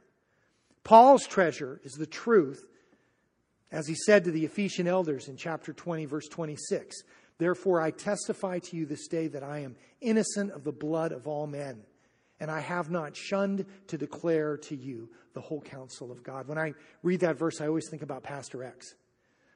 Paul's 0.84 1.26
treasure 1.26 1.82
is 1.84 1.94
the 1.94 2.06
truth, 2.06 2.68
as 3.72 3.88
he 3.88 3.96
said 3.96 4.26
to 4.26 4.32
the 4.32 4.46
Ephesian 4.46 4.88
elders 4.88 5.28
in 5.28 5.38
chapter 5.38 5.74
20, 5.74 6.06
verse 6.06 6.28
26. 6.28 6.96
Therefore, 7.40 7.82
I 7.82 7.90
testify 7.90 8.60
to 8.60 8.78
you 8.78 8.86
this 8.86 9.08
day 9.08 9.28
that 9.30 9.44
I 9.44 9.62
am 9.62 9.76
innocent 10.02 10.52
of 10.52 10.66
the 10.66 10.72
blood 10.72 11.12
of 11.12 11.28
all 11.28 11.48
men, 11.48 11.82
and 12.40 12.52
I 12.52 12.60
have 12.60 12.92
not 12.92 13.18
shunned 13.18 13.66
to 13.88 13.98
declare 13.98 14.58
to 14.58 14.76
you 14.76 15.10
the 15.34 15.42
whole 15.42 15.62
counsel 15.62 16.12
of 16.12 16.22
God. 16.22 16.48
When 16.48 16.60
I 16.60 16.76
read 17.02 17.22
that 17.22 17.40
verse, 17.40 17.60
I 17.60 17.68
always 17.68 17.90
think 17.90 18.04
about 18.04 18.22
Pastor 18.22 18.64
X. 18.64 18.94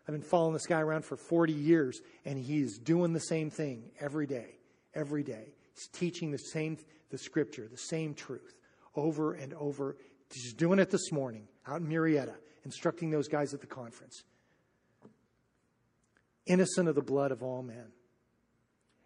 I've 0.08 0.14
been 0.14 0.22
following 0.22 0.54
this 0.54 0.66
guy 0.66 0.82
around 0.82 1.06
for 1.06 1.16
40 1.16 1.54
years, 1.54 2.02
and 2.26 2.38
he's 2.38 2.78
doing 2.80 3.14
the 3.14 3.20
same 3.20 3.50
thing 3.50 3.92
every 4.00 4.28
day, 4.28 4.56
every 4.94 5.24
day. 5.24 5.54
He's 5.74 5.88
teaching 5.88 6.32
the 6.32 6.38
same, 6.38 6.78
the 7.10 7.18
scripture, 7.18 7.68
the 7.70 7.78
same 7.78 8.14
truth 8.14 8.56
over 8.96 9.34
and 9.34 9.54
over. 9.54 9.98
He's 10.34 10.54
doing 10.54 10.80
it 10.80 10.90
this 10.90 11.12
morning 11.12 11.48
out 11.68 11.82
in 11.82 11.88
Murrieta, 11.88 12.36
instructing 12.66 13.12
those 13.12 13.28
guys 13.28 13.54
at 13.54 13.62
the 13.62 13.68
conference 13.68 14.24
innocent 16.46 16.90
of 16.90 16.96
the 16.96 17.02
blood 17.02 17.32
of 17.32 17.44
all 17.44 17.64
men. 17.64 17.92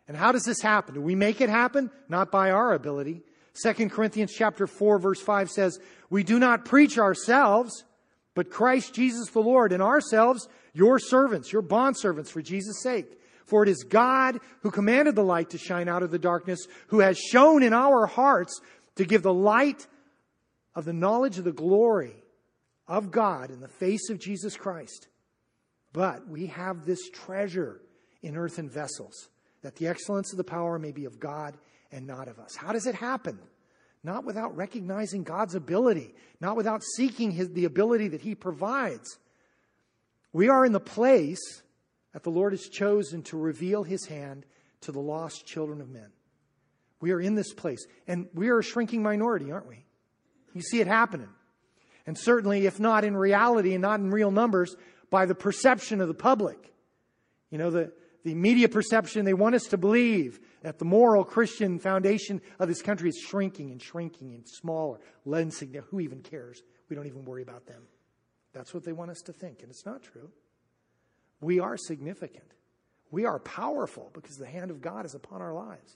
And 0.07 0.15
how 0.15 0.31
does 0.31 0.43
this 0.43 0.61
happen? 0.61 0.95
Do 0.95 1.01
we 1.01 1.15
make 1.15 1.41
it 1.41 1.49
happen? 1.49 1.91
Not 2.09 2.31
by 2.31 2.51
our 2.51 2.73
ability. 2.73 3.23
2 3.63 3.89
Corinthians 3.89 4.33
chapter 4.33 4.67
4 4.67 4.99
verse 4.99 5.21
5 5.21 5.49
says, 5.49 5.79
"We 6.09 6.23
do 6.23 6.39
not 6.39 6.65
preach 6.65 6.97
ourselves, 6.97 7.85
but 8.35 8.51
Christ 8.51 8.93
Jesus 8.93 9.29
the 9.31 9.39
Lord, 9.39 9.71
and 9.71 9.81
ourselves 9.81 10.47
your 10.73 10.99
servants, 10.99 11.51
your 11.51 11.63
bondservants 11.63 12.29
for 12.29 12.41
Jesus' 12.41 12.83
sake. 12.83 13.19
For 13.45 13.63
it 13.63 13.69
is 13.69 13.83
God 13.83 14.39
who 14.61 14.71
commanded 14.71 15.15
the 15.15 15.23
light 15.23 15.51
to 15.51 15.57
shine 15.57 15.87
out 15.87 16.03
of 16.03 16.11
the 16.11 16.19
darkness, 16.19 16.67
who 16.87 16.99
has 16.99 17.17
shown 17.17 17.63
in 17.63 17.73
our 17.73 18.05
hearts 18.05 18.59
to 18.95 19.05
give 19.05 19.23
the 19.23 19.33
light 19.33 19.87
of 20.75 20.85
the 20.85 20.93
knowledge 20.93 21.37
of 21.37 21.43
the 21.45 21.51
glory 21.51 22.15
of 22.87 23.11
God 23.11 23.49
in 23.51 23.61
the 23.61 23.67
face 23.67 24.09
of 24.09 24.19
Jesus 24.19 24.57
Christ. 24.57 25.07
But 25.93 26.27
we 26.27 26.47
have 26.47 26.85
this 26.85 27.09
treasure 27.09 27.81
in 28.21 28.35
earthen 28.35 28.69
vessels, 28.69 29.29
that 29.61 29.75
the 29.75 29.87
excellence 29.87 30.33
of 30.33 30.37
the 30.37 30.43
power 30.43 30.77
may 30.77 30.91
be 30.91 31.05
of 31.05 31.19
God 31.19 31.55
and 31.91 32.05
not 32.05 32.27
of 32.27 32.39
us. 32.39 32.55
How 32.55 32.73
does 32.73 32.87
it 32.87 32.95
happen? 32.95 33.39
Not 34.05 34.23
without 34.23 34.55
recognizing 34.55 35.23
God's 35.23 35.55
ability, 35.55 36.13
not 36.39 36.55
without 36.55 36.83
seeking 36.83 37.31
his, 37.31 37.49
the 37.49 37.65
ability 37.65 38.09
that 38.09 38.21
He 38.21 38.35
provides. 38.35 39.17
We 40.31 40.47
are 40.47 40.63
in 40.63 40.73
the 40.73 40.79
place 40.79 41.63
that 42.13 42.21
the 42.21 42.29
Lord 42.29 42.53
has 42.53 42.69
chosen 42.69 43.23
to 43.23 43.37
reveal 43.37 43.81
His 43.81 44.05
hand 44.05 44.45
to 44.81 44.91
the 44.91 44.99
lost 44.99 45.47
children 45.47 45.81
of 45.81 45.89
men. 45.89 46.11
We 47.01 47.13
are 47.13 47.19
in 47.19 47.33
this 47.33 47.51
place, 47.51 47.83
and 48.07 48.27
we 48.35 48.49
are 48.49 48.59
a 48.59 48.63
shrinking 48.63 49.01
minority, 49.01 49.51
aren't 49.51 49.67
we? 49.67 49.83
You 50.53 50.61
see 50.61 50.79
it 50.79 50.87
happening. 50.87 51.29
And 52.05 52.15
certainly, 52.15 52.67
if 52.67 52.79
not 52.79 53.05
in 53.05 53.17
reality 53.17 53.73
and 53.73 53.81
not 53.81 54.01
in 54.01 54.11
real 54.11 54.29
numbers, 54.29 54.75
by 55.09 55.25
the 55.25 55.33
perception 55.33 55.99
of 55.99 56.07
the 56.07 56.13
public. 56.13 56.71
You 57.49 57.57
know, 57.57 57.71
the, 57.71 57.91
the 58.25 58.33
media 58.33 58.67
perception, 58.67 59.23
they 59.23 59.35
want 59.35 59.53
us 59.53 59.65
to 59.65 59.77
believe 59.77 60.39
that 60.63 60.79
the 60.79 60.85
moral 60.85 61.23
Christian 61.23 61.77
foundation 61.77 62.41
of 62.57 62.67
this 62.67 62.81
country 62.81 63.07
is 63.07 63.19
shrinking 63.19 63.69
and 63.69 63.79
shrinking 63.79 64.33
and 64.33 64.43
smaller, 64.47 64.97
significant. 65.23 65.85
Who 65.91 65.99
even 65.99 66.21
cares? 66.21 66.63
We 66.89 66.95
don't 66.95 67.05
even 67.05 67.23
worry 67.23 67.43
about 67.43 67.67
them. 67.67 67.83
That's 68.51 68.73
what 68.73 68.83
they 68.83 68.93
want 68.93 69.11
us 69.11 69.21
to 69.25 69.33
think, 69.33 69.61
and 69.61 69.69
it's 69.69 69.85
not 69.85 70.01
true. 70.01 70.31
We 71.39 71.59
are 71.59 71.77
significant. 71.77 72.51
We 73.11 73.25
are 73.25 73.37
powerful 73.37 74.09
because 74.11 74.37
the 74.37 74.47
hand 74.47 74.71
of 74.71 74.81
God 74.81 75.05
is 75.05 75.13
upon 75.13 75.43
our 75.43 75.53
lives. 75.53 75.95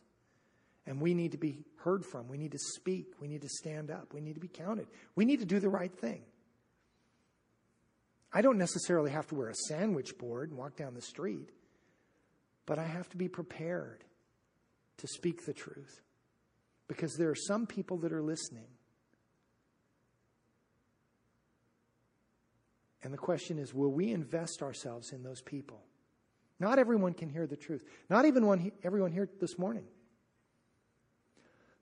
And 0.86 1.02
we 1.02 1.16
need 1.16 1.32
to 1.32 1.40
be 1.40 1.66
heard 1.78 2.06
from. 2.06 2.28
We 2.28 2.38
need 2.38 2.52
to 2.52 2.60
speak. 2.76 3.08
We 3.20 3.28
need 3.28 3.42
to 3.42 3.50
stand 3.50 3.90
up. 3.90 4.14
We 4.14 4.22
need 4.22 4.36
to 4.36 4.40
be 4.40 4.48
counted. 4.48 4.86
We 5.16 5.26
need 5.26 5.40
to 5.40 5.48
do 5.48 5.60
the 5.60 5.70
right 5.70 5.92
thing. 5.92 6.22
I 8.32 8.44
don't 8.44 8.60
necessarily 8.60 9.10
have 9.10 9.26
to 9.28 9.36
wear 9.36 9.50
a 9.50 9.56
sandwich 9.56 10.16
board 10.20 10.50
and 10.50 10.60
walk 10.60 10.76
down 10.76 10.94
the 10.94 11.02
street, 11.02 11.50
but 12.70 12.78
I 12.78 12.86
have 12.86 13.10
to 13.10 13.18
be 13.18 13.28
prepared 13.28 14.04
to 14.98 15.08
speak 15.08 15.44
the 15.44 15.54
truth 15.54 16.04
because 16.88 17.16
there 17.16 17.32
are 17.32 17.36
some 17.36 17.66
people 17.66 17.98
that 17.98 18.14
are 18.14 18.22
listening. 18.22 18.68
And 23.02 23.12
the 23.12 23.18
question 23.18 23.58
is 23.58 23.74
will 23.74 23.92
we 23.92 24.12
invest 24.12 24.62
ourselves 24.62 25.12
in 25.12 25.24
those 25.24 25.42
people? 25.42 25.82
Not 26.60 26.78
everyone 26.78 27.16
can 27.16 27.30
hear 27.30 27.48
the 27.48 27.58
truth, 27.58 27.84
not 28.08 28.26
even 28.26 28.46
one, 28.46 28.72
everyone 28.84 29.14
here 29.14 29.28
this 29.42 29.58
morning. 29.58 29.86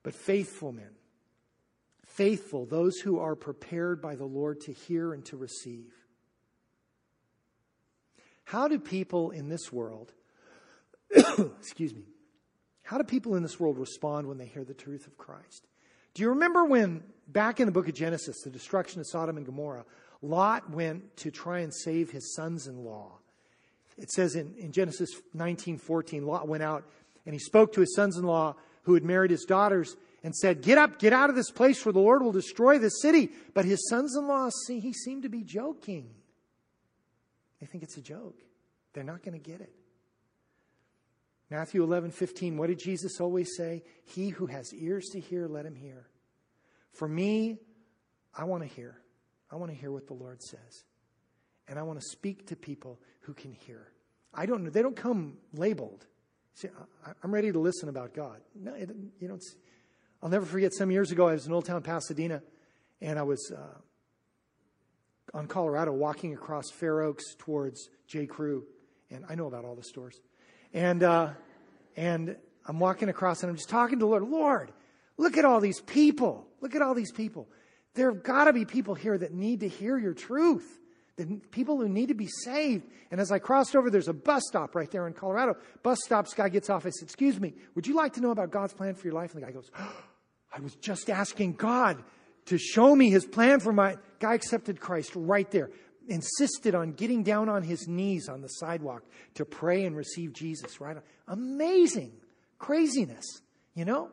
But 0.04 0.14
faithful 0.14 0.72
men, 0.72 0.92
faithful, 2.06 2.66
those 2.66 2.96
who 3.00 3.20
are 3.20 3.36
prepared 3.36 4.02
by 4.02 4.16
the 4.16 4.24
Lord 4.24 4.62
to 4.62 4.72
hear 4.72 5.12
and 5.12 5.26
to 5.26 5.36
receive. 5.36 5.92
How 8.46 8.70
do 8.70 8.80
people 8.80 9.32
in 9.32 9.50
this 9.50 9.74
world, 9.74 10.14
excuse 11.60 11.94
me, 11.94 12.04
how 12.84 12.98
do 12.98 13.04
people 13.04 13.36
in 13.36 13.44
this 13.44 13.60
world 13.60 13.78
respond 13.78 14.28
when 14.28 14.38
they 14.38 14.46
hear 14.46 14.64
the 14.64 14.74
truth 14.74 15.08
of 15.08 15.18
Christ? 15.18 15.68
Do 16.14 16.24
you 16.24 16.30
remember 16.30 16.66
when, 16.66 17.04
back 17.28 17.60
in 17.60 17.66
the 17.66 17.72
book 17.72 17.88
of 17.88 17.94
Genesis, 17.94 18.42
the 18.44 18.50
destruction 18.50 19.00
of 19.00 19.08
Sodom 19.08 19.38
and 19.38 19.46
Gomorrah, 19.46 19.86
Lot 20.22 20.70
went 20.72 21.16
to 21.18 21.32
try 21.32 21.60
and 21.60 21.74
save 21.74 22.12
his 22.12 22.34
sons 22.34 22.68
in 22.68 22.84
law? 22.84 23.20
It 23.98 24.10
says 24.12 24.36
in, 24.36 24.56
in 24.58 24.72
Genesis 24.72 25.10
19 25.34 25.78
14, 25.78 26.26
Lot 26.26 26.48
went 26.48 26.64
out 26.64 26.86
and 27.26 27.34
he 27.34 27.40
spoke 27.40 27.74
to 27.74 27.82
his 27.82 27.94
sons 27.96 28.18
in 28.18 28.24
law 28.24 28.56
who 28.84 28.94
had 28.94 29.04
married 29.04 29.32
his 29.32 29.44
daughters 29.44 29.96
and 30.24 30.36
said, 30.36 30.62
Get 30.62 30.78
up, 30.78 30.98
get 30.98 31.14
out 31.14 31.30
of 31.30 31.36
this 31.36 31.52
place, 31.52 31.80
for 31.80 31.92
the 31.92 32.00
Lord 32.00 32.22
will 32.22 32.32
destroy 32.32 32.80
this 32.80 33.02
city. 33.02 33.30
But 33.54 33.66
his 33.66 33.88
sons 33.90 34.16
in 34.16 34.28
law, 34.28 34.50
he 34.68 34.94
seemed 34.94 35.24
to 35.24 35.30
be 35.30 35.44
joking. 35.44 36.10
They 37.60 37.66
think 37.66 37.84
it's 37.84 37.98
a 37.98 38.02
joke. 38.02 38.40
They're 38.94 39.04
not 39.04 39.24
going 39.24 39.40
to 39.40 39.52
get 39.52 39.62
it. 39.62 39.74
Matthew 41.50 41.82
11, 41.82 42.12
15, 42.12 42.58
what 42.58 42.68
did 42.68 42.80
Jesus 42.80 43.22
always 43.22 43.56
say? 43.56 43.84
He 44.04 44.30
who 44.30 44.48
has 44.48 44.74
ears 44.74 45.08
to 45.14 45.20
hear, 45.20 45.48
let 45.48 45.66
him 45.66 45.76
hear. 45.76 46.08
For 46.92 47.08
me, 47.08 47.58
I 48.36 48.44
want 48.44 48.64
to 48.64 48.70
hear. 48.70 48.98
I 49.50 49.56
want 49.56 49.72
to 49.72 49.78
hear 49.78 49.92
what 49.92 50.08
the 50.08 50.14
Lord 50.14 50.42
says. 50.42 50.84
And 51.68 51.80
I 51.80 51.84
want 51.84 52.00
to 52.00 52.06
speak 52.06 52.48
to 52.48 52.56
people 52.56 53.00
who 53.22 53.34
can 53.34 53.52
hear. 53.52 53.92
I 54.34 54.46
don't 54.46 54.64
know. 54.64 54.70
They 54.70 54.82
don't 54.82 54.96
come 54.96 55.38
labeled. 55.54 56.06
See, 56.54 56.70
I'm 57.24 57.34
ready 57.34 57.52
to 57.52 57.60
listen 57.60 57.88
about 57.88 58.14
God. 58.14 58.42
No, 58.56 58.76
you 58.76 59.28
don't. 59.28 59.44
I'll 60.22 60.30
never 60.30 60.46
forget 60.46 60.74
some 60.74 60.92
years 60.92 61.12
ago, 61.12 61.28
I 61.28 61.34
was 61.34 61.46
in 61.46 61.54
Old 61.54 61.66
Town 61.66 61.82
Pasadena, 61.84 62.42
and 63.00 63.20
I 63.20 63.24
was 63.24 63.52
uh, 63.56 65.38
on 65.38 65.48
Colorado, 65.48 65.92
walking 65.92 66.34
across 66.34 66.72
Fair 66.72 67.02
Oaks 67.02 67.36
towards 67.38 67.90
J. 68.08 68.26
Crew, 68.26 68.66
and 69.12 69.24
I 69.30 69.36
know 69.36 69.46
about 69.46 69.66
all 69.66 69.76
the 69.76 69.84
stores. 69.84 70.20
And 70.74 71.04
uh, 71.04 71.30
and 71.96 72.36
I'm 72.66 72.80
walking 72.80 73.10
across, 73.10 73.44
and 73.44 73.50
I'm 73.50 73.56
just 73.56 73.70
talking 73.70 74.00
to 74.00 74.06
the 74.06 74.10
Lord. 74.10 74.24
Lord, 74.24 74.72
look 75.18 75.38
at 75.38 75.46
all 75.46 75.60
these 75.60 75.82
people. 75.82 76.48
Look 76.62 76.76
at 76.76 76.82
all 76.82 76.94
these 76.94 77.12
people. 77.12 77.48
There 77.94 78.12
have 78.12 78.24
got 78.24 78.46
to 78.46 78.54
be 78.54 78.66
people 78.66 78.94
here 78.94 79.18
that 79.18 79.34
need 79.34 79.62
to 79.62 79.68
hear 79.68 79.98
your 79.98 80.14
truth. 80.14 80.80
The 81.16 81.42
people 81.50 81.78
who 81.78 81.90
need 81.90 82.10
to 82.10 82.14
be 82.14 82.28
saved. 82.28 82.86
And 83.10 83.20
as 83.20 83.32
I 83.32 83.40
crossed 83.40 83.76
over, 83.76 83.90
there's 83.90 84.08
a 84.08 84.14
bus 84.14 84.44
stop 84.48 84.76
right 84.76 84.90
there 84.92 85.08
in 85.08 85.14
Colorado. 85.14 85.58
Bus 85.82 85.98
stops, 86.06 86.36
guy 86.36 86.50
gets 86.50 86.70
off. 86.70 86.86
I 86.86 86.92
said, 86.92 87.06
Excuse 87.06 87.40
me, 87.40 87.56
would 87.74 87.88
you 87.88 87.96
like 87.96 88.14
to 88.14 88.22
know 88.22 88.30
about 88.30 88.52
God's 88.52 88.74
plan 88.74 88.94
for 88.94 89.08
your 89.08 89.16
life? 89.16 89.34
And 89.34 89.42
the 89.42 89.48
guy 89.48 89.52
goes, 89.52 89.72
oh, 89.80 90.04
I 90.56 90.60
was 90.60 90.76
just 90.76 91.10
asking 91.10 91.54
God 91.54 92.04
to 92.46 92.58
show 92.58 92.96
me 92.96 93.10
his 93.10 93.26
plan 93.26 93.60
for 93.60 93.74
my 93.74 93.98
guy 94.20 94.34
accepted 94.36 94.80
Christ 94.80 95.12
right 95.16 95.50
there. 95.52 95.72
Insisted 96.08 96.74
on 96.74 96.94
getting 96.94 97.24
down 97.24 97.50
on 97.50 97.64
his 97.64 97.88
knees 97.88 98.30
on 98.30 98.42
the 98.42 98.48
sidewalk 98.48 99.04
to 99.36 99.46
pray 99.46 99.84
and 99.86 99.96
receive 99.96 100.34
Jesus, 100.34 100.80
right? 100.80 100.98
Amazing 101.28 102.14
craziness, 102.58 103.26
you 103.74 103.86
know? 103.86 104.10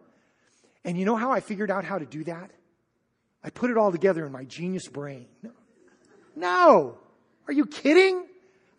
And 0.84 0.98
you 0.98 1.04
know 1.04 1.16
how 1.16 1.30
I 1.30 1.40
figured 1.40 1.70
out 1.70 1.84
how 1.84 1.98
to 1.98 2.04
do 2.04 2.24
that? 2.24 2.50
I 3.42 3.50
put 3.50 3.70
it 3.70 3.76
all 3.76 3.92
together 3.92 4.26
in 4.26 4.32
my 4.32 4.44
genius 4.44 4.88
brain. 4.88 5.26
No. 6.34 6.98
Are 7.46 7.52
you 7.52 7.66
kidding? 7.66 8.26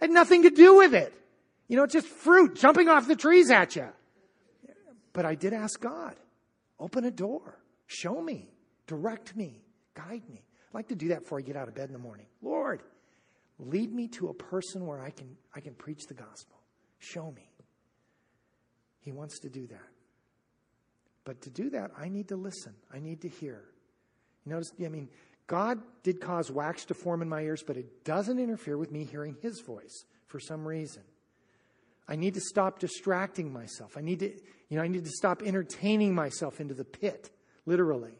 I 0.01 0.05
had 0.05 0.11
nothing 0.11 0.43
to 0.43 0.49
do 0.49 0.77
with 0.77 0.93
it. 0.93 1.13
You 1.67 1.77
know, 1.77 1.83
it's 1.83 1.93
just 1.93 2.07
fruit 2.07 2.55
jumping 2.55 2.89
off 2.89 3.07
the 3.07 3.15
trees 3.15 3.49
at 3.49 3.75
you. 3.75 3.87
But 5.13 5.25
I 5.25 5.35
did 5.35 5.53
ask 5.53 5.79
God, 5.79 6.15
open 6.79 7.05
a 7.05 7.11
door, 7.11 7.57
show 7.87 8.21
me. 8.21 8.49
Direct 8.87 9.35
me, 9.35 9.63
guide 9.95 10.21
me. 10.29 10.43
I'd 10.69 10.73
like 10.73 10.89
to 10.89 10.95
do 10.95 11.07
that 11.07 11.21
before 11.21 11.39
I 11.39 11.41
get 11.41 11.55
out 11.55 11.67
of 11.67 11.73
bed 11.73 11.87
in 11.87 11.93
the 11.93 11.99
morning. 11.99 12.27
Lord, 12.41 12.83
lead 13.59 13.93
me 13.93 14.07
to 14.09 14.29
a 14.29 14.33
person 14.33 14.85
where 14.85 15.01
I 15.01 15.09
can, 15.09 15.35
I 15.53 15.59
can 15.59 15.73
preach 15.73 16.05
the 16.07 16.13
gospel. 16.13 16.57
Show 16.99 17.31
me. 17.31 17.49
He 18.99 19.11
wants 19.11 19.39
to 19.39 19.49
do 19.49 19.67
that. 19.67 19.89
But 21.23 21.41
to 21.41 21.49
do 21.49 21.69
that, 21.71 21.91
I 21.97 22.09
need 22.09 22.27
to 22.29 22.35
listen. 22.35 22.73
I 22.93 22.99
need 22.99 23.21
to 23.21 23.29
hear. 23.29 23.63
You 24.45 24.53
notice, 24.53 24.71
I 24.83 24.87
mean, 24.89 25.09
God 25.47 25.79
did 26.03 26.21
cause 26.21 26.51
wax 26.51 26.85
to 26.85 26.93
form 26.93 27.21
in 27.21 27.29
my 27.29 27.41
ears, 27.41 27.63
but 27.65 27.77
it 27.77 28.03
doesn't 28.03 28.39
interfere 28.39 28.77
with 28.77 28.91
me 28.91 29.03
hearing 29.03 29.37
His 29.41 29.61
voice 29.61 30.05
for 30.27 30.39
some 30.39 30.67
reason. 30.67 31.03
I 32.07 32.15
need 32.15 32.35
to 32.35 32.41
stop 32.41 32.79
distracting 32.79 33.51
myself. 33.51 33.97
I 33.97 34.01
need 34.01 34.19
to, 34.19 34.29
you 34.69 34.77
know, 34.77 34.83
I 34.83 34.87
need 34.87 35.05
to 35.05 35.11
stop 35.11 35.41
entertaining 35.43 36.13
myself 36.13 36.61
into 36.61 36.73
the 36.73 36.85
pit, 36.85 37.31
literally. 37.65 38.13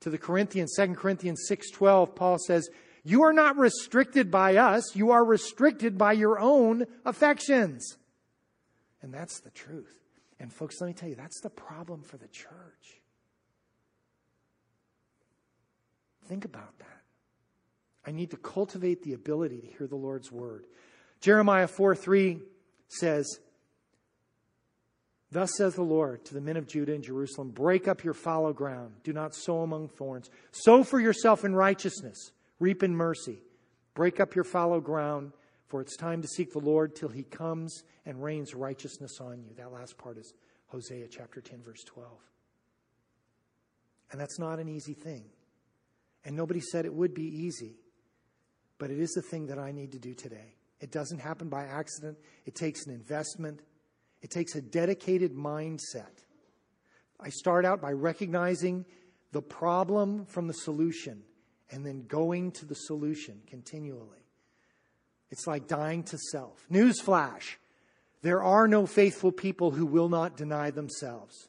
To 0.00 0.10
the 0.10 0.18
Corinthians, 0.18 0.74
2 0.76 0.94
Corinthians 0.94 1.46
6:12, 1.48 2.14
Paul 2.16 2.38
says, 2.38 2.68
"You 3.02 3.22
are 3.22 3.32
not 3.32 3.56
restricted 3.56 4.30
by 4.30 4.56
us, 4.56 4.94
you 4.94 5.10
are 5.10 5.24
restricted 5.24 5.96
by 5.96 6.12
your 6.12 6.38
own 6.38 6.86
affections." 7.04 7.96
And 9.02 9.12
that's 9.12 9.40
the 9.40 9.50
truth. 9.50 10.00
And 10.38 10.52
folks, 10.52 10.80
let 10.80 10.88
me 10.88 10.94
tell 10.94 11.08
you, 11.08 11.14
that's 11.14 11.40
the 11.40 11.50
problem 11.50 12.02
for 12.02 12.16
the 12.16 12.28
church. 12.28 13.00
Think 16.26 16.44
about 16.44 16.78
that. 16.78 16.86
I 18.06 18.12
need 18.12 18.30
to 18.30 18.36
cultivate 18.36 19.02
the 19.02 19.12
ability 19.12 19.60
to 19.60 19.66
hear 19.66 19.86
the 19.86 19.96
Lord's 19.96 20.32
word. 20.32 20.64
Jeremiah 21.20 21.68
4 21.68 21.94
3 21.94 22.40
says, 22.88 23.40
Thus 25.30 25.50
says 25.56 25.74
the 25.74 25.82
Lord 25.82 26.24
to 26.24 26.34
the 26.34 26.40
men 26.40 26.56
of 26.56 26.66
Judah 26.66 26.94
and 26.94 27.04
Jerusalem 27.04 27.50
Break 27.50 27.86
up 27.86 28.02
your 28.02 28.14
fallow 28.14 28.52
ground. 28.52 28.94
Do 29.04 29.12
not 29.12 29.34
sow 29.34 29.60
among 29.60 29.88
thorns. 29.88 30.30
Sow 30.50 30.82
for 30.82 30.98
yourself 30.98 31.44
in 31.44 31.54
righteousness. 31.54 32.32
Reap 32.60 32.82
in 32.82 32.94
mercy. 32.94 33.42
Break 33.94 34.20
up 34.20 34.34
your 34.34 34.44
fallow 34.44 34.80
ground, 34.80 35.32
for 35.66 35.80
it's 35.80 35.96
time 35.96 36.22
to 36.22 36.28
seek 36.28 36.52
the 36.52 36.60
Lord 36.60 36.94
till 36.94 37.08
he 37.08 37.24
comes 37.24 37.82
and 38.06 38.22
rains 38.22 38.54
righteousness 38.54 39.18
on 39.20 39.42
you. 39.42 39.54
That 39.56 39.72
last 39.72 39.98
part 39.98 40.18
is 40.18 40.32
Hosea 40.66 41.08
chapter 41.10 41.40
10, 41.40 41.62
verse 41.62 41.82
12. 41.84 42.08
And 44.12 44.20
that's 44.20 44.38
not 44.38 44.58
an 44.58 44.68
easy 44.68 44.94
thing. 44.94 45.24
And 46.24 46.36
nobody 46.36 46.60
said 46.60 46.84
it 46.84 46.94
would 46.94 47.14
be 47.14 47.24
easy. 47.24 47.76
But 48.78 48.90
it 48.90 48.98
is 48.98 49.12
the 49.12 49.22
thing 49.22 49.46
that 49.46 49.58
I 49.58 49.72
need 49.72 49.92
to 49.92 49.98
do 49.98 50.14
today. 50.14 50.54
It 50.80 50.90
doesn't 50.90 51.18
happen 51.18 51.48
by 51.48 51.64
accident, 51.64 52.18
it 52.46 52.54
takes 52.54 52.86
an 52.86 52.92
investment, 52.92 53.60
it 54.22 54.30
takes 54.30 54.54
a 54.54 54.62
dedicated 54.62 55.34
mindset. 55.34 56.24
I 57.18 57.28
start 57.28 57.64
out 57.64 57.82
by 57.82 57.92
recognizing 57.92 58.86
the 59.32 59.42
problem 59.42 60.24
from 60.24 60.46
the 60.46 60.54
solution 60.54 61.22
and 61.70 61.84
then 61.84 62.04
going 62.06 62.52
to 62.52 62.66
the 62.66 62.74
solution 62.74 63.40
continually. 63.46 64.24
It's 65.30 65.46
like 65.46 65.68
dying 65.68 66.02
to 66.04 66.18
self. 66.18 66.66
Newsflash 66.70 67.56
there 68.22 68.42
are 68.42 68.68
no 68.68 68.86
faithful 68.86 69.32
people 69.32 69.70
who 69.70 69.86
will 69.86 70.08
not 70.08 70.36
deny 70.36 70.70
themselves. 70.70 71.48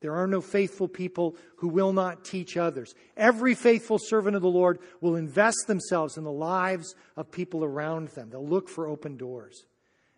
There 0.00 0.14
are 0.14 0.26
no 0.26 0.40
faithful 0.40 0.88
people 0.88 1.36
who 1.56 1.68
will 1.68 1.92
not 1.92 2.24
teach 2.24 2.56
others. 2.56 2.92
Every 3.16 3.54
faithful 3.54 3.98
servant 3.98 4.34
of 4.34 4.42
the 4.42 4.48
Lord 4.48 4.80
will 5.00 5.14
invest 5.14 5.66
themselves 5.66 6.16
in 6.16 6.24
the 6.24 6.32
lives 6.32 6.94
of 7.16 7.30
people 7.30 7.64
around 7.64 8.08
them. 8.08 8.28
They'll 8.28 8.46
look 8.46 8.68
for 8.68 8.88
open 8.88 9.16
doors. 9.16 9.64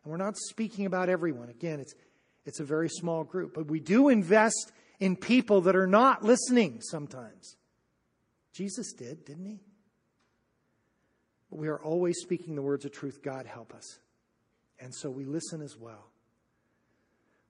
And 0.02 0.10
we're 0.10 0.16
not 0.16 0.38
speaking 0.38 0.86
about 0.86 1.10
everyone. 1.10 1.50
Again, 1.50 1.80
it's, 1.80 1.94
it's 2.46 2.60
a 2.60 2.64
very 2.64 2.88
small 2.88 3.24
group. 3.24 3.52
But 3.54 3.66
we 3.66 3.78
do 3.78 4.08
invest 4.08 4.72
in 5.00 5.16
people 5.16 5.60
that 5.62 5.76
are 5.76 5.86
not 5.86 6.24
listening 6.24 6.80
sometimes. 6.80 7.56
Jesus 8.54 8.94
did, 8.94 9.26
didn't 9.26 9.44
he? 9.44 9.60
But 11.50 11.58
we 11.58 11.68
are 11.68 11.82
always 11.82 12.16
speaking 12.20 12.54
the 12.54 12.62
words 12.62 12.86
of 12.86 12.92
truth. 12.92 13.20
God 13.22 13.44
help 13.44 13.74
us. 13.74 13.98
And 14.80 14.94
so 14.94 15.10
we 15.10 15.26
listen 15.26 15.60
as 15.60 15.76
well. 15.76 16.06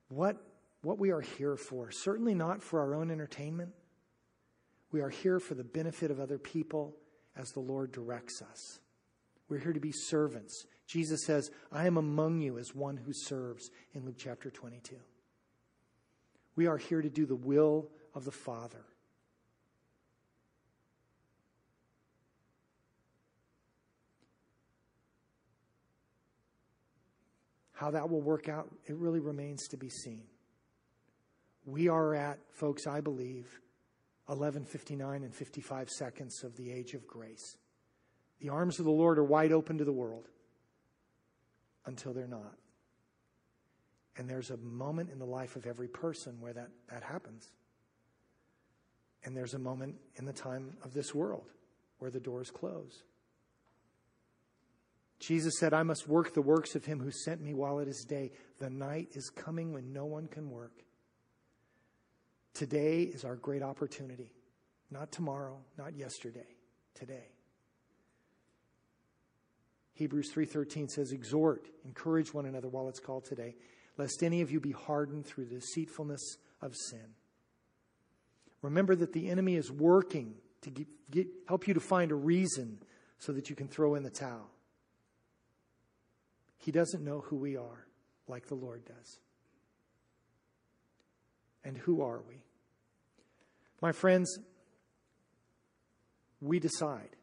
What 0.09 0.43
what 0.85 0.99
we 0.99 1.11
are 1.11 1.21
here 1.21 1.57
for. 1.57 1.91
Certainly 1.91 2.35
not 2.35 2.63
for 2.63 2.81
our 2.81 2.95
own 2.95 3.11
entertainment. 3.11 3.71
We 4.93 5.01
are 5.01 5.09
here 5.09 5.41
for 5.41 5.55
the 5.55 5.65
benefit 5.65 6.11
of 6.11 6.21
other 6.21 6.39
people 6.39 6.95
as 7.37 7.51
the 7.51 7.61
Lord 7.61 7.91
directs 7.91 8.43
us. 8.43 8.79
We're 9.49 9.59
here 9.59 9.73
to 9.73 9.81
be 9.81 9.93
servants. 9.93 10.67
Jesus 10.87 11.25
says, 11.25 11.51
I 11.73 11.87
am 11.87 11.97
among 11.97 12.41
you 12.41 12.59
as 12.59 12.75
one 12.75 12.97
who 12.97 13.13
serves 13.13 13.71
in 13.95 14.05
Luke 14.05 14.17
chapter 14.19 14.51
22. 14.51 14.97
We 16.55 16.67
are 16.67 16.77
here 16.77 17.03
to 17.03 17.11
do 17.11 17.27
the 17.27 17.35
will 17.35 17.89
of 18.15 18.25
the 18.25 18.31
Father. 18.31 18.85
How 27.75 27.91
that 27.91 28.09
will 28.09 28.23
work 28.23 28.49
out, 28.49 28.71
it 28.87 28.97
really 28.97 29.21
remains 29.21 29.67
to 29.69 29.77
be 29.77 29.91
seen. 29.91 30.23
We 31.67 31.89
are 31.89 32.15
at, 32.15 32.39
folks, 32.53 32.87
I 32.87 33.01
believe, 33.01 33.61
11:59 34.29 35.23
and 35.23 35.35
55 35.35 35.91
seconds 35.91 36.43
of 36.45 36.57
the 36.57 36.71
age 36.71 36.95
of 36.95 37.07
grace. 37.07 37.57
The 38.41 38.49
arms 38.49 38.79
of 38.79 38.85
the 38.85 38.91
Lord 38.91 39.19
are 39.19 39.25
wide 39.25 39.53
open 39.53 39.79
to 39.79 39.85
the 39.85 39.93
world 39.93 40.29
until 41.87 42.13
they're 42.13 42.27
not. 42.27 42.57
And 44.17 44.29
there's 44.29 44.51
a 44.51 44.57
moment 44.57 45.11
in 45.11 45.19
the 45.19 45.27
life 45.27 45.57
of 45.57 45.67
every 45.67 45.89
person 45.89 46.41
where 46.41 46.53
that, 46.53 46.71
that 46.89 47.03
happens. 47.03 47.51
And 49.25 49.37
there's 49.37 49.55
a 49.55 49.59
moment 49.59 49.97
in 50.17 50.25
the 50.25 50.33
time 50.33 50.77
of 50.85 50.95
this 50.95 51.15
world 51.15 51.51
where 51.99 52.11
the 52.11 52.21
doors 52.21 52.51
close. 52.51 53.03
Jesus 55.27 55.55
said, 55.59 55.73
I 55.73 55.83
must 55.85 56.07
work 56.07 56.35
the 56.35 56.43
works 56.43 56.75
of 56.75 56.85
him 56.85 57.01
who 57.01 57.11
sent 57.11 57.41
me 57.41 57.55
while 57.55 57.79
it 57.79 57.89
is 57.89 58.05
day. 58.07 58.31
The 58.59 58.69
night 58.69 59.09
is 59.13 59.31
coming 59.31 59.73
when 59.73 59.91
no 59.91 60.05
one 60.05 60.27
can 60.27 60.51
work. 60.51 60.85
Today 62.53 63.03
is 63.03 63.25
our 63.25 63.37
great 63.37 63.63
opportunity. 63.63 64.33
Not 64.91 65.13
tomorrow, 65.13 65.59
not 65.79 65.97
yesterday, 65.97 66.47
today. 66.95 67.31
Hebrews 69.95 70.31
3:13 70.33 70.91
says 70.91 71.13
exhort, 71.13 71.71
encourage 71.85 72.35
one 72.35 72.45
another 72.45 72.69
while 72.69 72.89
it's 72.89 73.01
called 73.01 73.25
today, 73.25 73.57
lest 73.97 74.23
any 74.23 74.43
of 74.43 74.51
you 74.51 74.61
be 74.61 74.73
hardened 74.73 75.25
through 75.25 75.47
the 75.47 75.57
deceitfulness 75.57 76.37
of 76.61 76.77
sin. 76.77 77.15
Remember 78.61 78.95
that 78.95 79.13
the 79.15 79.29
enemy 79.31 79.57
is 79.57 79.71
working 79.71 80.35
to 80.63 80.71
get, 80.71 80.87
get, 81.11 81.29
help 81.49 81.67
you 81.67 81.75
to 81.75 81.81
find 81.81 82.11
a 82.13 82.17
reason 82.17 82.79
so 83.19 83.33
that 83.33 83.49
you 83.49 83.57
can 83.57 83.69
throw 83.69 83.95
in 83.95 84.03
the 84.03 84.11
towel. 84.11 84.54
He 86.65 86.73
doesn't 86.73 87.05
know 87.05 87.21
who 87.21 87.37
we 87.37 87.59
are 87.59 87.87
like 88.27 88.47
the 88.47 88.55
Lord 88.55 88.87
does. 88.87 89.19
And 91.63 91.77
who 91.77 92.01
are 92.01 92.23
we? 92.27 92.43
My 93.83 93.93
friends, 93.93 94.39
we 96.41 96.59
decide 96.61 97.17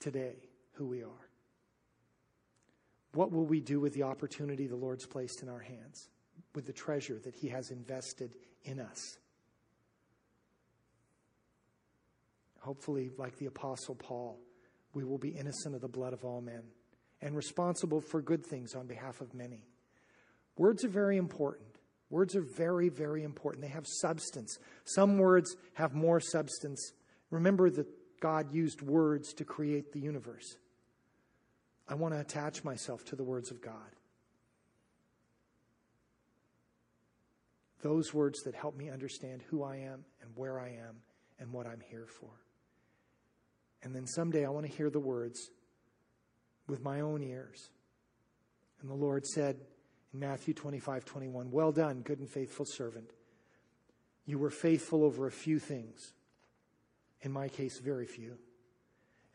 today 0.00 0.36
who 0.72 0.86
we 0.86 1.02
are. 1.02 1.28
What 3.14 3.32
will 3.32 3.46
we 3.46 3.60
do 3.60 3.80
with 3.80 3.94
the 3.94 4.02
opportunity 4.02 4.66
the 4.66 4.76
Lord's 4.76 5.06
placed 5.06 5.42
in 5.42 5.48
our 5.48 5.60
hands, 5.60 6.10
with 6.54 6.66
the 6.66 6.74
treasure 6.74 7.18
that 7.24 7.34
He 7.34 7.48
has 7.48 7.70
invested 7.70 8.34
in 8.64 8.80
us? 8.80 9.16
Hopefully, 12.58 13.12
like 13.16 13.38
the 13.38 13.46
Apostle 13.46 13.94
Paul, 13.94 14.38
we 14.92 15.04
will 15.04 15.16
be 15.16 15.30
innocent 15.30 15.74
of 15.74 15.80
the 15.80 15.88
blood 15.88 16.12
of 16.12 16.22
all 16.22 16.42
men 16.42 16.64
and 17.20 17.36
responsible 17.36 18.00
for 18.00 18.22
good 18.22 18.44
things 18.44 18.74
on 18.74 18.86
behalf 18.86 19.20
of 19.20 19.34
many. 19.34 19.64
Words 20.56 20.84
are 20.84 20.88
very 20.88 21.16
important. 21.16 21.68
Words 22.10 22.34
are 22.36 22.40
very, 22.56 22.88
very 22.88 23.22
important. 23.22 23.62
They 23.62 23.68
have 23.68 23.86
substance. 23.86 24.58
Some 24.84 25.18
words 25.18 25.56
have 25.74 25.94
more 25.94 26.20
substance. 26.20 26.92
Remember 27.30 27.68
that 27.70 27.86
God 28.20 28.52
used 28.52 28.82
words 28.82 29.32
to 29.34 29.44
create 29.44 29.92
the 29.92 30.00
universe. 30.00 30.56
I 31.88 31.94
want 31.94 32.14
to 32.14 32.20
attach 32.20 32.64
myself 32.64 33.04
to 33.06 33.16
the 33.16 33.24
words 33.24 33.50
of 33.50 33.60
God. 33.60 33.74
Those 37.82 38.12
words 38.12 38.42
that 38.42 38.54
help 38.54 38.76
me 38.76 38.90
understand 38.90 39.42
who 39.48 39.62
I 39.62 39.76
am 39.76 40.04
and 40.20 40.30
where 40.34 40.58
I 40.58 40.68
am 40.68 40.96
and 41.38 41.52
what 41.52 41.66
I'm 41.66 41.80
here 41.80 42.06
for. 42.06 42.30
And 43.82 43.94
then 43.94 44.06
someday 44.06 44.44
I 44.44 44.50
want 44.50 44.66
to 44.66 44.72
hear 44.72 44.90
the 44.90 44.98
words 44.98 45.50
with 46.68 46.82
my 46.82 47.00
own 47.00 47.22
ears. 47.22 47.70
And 48.80 48.90
the 48.90 48.94
Lord 48.94 49.26
said, 49.26 49.56
in 50.12 50.20
Matthew 50.20 50.54
25, 50.54 51.04
21. 51.04 51.50
Well 51.50 51.72
done, 51.72 52.00
good 52.00 52.18
and 52.18 52.28
faithful 52.28 52.64
servant. 52.66 53.10
You 54.26 54.38
were 54.38 54.50
faithful 54.50 55.04
over 55.04 55.26
a 55.26 55.32
few 55.32 55.58
things. 55.58 56.12
In 57.22 57.32
my 57.32 57.48
case, 57.48 57.78
very 57.78 58.06
few. 58.06 58.38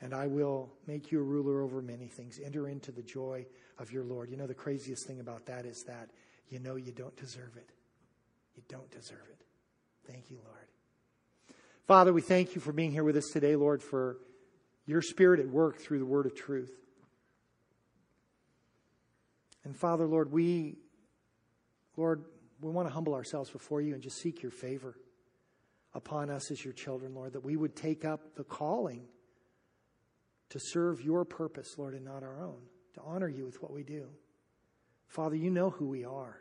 And 0.01 0.13
I 0.13 0.27
will 0.27 0.71
make 0.87 1.11
you 1.11 1.19
a 1.19 1.23
ruler 1.23 1.61
over 1.61 1.81
many 1.81 2.07
things. 2.07 2.39
Enter 2.43 2.67
into 2.67 2.91
the 2.91 3.01
joy 3.01 3.45
of 3.77 3.91
your 3.91 4.03
Lord. 4.03 4.29
You 4.29 4.37
know, 4.37 4.47
the 4.47 4.53
craziest 4.53 5.07
thing 5.07 5.19
about 5.19 5.45
that 5.45 5.65
is 5.65 5.83
that 5.87 6.09
you 6.49 6.59
know 6.59 6.75
you 6.75 6.91
don't 6.91 7.15
deserve 7.17 7.55
it. 7.55 7.69
You 8.55 8.63
don't 8.67 8.89
deserve 8.91 9.27
it. 9.31 9.45
Thank 10.11 10.29
you, 10.29 10.37
Lord. 10.43 10.57
Father, 11.87 12.13
we 12.13 12.21
thank 12.21 12.55
you 12.55 12.61
for 12.61 12.71
being 12.71 12.91
here 12.91 13.03
with 13.03 13.17
us 13.17 13.29
today, 13.31 13.55
Lord, 13.55 13.81
for 13.81 14.17
your 14.85 15.01
spirit 15.01 15.39
at 15.39 15.47
work 15.47 15.79
through 15.79 15.99
the 15.99 16.05
word 16.05 16.25
of 16.25 16.35
truth. 16.35 16.71
And 19.63 19.75
Father, 19.75 20.05
Lord, 20.05 20.31
we, 20.31 20.77
Lord, 21.95 22.25
we 22.61 22.71
want 22.71 22.87
to 22.87 22.93
humble 22.93 23.13
ourselves 23.13 23.49
before 23.49 23.81
you 23.81 23.93
and 23.93 24.01
just 24.01 24.17
seek 24.17 24.41
your 24.41 24.51
favor 24.51 24.95
upon 25.93 26.29
us 26.29 26.51
as 26.51 26.63
your 26.63 26.73
children, 26.73 27.13
Lord, 27.13 27.33
that 27.33 27.43
we 27.43 27.55
would 27.55 27.75
take 27.75 28.03
up 28.03 28.35
the 28.35 28.43
calling 28.43 29.05
to 30.49 30.59
serve 30.59 31.01
your 31.01 31.25
purpose, 31.25 31.75
Lord, 31.77 31.93
and 31.93 32.05
not 32.05 32.23
our 32.23 32.39
own, 32.39 32.59
to 32.95 33.01
honor 33.01 33.27
you 33.27 33.45
with 33.45 33.61
what 33.61 33.71
we 33.71 33.83
do. 33.83 34.07
Father, 35.07 35.35
you 35.35 35.51
know 35.51 35.69
who 35.69 35.87
we 35.87 36.05
are. 36.05 36.39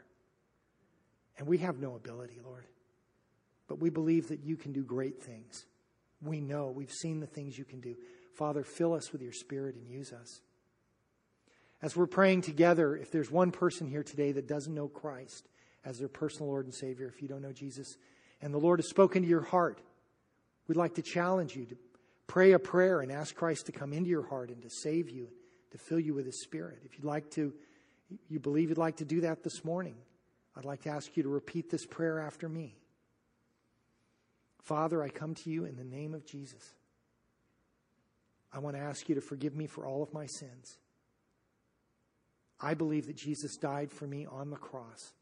And 1.38 1.46
we 1.46 1.58
have 1.58 1.78
no 1.78 1.94
ability, 1.94 2.38
Lord. 2.44 2.66
But 3.68 3.80
we 3.80 3.90
believe 3.90 4.28
that 4.28 4.44
you 4.44 4.56
can 4.56 4.72
do 4.72 4.82
great 4.82 5.22
things. 5.22 5.66
We 6.22 6.40
know, 6.40 6.68
we've 6.68 6.92
seen 6.92 7.20
the 7.20 7.26
things 7.26 7.58
you 7.58 7.64
can 7.64 7.80
do. 7.80 7.96
Father, 8.34 8.62
fill 8.62 8.94
us 8.94 9.12
with 9.12 9.22
your 9.22 9.32
spirit 9.32 9.74
and 9.76 9.88
use 9.88 10.12
us. 10.12 10.40
As 11.82 11.96
we're 11.96 12.06
praying 12.06 12.42
together, 12.42 12.96
if 12.96 13.10
there's 13.10 13.30
one 13.30 13.50
person 13.50 13.88
here 13.88 14.04
today 14.04 14.30
that 14.32 14.46
doesn't 14.46 14.72
know 14.72 14.86
Christ 14.86 15.48
as 15.84 15.98
their 15.98 16.08
personal 16.08 16.48
Lord 16.48 16.64
and 16.64 16.74
Savior, 16.74 17.08
if 17.08 17.20
you 17.20 17.26
don't 17.26 17.42
know 17.42 17.52
Jesus, 17.52 17.96
and 18.40 18.54
the 18.54 18.58
Lord 18.58 18.78
has 18.78 18.88
spoken 18.88 19.22
to 19.22 19.28
your 19.28 19.42
heart, 19.42 19.80
we'd 20.68 20.76
like 20.76 20.94
to 20.94 21.02
challenge 21.02 21.56
you 21.56 21.64
to 21.66 21.76
pray 22.28 22.52
a 22.52 22.58
prayer 22.60 23.00
and 23.00 23.10
ask 23.10 23.34
Christ 23.34 23.66
to 23.66 23.72
come 23.72 23.92
into 23.92 24.08
your 24.08 24.26
heart 24.26 24.50
and 24.50 24.62
to 24.62 24.70
save 24.70 25.10
you, 25.10 25.28
to 25.72 25.78
fill 25.78 25.98
you 25.98 26.14
with 26.14 26.24
His 26.24 26.40
Spirit. 26.40 26.78
If 26.84 26.96
you'd 26.96 27.04
like 27.04 27.30
to, 27.32 27.52
you 28.28 28.38
believe 28.38 28.68
you'd 28.68 28.78
like 28.78 28.98
to 28.98 29.04
do 29.04 29.22
that 29.22 29.42
this 29.42 29.64
morning, 29.64 29.96
I'd 30.56 30.64
like 30.64 30.82
to 30.82 30.90
ask 30.90 31.16
you 31.16 31.24
to 31.24 31.28
repeat 31.28 31.68
this 31.68 31.84
prayer 31.84 32.20
after 32.20 32.48
me. 32.48 32.76
Father, 34.62 35.02
I 35.02 35.08
come 35.08 35.34
to 35.34 35.50
you 35.50 35.64
in 35.64 35.76
the 35.76 35.84
name 35.84 36.14
of 36.14 36.24
Jesus. 36.24 36.74
I 38.52 38.60
want 38.60 38.76
to 38.76 38.82
ask 38.82 39.08
you 39.08 39.16
to 39.16 39.20
forgive 39.20 39.56
me 39.56 39.66
for 39.66 39.84
all 39.84 40.02
of 40.02 40.12
my 40.12 40.26
sins. 40.26 40.76
I 42.60 42.74
believe 42.74 43.06
that 43.06 43.16
Jesus 43.16 43.56
died 43.56 43.90
for 43.90 44.06
me 44.06 44.26
on 44.26 44.50
the 44.50 44.56
cross, 44.56 45.12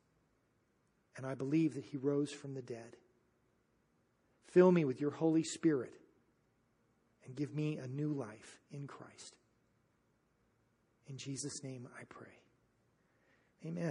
and 1.16 1.26
I 1.26 1.34
believe 1.34 1.74
that 1.74 1.86
he 1.86 1.96
rose 1.96 2.30
from 2.30 2.54
the 2.54 2.62
dead. 2.62 2.96
Fill 4.46 4.72
me 4.72 4.84
with 4.84 5.00
your 5.00 5.12
Holy 5.12 5.44
Spirit 5.44 5.92
and 7.24 7.36
give 7.36 7.54
me 7.54 7.76
a 7.76 7.86
new 7.86 8.12
life 8.12 8.58
in 8.70 8.86
Christ. 8.86 9.36
In 11.06 11.16
Jesus' 11.16 11.62
name 11.62 11.88
I 11.98 12.04
pray. 12.08 12.28
Amen. 13.66 13.88